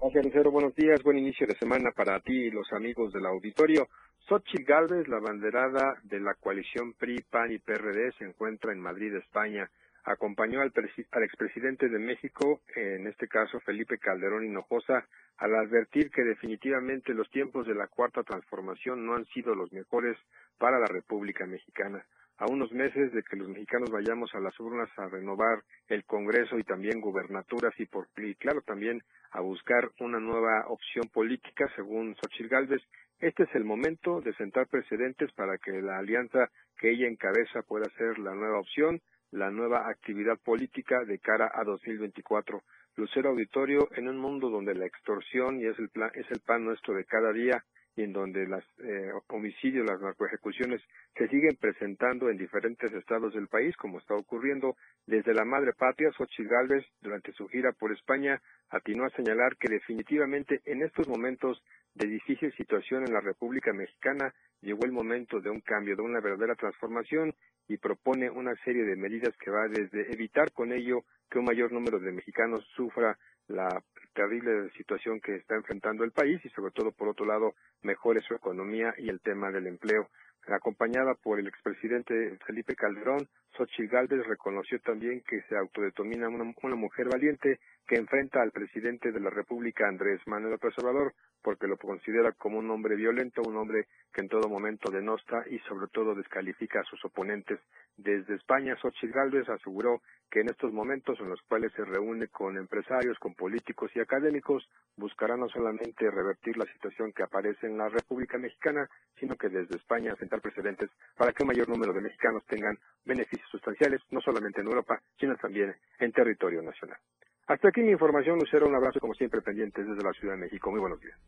Gracias, 0.00 0.24
Lucero. 0.24 0.50
Buenos 0.50 0.74
días. 0.74 1.02
Buen 1.02 1.18
inicio 1.18 1.46
de 1.46 1.54
semana 1.58 1.90
para 1.94 2.18
ti 2.20 2.32
y 2.32 2.50
los 2.50 2.72
amigos 2.72 3.12
del 3.12 3.26
auditorio. 3.26 3.88
Xochitl 4.26 4.64
Gálvez, 4.64 5.06
la 5.06 5.20
banderada 5.20 5.96
de 6.04 6.18
la 6.18 6.32
coalición 6.32 6.94
PRI, 6.94 7.20
PAN 7.28 7.52
y 7.52 7.58
PRD, 7.58 8.10
se 8.12 8.24
encuentra 8.24 8.72
en 8.72 8.80
Madrid, 8.80 9.14
España. 9.16 9.68
Acompañó 10.04 10.62
al, 10.62 10.72
al 11.10 11.22
expresidente 11.24 11.90
de 11.90 11.98
México, 11.98 12.62
en 12.74 13.06
este 13.06 13.28
caso 13.28 13.60
Felipe 13.60 13.98
Calderón 13.98 14.46
Hinojosa, 14.46 15.04
al 15.36 15.54
advertir 15.56 16.10
que 16.10 16.24
definitivamente 16.24 17.12
los 17.12 17.28
tiempos 17.28 17.66
de 17.66 17.74
la 17.74 17.88
cuarta 17.88 18.22
transformación 18.22 19.04
no 19.04 19.14
han 19.14 19.26
sido 19.26 19.54
los 19.54 19.70
mejores 19.74 20.16
para 20.56 20.78
la 20.78 20.86
República 20.86 21.44
Mexicana 21.44 22.02
a 22.38 22.46
unos 22.46 22.72
meses 22.72 23.12
de 23.12 23.22
que 23.22 23.36
los 23.36 23.48
mexicanos 23.48 23.90
vayamos 23.90 24.34
a 24.34 24.40
las 24.40 24.58
urnas 24.58 24.88
a 24.96 25.08
renovar 25.08 25.62
el 25.88 26.04
Congreso 26.04 26.58
y 26.58 26.64
también 26.64 27.00
gubernaturas 27.00 27.72
y, 27.78 27.86
por, 27.86 28.08
y 28.16 28.34
claro, 28.34 28.62
también 28.62 29.02
a 29.30 29.40
buscar 29.40 29.90
una 30.00 30.18
nueva 30.18 30.66
opción 30.68 31.08
política, 31.12 31.70
según 31.76 32.14
Xochitl 32.16 32.48
Gálvez. 32.48 32.82
Este 33.18 33.44
es 33.44 33.54
el 33.54 33.64
momento 33.64 34.20
de 34.20 34.34
sentar 34.34 34.66
precedentes 34.66 35.30
para 35.32 35.56
que 35.58 35.80
la 35.80 35.98
alianza 35.98 36.50
que 36.78 36.90
ella 36.90 37.06
encabeza 37.06 37.62
pueda 37.62 37.88
ser 37.96 38.18
la 38.18 38.34
nueva 38.34 38.58
opción, 38.58 39.00
la 39.30 39.50
nueva 39.50 39.88
actividad 39.88 40.38
política 40.38 41.04
de 41.04 41.18
cara 41.18 41.50
a 41.54 41.64
2024. 41.64 42.62
Lucero 42.96 43.30
Auditorio, 43.30 43.88
en 43.94 44.08
un 44.08 44.18
mundo 44.18 44.50
donde 44.50 44.74
la 44.74 44.86
extorsión 44.86 45.60
y 45.60 45.66
es 45.66 45.78
el, 45.78 45.88
plan, 45.88 46.10
es 46.14 46.30
el 46.30 46.40
pan 46.40 46.64
nuestro 46.64 46.94
de 46.94 47.04
cada 47.04 47.32
día, 47.32 47.64
y 47.96 48.02
en 48.02 48.12
donde 48.12 48.46
los 48.46 48.64
eh, 48.84 49.10
homicidios, 49.28 49.86
las 49.86 50.00
narcoejecuciones 50.00 50.80
se 51.16 51.28
siguen 51.28 51.56
presentando 51.60 52.30
en 52.30 52.38
diferentes 52.38 52.92
estados 52.92 53.34
del 53.34 53.48
país, 53.48 53.76
como 53.76 53.98
está 53.98 54.14
ocurriendo 54.14 54.76
desde 55.06 55.34
la 55.34 55.44
madre 55.44 55.72
patria, 55.74 56.10
Xochitl 56.12 56.48
Gálvez, 56.48 56.86
durante 57.00 57.32
su 57.32 57.48
gira 57.48 57.72
por 57.72 57.92
España, 57.92 58.40
atinó 58.70 59.04
a 59.04 59.10
señalar 59.10 59.56
que 59.56 59.68
definitivamente 59.68 60.62
en 60.64 60.82
estos 60.82 61.06
momentos 61.06 61.62
de 61.94 62.06
difícil 62.08 62.52
situación 62.54 63.04
en 63.06 63.12
la 63.12 63.20
República 63.20 63.72
Mexicana 63.72 64.32
llegó 64.62 64.84
el 64.84 64.92
momento 64.92 65.40
de 65.40 65.50
un 65.50 65.60
cambio, 65.60 65.96
de 65.96 66.02
una 66.02 66.20
verdadera 66.20 66.54
transformación 66.54 67.34
y 67.68 67.76
propone 67.76 68.30
una 68.30 68.54
serie 68.64 68.84
de 68.84 68.96
medidas 68.96 69.36
que 69.38 69.50
va 69.50 69.68
desde 69.68 70.12
evitar 70.12 70.52
con 70.52 70.72
ello 70.72 71.04
que 71.30 71.38
un 71.38 71.44
mayor 71.44 71.72
número 71.72 71.98
de 71.98 72.12
mexicanos 72.12 72.64
sufra 72.74 73.18
la 73.48 73.82
terrible 74.14 74.70
situación 74.76 75.20
que 75.20 75.36
está 75.36 75.54
enfrentando 75.54 76.04
el 76.04 76.12
país 76.12 76.40
y 76.44 76.48
sobre 76.50 76.72
todo 76.72 76.92
por 76.92 77.08
otro 77.08 77.24
lado 77.26 77.54
mejore 77.82 78.20
su 78.22 78.34
economía 78.34 78.94
y 78.98 79.08
el 79.08 79.20
tema 79.20 79.50
del 79.50 79.66
empleo. 79.66 80.08
Acompañada 80.48 81.14
por 81.14 81.38
el 81.38 81.46
expresidente 81.46 82.36
Felipe 82.46 82.74
Calderón, 82.74 83.28
Xochitl 83.56 83.92
Gálvez 83.92 84.26
reconoció 84.26 84.80
también 84.80 85.22
que 85.28 85.42
se 85.42 85.56
autodetermina 85.56 86.28
una, 86.28 86.52
una, 86.62 86.74
mujer 86.74 87.08
valiente 87.08 87.60
que 87.86 87.96
enfrenta 87.96 88.40
al 88.40 88.50
presidente 88.50 89.12
de 89.12 89.20
la 89.20 89.30
República, 89.30 89.86
Andrés 89.86 90.20
Manuel 90.26 90.52
López 90.52 90.74
Obrador, 90.78 91.14
porque 91.42 91.66
lo 91.66 91.76
considera 91.76 92.32
como 92.32 92.58
un 92.58 92.70
hombre 92.70 92.96
violento, 92.96 93.42
un 93.42 93.56
hombre 93.56 93.86
que 94.12 94.22
en 94.22 94.28
todo 94.28 94.48
momento 94.48 94.90
denosta 94.90 95.44
y 95.48 95.58
sobre 95.60 95.88
todo 95.88 96.14
descalifica 96.14 96.80
a 96.80 96.84
sus 96.84 97.04
oponentes. 97.04 97.60
Desde 97.96 98.34
España, 98.34 98.76
Xochitl 98.76 99.12
Gálvez 99.12 99.48
aseguró 99.48 100.00
que 100.30 100.40
en 100.40 100.48
estos 100.48 100.72
momentos 100.72 101.20
en 101.20 101.28
los 101.28 101.42
cuales 101.42 101.72
se 101.72 101.84
reúne 101.84 102.28
con 102.28 102.56
empresarios, 102.56 103.18
con 103.18 103.34
políticos 103.34 103.90
y 103.94 104.00
académicos, 104.00 104.66
buscará 104.96 105.36
no 105.36 105.48
solamente 105.48 106.10
revertir 106.10 106.56
la 106.56 106.64
situación 106.72 107.12
que 107.12 107.22
aparece 107.22 107.66
en 107.66 107.76
la 107.76 107.88
República 107.88 108.38
Mexicana, 108.38 108.88
sino 109.18 109.36
que 109.36 109.50
desde 109.50 109.76
España 109.76 110.16
sentar 110.32 110.40
precedentes 110.40 110.90
para 111.16 111.32
que 111.32 111.42
un 111.42 111.48
mayor 111.48 111.68
número 111.68 111.92
de 111.92 112.00
mexicanos 112.00 112.42
tengan 112.46 112.78
beneficios 113.04 113.48
sustanciales, 113.50 114.00
no 114.10 114.20
solamente 114.20 114.60
en 114.60 114.66
Europa, 114.66 115.00
sino 115.18 115.36
también 115.36 115.74
en 115.98 116.12
territorio 116.12 116.62
nacional. 116.62 116.98
Hasta 117.46 117.68
aquí 117.68 117.82
mi 117.82 117.90
información, 117.90 118.38
Lucero. 118.38 118.66
Un 118.66 118.74
abrazo, 118.74 119.00
como 119.00 119.14
siempre, 119.14 119.42
pendientes 119.42 119.86
desde 119.86 120.02
la 120.02 120.12
Ciudad 120.12 120.34
de 120.34 120.40
México. 120.40 120.70
Muy 120.70 120.80
buenos 120.80 121.00
días. 121.00 121.18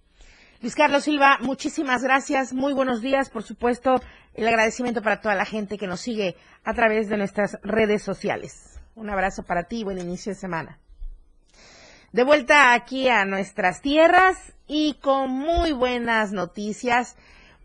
Luis 0.62 0.74
Carlos 0.74 1.04
Silva, 1.04 1.38
muchísimas 1.40 2.02
gracias. 2.02 2.54
Muy 2.54 2.72
buenos 2.72 3.02
días. 3.02 3.28
Por 3.28 3.42
supuesto, 3.42 3.96
el 4.32 4.46
agradecimiento 4.46 5.02
para 5.02 5.20
toda 5.20 5.34
la 5.34 5.44
gente 5.44 5.76
que 5.76 5.86
nos 5.86 6.00
sigue 6.00 6.36
a 6.64 6.72
través 6.72 7.08
de 7.08 7.18
nuestras 7.18 7.58
redes 7.62 8.02
sociales. 8.02 8.80
Un 8.94 9.10
abrazo 9.10 9.42
para 9.42 9.64
ti 9.64 9.80
y 9.80 9.84
buen 9.84 9.98
inicio 9.98 10.30
de 10.30 10.36
semana. 10.36 10.78
De 12.12 12.22
vuelta 12.22 12.72
aquí 12.74 13.08
a 13.08 13.24
nuestras 13.24 13.82
tierras 13.82 14.54
y 14.68 14.94
con 15.02 15.30
muy 15.30 15.72
buenas 15.72 16.32
noticias 16.32 17.16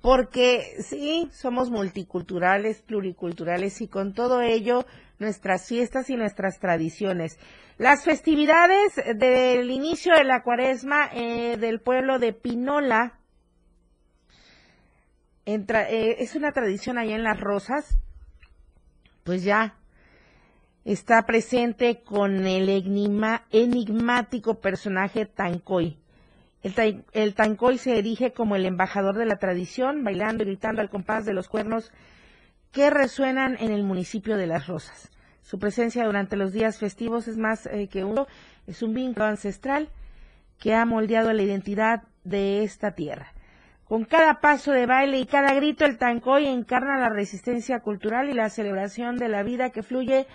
porque 0.01 0.75
sí, 0.81 1.29
somos 1.33 1.69
multiculturales, 1.69 2.81
pluriculturales 2.81 3.81
y 3.81 3.87
con 3.87 4.13
todo 4.13 4.41
ello 4.41 4.85
nuestras 5.19 5.67
fiestas 5.67 6.09
y 6.09 6.15
nuestras 6.15 6.59
tradiciones. 6.59 7.37
Las 7.77 8.03
festividades 8.03 8.95
del 9.15 9.69
inicio 9.71 10.13
de 10.15 10.23
la 10.23 10.43
cuaresma 10.43 11.09
eh, 11.13 11.57
del 11.57 11.81
pueblo 11.81 12.19
de 12.19 12.33
Pinola 12.33 13.19
eh, 15.45 16.15
es 16.19 16.35
una 16.35 16.51
tradición 16.51 16.97
allá 16.97 17.15
en 17.15 17.23
Las 17.23 17.39
Rosas, 17.39 17.97
pues 19.23 19.43
ya 19.43 19.75
está 20.85 21.25
presente 21.25 22.03
con 22.03 22.45
el 22.45 22.69
enigmático 23.51 24.59
personaje 24.61 25.25
Tancoy. 25.25 25.97
El, 26.61 27.35
Tancoy 27.35 27.77
se 27.77 27.97
erige 27.97 28.33
como 28.33 28.55
el 28.55 28.65
embajador 28.65 29.15
de 29.15 29.25
la 29.25 29.37
tradición, 29.37 30.03
bailando 30.03 30.43
y 30.43 30.47
gritando 30.47 30.81
al 30.81 30.89
compás 30.89 31.25
de 31.25 31.33
los 31.33 31.47
cuernos 31.47 31.91
que 32.71 32.89
resuenan 32.89 33.55
en 33.59 33.71
el 33.71 33.83
municipio 33.83 34.35
de 34.35 34.47
Las 34.47 34.67
Rosas. 34.67 35.09
Su 35.41 35.57
presencia 35.57 36.05
durante 36.05 36.35
los 36.35 36.51
días 36.51 36.77
festivos 36.77 37.27
es 37.27 37.37
más 37.37 37.65
eh, 37.65 37.87
que 37.87 38.03
uno, 38.03 38.27
es 38.67 38.83
un 38.83 38.93
vínculo 38.93 39.25
ancestral 39.25 39.89
que 40.59 40.75
ha 40.75 40.85
moldeado 40.85 41.31
la 41.31 41.41
identidad 41.41 42.03
de 42.25 42.63
esta 42.63 42.91
tierra. 42.91 43.33
Con 43.85 44.03
cada 44.03 44.39
paso 44.39 44.71
de 44.71 44.85
baile 44.85 45.17
y 45.17 45.25
cada 45.25 45.53
grito, 45.53 45.85
el 45.85 45.97
tancoy 45.97 46.45
encarna 46.45 46.99
la 46.99 47.09
resistencia 47.09 47.79
cultural 47.79 48.29
y 48.29 48.33
la 48.33 48.49
celebración 48.49 49.17
de 49.17 49.29
la 49.29 49.41
vida 49.41 49.71
que 49.71 49.81
fluye 49.81 50.27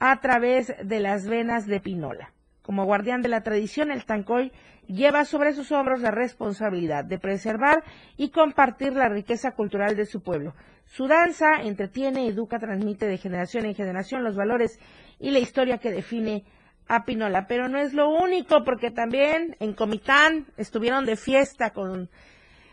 a 0.00 0.20
través 0.20 0.74
de 0.82 0.98
las 0.98 1.28
venas 1.28 1.66
de 1.66 1.78
Pinola. 1.78 2.32
Como 2.62 2.84
guardián 2.84 3.22
de 3.22 3.28
la 3.28 3.42
tradición, 3.42 3.90
el 3.90 4.04
tancoy 4.04 4.52
lleva 4.86 5.24
sobre 5.24 5.52
sus 5.52 5.72
hombros 5.72 6.00
la 6.00 6.10
responsabilidad 6.10 7.04
de 7.04 7.18
preservar 7.18 7.82
y 8.16 8.30
compartir 8.30 8.92
la 8.92 9.08
riqueza 9.08 9.52
cultural 9.52 9.96
de 9.96 10.06
su 10.06 10.22
pueblo. 10.22 10.54
Su 10.84 11.06
danza 11.06 11.62
entretiene, 11.62 12.26
educa, 12.26 12.58
transmite 12.58 13.06
de 13.06 13.16
generación 13.16 13.64
en 13.64 13.74
generación 13.74 14.24
los 14.24 14.36
valores 14.36 14.78
y 15.18 15.30
la 15.30 15.38
historia 15.38 15.78
que 15.78 15.92
define 15.92 16.44
a 16.88 17.04
Pinola. 17.04 17.46
Pero 17.46 17.68
no 17.68 17.78
es 17.78 17.94
lo 17.94 18.10
único, 18.10 18.64
porque 18.64 18.90
también 18.90 19.56
en 19.60 19.74
Comitán 19.74 20.46
estuvieron 20.56 21.06
de 21.06 21.16
fiesta 21.16 21.70
con 21.70 22.10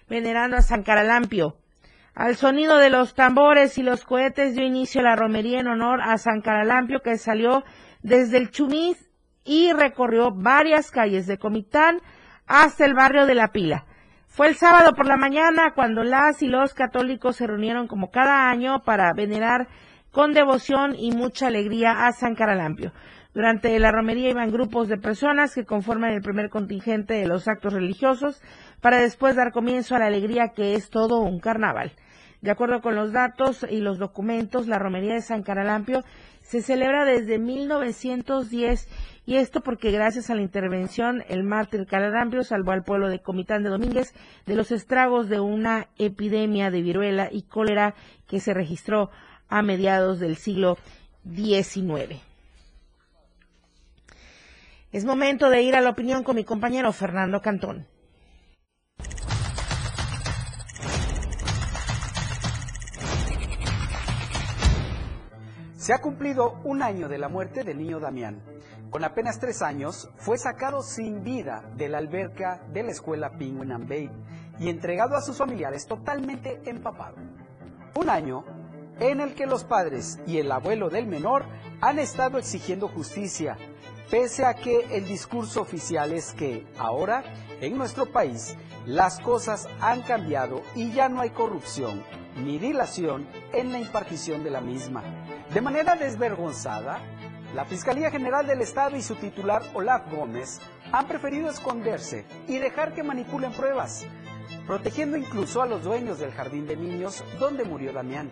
venerando 0.10 0.58
a 0.58 0.62
San 0.62 0.84
Caralampio. 0.84 1.58
Al 2.16 2.36
sonido 2.36 2.78
de 2.78 2.90
los 2.90 3.14
tambores 3.14 3.78
y 3.78 3.84
los 3.84 4.04
cohetes 4.04 4.56
dio 4.56 4.66
inicio 4.66 5.02
a 5.02 5.04
la 5.04 5.16
romería 5.16 5.60
en 5.60 5.68
honor 5.68 6.02
a 6.02 6.18
San 6.18 6.42
Caralampio 6.42 7.02
que 7.02 7.18
salió 7.20 7.64
desde 8.02 8.38
el 8.38 8.50
Chumis 8.50 9.07
y 9.48 9.72
recorrió 9.72 10.32
varias 10.32 10.92
calles 10.92 11.26
de 11.26 11.38
Comitán 11.38 12.02
hasta 12.46 12.86
el 12.86 12.94
barrio 12.94 13.26
de 13.26 13.34
La 13.34 13.48
Pila. 13.48 13.86
Fue 14.28 14.48
el 14.48 14.56
sábado 14.56 14.94
por 14.94 15.08
la 15.08 15.18
mañana 15.18 15.72
cuando 15.74 16.04
las 16.04 16.44
y 16.44 16.48
los 16.48 16.74
católicos 16.74 17.38
se 17.38 17.48
reunieron 17.48 17.88
como 17.88 18.12
cada 18.12 18.50
año 18.52 18.84
para 18.84 19.12
venerar 19.14 19.68
con 20.12 20.34
devoción 20.34 20.96
y 20.96 21.12
mucha 21.12 21.48
alegría 21.48 22.06
a 22.06 22.12
San 22.12 22.36
Caralampio. 22.36 22.92
Durante 23.34 23.78
la 23.80 23.92
romería 23.92 24.30
iban 24.30 24.52
grupos 24.52 24.90
de 24.90 24.98
personas 24.98 25.56
que 25.56 25.66
conforman 25.66 26.12
el 26.12 26.22
primer 26.22 26.50
contingente 26.50 27.14
de 27.14 27.28
los 27.28 27.48
actos 27.48 27.74
religiosos 27.74 28.42
para 28.82 28.98
después 28.98 29.36
dar 29.36 29.52
comienzo 29.52 29.96
a 29.96 30.00
la 30.00 30.08
alegría 30.08 30.50
que 30.56 30.74
es 30.74 30.90
todo 30.90 31.20
un 31.20 31.40
carnaval. 31.40 31.92
De 32.42 32.52
acuerdo 32.52 32.82
con 32.82 32.96
los 32.96 33.12
datos 33.14 33.66
y 33.70 33.80
los 33.80 33.98
documentos, 33.98 34.68
la 34.68 34.78
romería 34.78 35.14
de 35.16 35.22
San 35.22 35.42
Caralampio 35.42 36.04
se 36.42 36.62
celebra 36.62 37.04
desde 37.04 37.40
1910 37.40 38.88
y 39.28 39.36
esto 39.36 39.60
porque 39.60 39.92
gracias 39.92 40.30
a 40.30 40.36
la 40.36 40.42
intervención 40.42 41.22
el 41.28 41.44
mártir 41.44 41.86
Calarampio 41.86 42.46
salvó 42.46 42.72
al 42.72 42.86
pueblo 42.86 43.10
de 43.10 43.20
Comitán 43.20 43.62
de 43.62 43.70
Domínguez 43.70 44.14
de 44.46 44.56
los 44.56 44.72
estragos 44.72 45.28
de 45.28 45.42
una 45.42 45.90
epidemia 45.98 46.72
de 46.72 46.82
viruela 46.82 47.28
y 47.30 47.42
cólera 47.42 47.94
que 48.26 48.40
se 48.40 48.54
registró 48.54 49.12
a 49.50 49.62
mediados 49.62 50.22
del 50.22 50.38
siglo 50.38 50.78
XIX. 51.30 52.22
Es 54.94 55.04
momento 55.04 55.50
de 55.50 55.62
ir 55.62 55.76
a 55.76 55.82
la 55.82 55.90
opinión 55.90 56.24
con 56.24 56.38
mi 56.38 56.46
compañero 56.46 56.94
Fernando 56.94 57.42
Cantón. 57.42 57.86
Se 65.76 65.94
ha 65.94 66.00
cumplido 66.00 66.62
un 66.64 66.82
año 66.82 67.10
de 67.10 67.18
la 67.18 67.28
muerte 67.28 67.66
del 67.66 67.78
niño 67.78 68.00
Damián. 68.00 68.42
Con 68.90 69.04
apenas 69.04 69.40
tres 69.40 69.62
años, 69.62 70.10
fue 70.16 70.38
sacado 70.38 70.82
sin 70.82 71.24
vida 71.24 71.64
de 71.76 71.90
la 71.90 71.98
alberca 71.98 72.62
de 72.72 72.84
la 72.84 72.92
escuela 72.92 73.32
Penguin 73.32 73.70
Babe 73.70 74.12
y 74.60 74.70
entregado 74.70 75.16
a 75.16 75.22
sus 75.22 75.38
familiares 75.38 75.88
totalmente 75.88 76.62
empapado. 76.66 77.18
Un 77.96 78.10
año 78.10 78.46
en 79.00 79.20
el 79.20 79.36
que 79.36 79.46
los 79.46 79.66
padres 79.66 80.20
y 80.26 80.38
el 80.38 80.52
abuelo 80.52 80.90
del 80.90 81.06
menor 81.06 81.46
han 81.82 82.00
estado 82.00 82.38
exigiendo 82.38 82.88
justicia, 82.88 83.58
pese 84.10 84.46
a 84.46 84.54
que 84.54 84.88
el 84.96 85.06
discurso 85.06 85.62
oficial 85.62 86.14
es 86.14 86.34
que 86.34 86.66
ahora, 86.80 87.24
en 87.60 87.78
nuestro 87.78 88.06
país, 88.06 88.56
las 88.86 89.20
cosas 89.20 89.68
han 89.82 90.02
cambiado 90.02 90.62
y 90.76 90.92
ya 90.94 91.10
no 91.10 91.22
hay 91.22 91.32
corrupción 91.32 92.04
ni 92.38 92.58
dilación 92.58 93.28
en 93.52 93.72
la 93.72 93.80
impartición 93.80 94.44
de 94.44 94.52
la 94.52 94.62
misma. 94.62 95.04
De 95.54 95.62
manera 95.62 95.96
desvergonzada, 95.96 97.02
la 97.56 97.66
Fiscalía 97.66 98.12
General 98.12 98.46
del 98.46 98.62
Estado 98.62 98.96
y 98.98 99.02
su 99.02 99.16
titular 99.16 99.64
Olaf 99.74 100.12
Gómez 100.12 100.60
han 100.92 101.08
preferido 101.08 101.50
esconderse 101.50 102.26
y 102.48 102.58
dejar 102.58 102.94
que 102.94 103.04
manipulen 103.04 103.52
pruebas, 103.52 104.06
protegiendo 104.66 105.18
incluso 105.18 105.62
a 105.62 105.66
los 105.66 105.84
dueños 105.84 106.20
del 106.20 106.32
jardín 106.32 106.68
de 106.68 106.76
niños 106.76 107.24
donde 107.40 107.64
murió 107.64 107.94
Damián. 107.94 108.30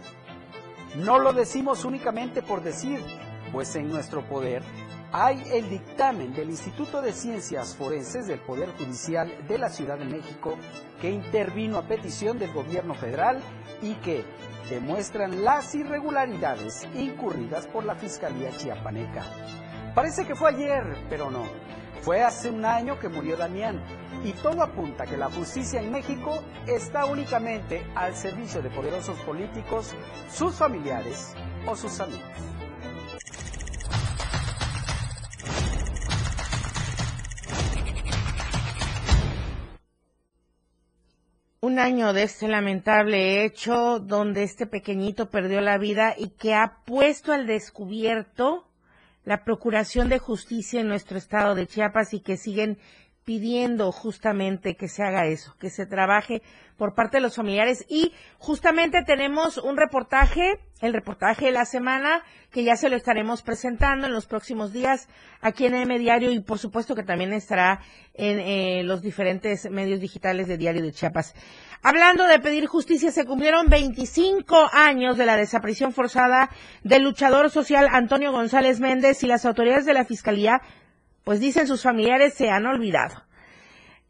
No 0.98 1.20
lo 1.20 1.34
decimos 1.34 1.86
únicamente 1.86 2.42
por 2.42 2.62
decir, 2.62 3.02
pues 3.52 3.76
en 3.76 3.90
nuestro 3.90 4.22
poder 4.28 4.64
hay 5.12 5.42
el 5.54 5.70
dictamen 5.70 6.34
del 6.34 6.50
Instituto 6.50 7.02
de 7.02 7.14
Ciencias 7.14 7.76
Forenses 7.76 8.28
del 8.28 8.40
Poder 8.40 8.70
Judicial 8.78 9.32
de 9.48 9.58
la 9.58 9.70
Ciudad 9.70 9.98
de 9.98 10.06
México 10.06 10.58
que 11.00 11.10
intervino 11.10 11.78
a 11.78 11.88
petición 11.88 12.38
del 12.38 12.52
gobierno 12.52 12.96
federal 12.96 13.40
y 13.82 13.94
que 13.96 14.26
demuestran 14.70 15.44
las 15.44 15.74
irregularidades 15.76 16.88
incurridas 16.94 17.68
por 17.68 17.86
la 17.86 17.96
Fiscalía 17.96 18.52
Chiapaneca. 18.52 19.24
Parece 19.94 20.26
que 20.26 20.36
fue 20.36 20.50
ayer, 20.50 20.84
pero 21.10 21.32
no. 21.32 21.44
Fue 22.02 22.24
hace 22.24 22.50
un 22.50 22.66
año 22.66 23.00
que 23.00 23.10
murió 23.10 23.36
Damián 23.36 23.82
y 24.24 24.32
todo 24.34 24.62
apunta 24.62 25.06
que 25.06 25.18
la 25.18 25.30
justicia 25.30 25.82
en 25.82 25.92
México 25.92 26.44
está 26.68 27.06
únicamente 27.06 27.86
al 27.96 28.16
servicio 28.16 28.62
de 28.62 28.70
poderosos 28.70 29.18
políticos, 29.22 29.94
sus 30.30 30.56
familiares 30.56 31.34
o 31.66 31.76
sus 31.76 32.00
amigos. 32.00 32.55
Un 41.66 41.80
año 41.80 42.14
de 42.14 42.22
este 42.22 42.48
lamentable 42.48 43.44
hecho 43.44 44.00
donde 44.00 44.44
este 44.44 44.68
pequeñito 44.68 45.32
perdió 45.32 45.62
la 45.62 45.80
vida 45.80 46.14
y 46.16 46.30
que 46.30 46.54
ha 46.54 46.84
puesto 46.86 47.34
al 47.34 47.48
descubierto 47.48 48.68
la 49.24 49.44
Procuración 49.44 50.08
de 50.08 50.20
Justicia 50.20 50.80
en 50.80 50.88
nuestro 50.88 51.18
estado 51.18 51.56
de 51.56 51.66
Chiapas 51.66 52.14
y 52.14 52.20
que 52.20 52.38
siguen 52.38 52.78
pidiendo 53.26 53.92
justamente 53.92 54.76
que 54.76 54.88
se 54.88 55.04
haga 55.04 55.26
eso, 55.26 55.56
que 55.60 55.72
se 55.72 55.88
trabaje 55.88 56.44
por 56.78 56.94
parte 56.94 57.18
de 57.18 57.22
los 57.22 57.36
familiares. 57.36 57.84
Y 57.90 58.14
justamente 58.38 59.04
tenemos 59.04 59.58
un 59.58 59.78
reportaje, 59.78 60.60
el 60.82 60.94
reportaje 60.94 61.46
de 61.46 61.52
la 61.52 61.66
semana, 61.66 62.24
que 62.52 62.64
ya 62.64 62.76
se 62.76 62.88
lo 62.88 62.96
estaremos 62.96 63.42
presentando 63.42 64.06
en 64.06 64.14
los 64.14 64.28
próximos 64.28 64.72
días 64.72 65.10
aquí 65.42 65.66
en 65.66 65.74
M 65.74 65.98
Diario 65.98 66.32
y 66.32 66.40
por 66.40 66.60
supuesto 66.60 66.96
que 66.96 67.04
también 67.04 67.34
estará 67.34 67.82
en 68.14 68.40
eh, 68.40 68.84
los 68.84 69.02
diferentes 69.02 69.70
medios 69.72 70.00
digitales 70.00 70.48
de 70.48 70.58
Diario 70.58 70.84
de 70.84 70.92
Chiapas. 70.92 71.34
Hablando 71.82 72.26
de 72.28 72.40
pedir 72.40 72.68
justicia, 72.68 73.12
se 73.12 73.26
cumplieron 73.26 73.70
25 73.70 74.70
años 74.72 75.18
de 75.18 75.26
la 75.26 75.36
desaparición 75.36 75.94
forzada 75.94 76.50
del 76.84 77.04
luchador 77.04 77.50
social 77.50 77.88
Antonio 77.92 78.32
González 78.32 78.80
Méndez 78.80 79.24
y 79.24 79.28
las 79.28 79.46
autoridades 79.46 79.86
de 79.86 79.94
la 79.94 80.06
Fiscalía 80.06 80.62
pues 81.26 81.42
dicen 81.42 81.68
sus 81.68 81.82
familiares 81.82 82.36
se 82.36 82.50
han 82.50 82.66
olvidado. 82.68 83.26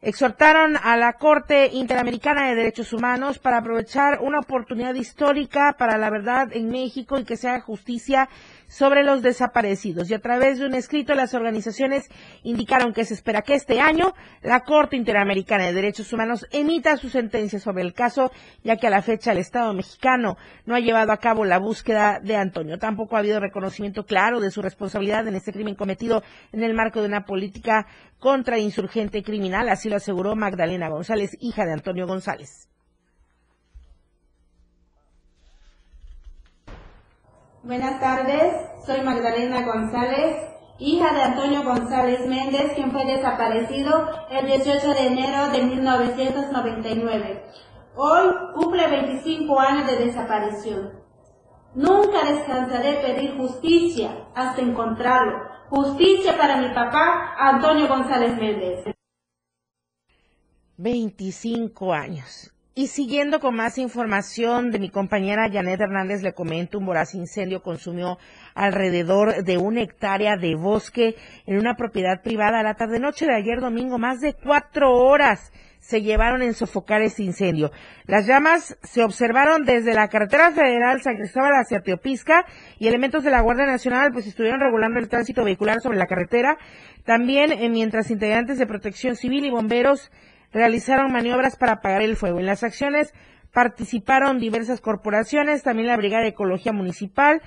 Exhortaron 0.02 0.76
a 0.76 0.96
la 0.98 1.14
Corte 1.14 1.70
Interamericana 1.72 2.46
de 2.46 2.54
Derechos 2.54 2.92
Humanos 2.92 3.38
para 3.38 3.58
aprovechar 3.58 4.20
una 4.20 4.38
oportunidad 4.38 4.94
histórica 4.94 5.74
para 5.78 5.96
la 5.96 6.10
verdad 6.10 6.48
en 6.52 6.68
México 6.68 7.18
y 7.18 7.24
que 7.24 7.38
se 7.38 7.48
haga 7.48 7.62
justicia 7.62 8.28
sobre 8.68 9.02
los 9.02 9.22
desaparecidos 9.22 10.10
y 10.10 10.14
a 10.14 10.20
través 10.20 10.58
de 10.58 10.66
un 10.66 10.74
escrito 10.74 11.14
las 11.14 11.34
organizaciones 11.34 12.08
indicaron 12.42 12.92
que 12.92 13.04
se 13.04 13.14
espera 13.14 13.42
que 13.42 13.54
este 13.54 13.80
año 13.80 14.14
la 14.42 14.60
Corte 14.60 14.96
Interamericana 14.96 15.66
de 15.66 15.72
Derechos 15.72 16.12
Humanos 16.12 16.46
emita 16.50 16.96
su 16.96 17.08
sentencia 17.08 17.58
sobre 17.58 17.82
el 17.82 17.94
caso, 17.94 18.30
ya 18.64 18.76
que 18.76 18.86
a 18.86 18.90
la 18.90 19.02
fecha 19.02 19.32
el 19.32 19.38
Estado 19.38 19.72
mexicano 19.72 20.36
no 20.64 20.74
ha 20.74 20.80
llevado 20.80 21.12
a 21.12 21.18
cabo 21.18 21.44
la 21.44 21.58
búsqueda 21.58 22.20
de 22.20 22.36
Antonio. 22.36 22.78
Tampoco 22.78 23.16
ha 23.16 23.20
habido 23.20 23.40
reconocimiento 23.40 24.04
claro 24.04 24.40
de 24.40 24.50
su 24.50 24.62
responsabilidad 24.62 25.26
en 25.28 25.36
este 25.36 25.52
crimen 25.52 25.74
cometido 25.74 26.22
en 26.52 26.62
el 26.62 26.74
marco 26.74 27.00
de 27.00 27.08
una 27.08 27.24
política 27.24 27.86
contra 28.18 28.58
insurgente 28.58 29.22
criminal, 29.22 29.68
así 29.68 29.88
lo 29.88 29.96
aseguró 29.96 30.36
Magdalena 30.36 30.88
González, 30.88 31.36
hija 31.40 31.64
de 31.64 31.72
Antonio 31.72 32.06
González. 32.06 32.68
Buenas 37.66 37.98
tardes, 37.98 38.54
soy 38.86 39.00
Magdalena 39.00 39.66
González, 39.66 40.36
hija 40.78 41.12
de 41.12 41.22
Antonio 41.22 41.64
González 41.64 42.24
Méndez, 42.24 42.74
quien 42.76 42.92
fue 42.92 43.04
desaparecido 43.04 44.08
el 44.30 44.46
18 44.46 44.94
de 44.94 45.06
enero 45.08 45.48
de 45.50 45.64
1999. 45.64 47.42
Hoy 47.96 48.34
cumple 48.54 48.86
25 48.86 49.58
años 49.58 49.88
de 49.88 49.96
desaparición. 49.96 50.92
Nunca 51.74 52.24
descansaré 52.24 52.92
de 52.92 52.98
pedir 52.98 53.36
justicia 53.36 54.28
hasta 54.36 54.62
encontrarlo. 54.62 55.36
Justicia 55.68 56.38
para 56.38 56.58
mi 56.58 56.68
papá, 56.68 57.34
Antonio 57.36 57.88
González 57.88 58.38
Méndez. 58.38 58.94
25 60.76 61.92
años. 61.92 62.55
Y 62.78 62.88
siguiendo 62.88 63.40
con 63.40 63.56
más 63.56 63.78
información 63.78 64.70
de 64.70 64.78
mi 64.78 64.90
compañera 64.90 65.48
Janet 65.50 65.80
Hernández, 65.80 66.20
le 66.20 66.34
comento, 66.34 66.76
un 66.76 66.84
voraz 66.84 67.14
incendio 67.14 67.62
consumió 67.62 68.18
alrededor 68.54 69.44
de 69.44 69.56
una 69.56 69.80
hectárea 69.80 70.36
de 70.36 70.56
bosque 70.56 71.16
en 71.46 71.56
una 71.56 71.76
propiedad 71.76 72.20
privada 72.22 72.60
a 72.60 72.62
la 72.62 72.74
tarde-noche 72.74 73.24
de 73.24 73.34
ayer 73.34 73.62
domingo. 73.62 73.96
Más 73.96 74.20
de 74.20 74.34
cuatro 74.34 74.92
horas 74.92 75.52
se 75.78 76.02
llevaron 76.02 76.42
en 76.42 76.52
sofocar 76.52 77.00
ese 77.00 77.22
incendio. 77.22 77.70
Las 78.04 78.26
llamas 78.26 78.76
se 78.82 79.02
observaron 79.02 79.64
desde 79.64 79.94
la 79.94 80.08
carretera 80.08 80.50
federal 80.50 81.00
San 81.00 81.16
Cristóbal 81.16 81.54
hacia 81.54 81.80
Teopisca 81.80 82.44
y 82.78 82.88
elementos 82.88 83.24
de 83.24 83.30
la 83.30 83.40
Guardia 83.40 83.64
Nacional 83.64 84.12
pues 84.12 84.26
estuvieron 84.26 84.60
regulando 84.60 85.00
el 85.00 85.08
tránsito 85.08 85.44
vehicular 85.44 85.80
sobre 85.80 85.96
la 85.96 86.06
carretera. 86.06 86.58
También 87.06 87.52
eh, 87.52 87.70
mientras 87.70 88.10
integrantes 88.10 88.58
de 88.58 88.66
protección 88.66 89.16
civil 89.16 89.46
y 89.46 89.50
bomberos 89.50 90.10
realizaron 90.56 91.12
maniobras 91.12 91.56
para 91.56 91.72
apagar 91.72 92.00
el 92.00 92.16
fuego. 92.16 92.40
En 92.40 92.46
las 92.46 92.62
acciones 92.62 93.12
participaron 93.52 94.38
diversas 94.38 94.80
corporaciones, 94.80 95.62
también 95.62 95.88
la 95.88 95.96
Brigada 95.98 96.22
de 96.22 96.30
Ecología 96.30 96.72
Municipal, 96.72 97.42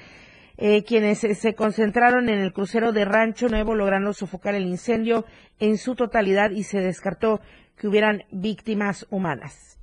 eh, 0.58 0.84
quienes 0.84 1.20
se 1.20 1.56
concentraron 1.56 2.30
en 2.30 2.40
el 2.40 2.54
crucero 2.54 2.92
de 2.92 3.06
Rancho 3.06 3.50
Nuevo, 3.50 3.74
logrando 3.74 4.14
sofocar 4.14 4.54
el 4.54 4.68
incendio 4.68 5.26
en 5.60 5.78
su 5.78 5.96
totalidad 5.96 6.52
y 6.52 6.64
se 6.64 6.82
descartó 6.82 7.42
que 7.78 7.88
hubieran 7.88 8.24
víctimas 8.32 9.08
humanas. 9.10 9.80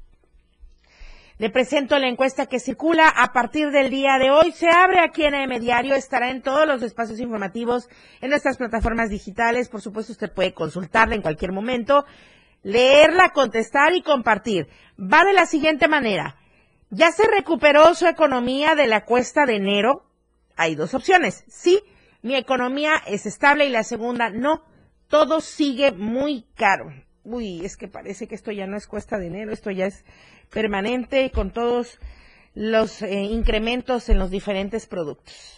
Le 1.39 1.51
presento 1.51 1.99
la 1.99 2.09
encuesta 2.09 2.47
que 2.47 2.61
circula 2.61 3.09
a 3.09 3.33
partir 3.33 3.71
del 3.71 3.91
día 3.91 4.19
de 4.19 4.31
hoy. 4.31 4.53
Se 4.53 4.69
abre 4.71 5.01
aquí 5.01 5.25
en 5.25 5.35
M 5.35 5.61
Diario, 5.61 5.95
estará 5.95 6.31
en 6.31 6.43
todos 6.43 6.67
los 6.67 6.83
espacios 6.83 7.21
informativos, 7.21 7.89
en 8.21 8.31
nuestras 8.31 8.57
plataformas 8.57 9.11
digitales. 9.11 9.69
Por 9.69 9.83
supuesto, 9.83 10.13
usted 10.13 10.33
puede 10.33 10.55
consultarla 10.55 11.15
en 11.15 11.23
cualquier 11.23 11.53
momento 11.53 12.07
leerla, 12.67 13.29
contestar 13.29 13.95
y 13.95 14.03
compartir. 14.03 14.67
Va 14.99 15.25
de 15.25 15.33
la 15.33 15.47
siguiente 15.47 15.87
manera. 15.87 16.37
¿Ya 16.91 17.13
se 17.13 17.25
recuperó 17.29 17.95
su 17.95 18.09
economía 18.09 18.75
de 18.75 18.89
la 18.89 19.05
cuesta 19.05 19.47
de 19.47 19.55
enero? 19.55 20.11
Hay 20.57 20.75
dos 20.75 20.93
opciones. 20.93 21.45
Sí, 21.47 21.81
mi 22.23 22.35
economía 22.35 22.95
es 23.07 23.25
estable 23.25 23.67
y 23.67 23.71
la 23.71 23.85
segunda 23.85 24.31
no. 24.31 24.65
Todo 25.07 25.41
sigue 25.41 25.93
muy 25.93 26.45
caro. 26.57 26.93
Uy, 27.23 27.65
es 27.65 27.77
que 27.77 27.87
parece 27.87 28.27
que 28.27 28.35
esto 28.35 28.51
ya 28.51 28.67
no 28.67 28.77
es 28.77 28.89
cuesta 28.89 29.17
de 29.19 29.29
enero, 29.29 29.53
esto 29.53 29.71
ya 29.71 29.87
es 29.87 30.05
permanente 30.51 31.31
con 31.31 31.53
todos 31.53 32.01
los 32.55 33.01
eh, 33.03 33.23
incrementos 33.23 34.09
en 34.09 34.19
los 34.19 34.31
diferentes 34.31 34.87
productos. 34.87 35.56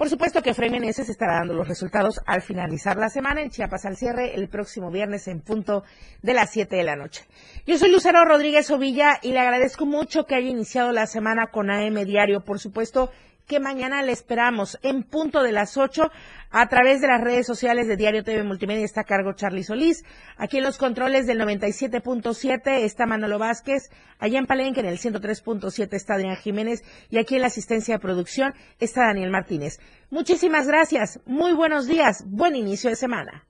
Por 0.00 0.08
supuesto 0.08 0.40
que 0.40 0.48
Efraín 0.48 0.82
estará 0.82 1.34
dando 1.34 1.52
los 1.52 1.68
resultados 1.68 2.22
al 2.24 2.40
finalizar 2.40 2.96
la 2.96 3.10
semana 3.10 3.42
en 3.42 3.50
Chiapas 3.50 3.84
al 3.84 3.98
cierre 3.98 4.34
el 4.34 4.48
próximo 4.48 4.90
viernes 4.90 5.28
en 5.28 5.42
punto 5.42 5.84
de 6.22 6.32
las 6.32 6.52
7 6.52 6.74
de 6.74 6.84
la 6.84 6.96
noche. 6.96 7.26
Yo 7.66 7.76
soy 7.76 7.92
Lucero 7.92 8.24
Rodríguez 8.24 8.70
Ovilla 8.70 9.18
y 9.20 9.32
le 9.32 9.40
agradezco 9.40 9.84
mucho 9.84 10.24
que 10.24 10.36
haya 10.36 10.48
iniciado 10.48 10.92
la 10.92 11.04
semana 11.04 11.48
con 11.52 11.70
AM 11.70 12.02
Diario. 12.06 12.40
Por 12.46 12.60
supuesto, 12.60 13.10
que 13.50 13.58
mañana 13.58 14.00
le 14.04 14.12
esperamos 14.12 14.78
en 14.80 15.02
punto 15.02 15.42
de 15.42 15.50
las 15.50 15.76
8 15.76 16.12
a 16.50 16.68
través 16.68 17.00
de 17.00 17.08
las 17.08 17.20
redes 17.20 17.48
sociales 17.48 17.88
de 17.88 17.96
Diario 17.96 18.22
TV 18.22 18.44
Multimedia. 18.44 18.84
Está 18.84 19.00
a 19.00 19.04
cargo 19.04 19.32
Charlie 19.32 19.64
Solís. 19.64 20.04
Aquí 20.36 20.58
en 20.58 20.62
los 20.62 20.78
controles 20.78 21.26
del 21.26 21.40
97.7 21.40 22.84
está 22.84 23.06
Manolo 23.06 23.40
Vázquez. 23.40 23.90
Allá 24.20 24.38
en 24.38 24.46
Palenque 24.46 24.78
en 24.78 24.86
el 24.86 24.98
103.7 24.98 25.88
está 25.94 26.14
Adrián 26.14 26.36
Jiménez. 26.36 26.84
Y 27.10 27.18
aquí 27.18 27.34
en 27.34 27.40
la 27.40 27.48
asistencia 27.48 27.96
de 27.96 28.00
producción 28.00 28.54
está 28.78 29.06
Daniel 29.06 29.30
Martínez. 29.30 29.80
Muchísimas 30.10 30.68
gracias. 30.68 31.18
Muy 31.26 31.52
buenos 31.52 31.88
días. 31.88 32.22
Buen 32.28 32.54
inicio 32.54 32.88
de 32.88 32.94
semana 32.94 33.49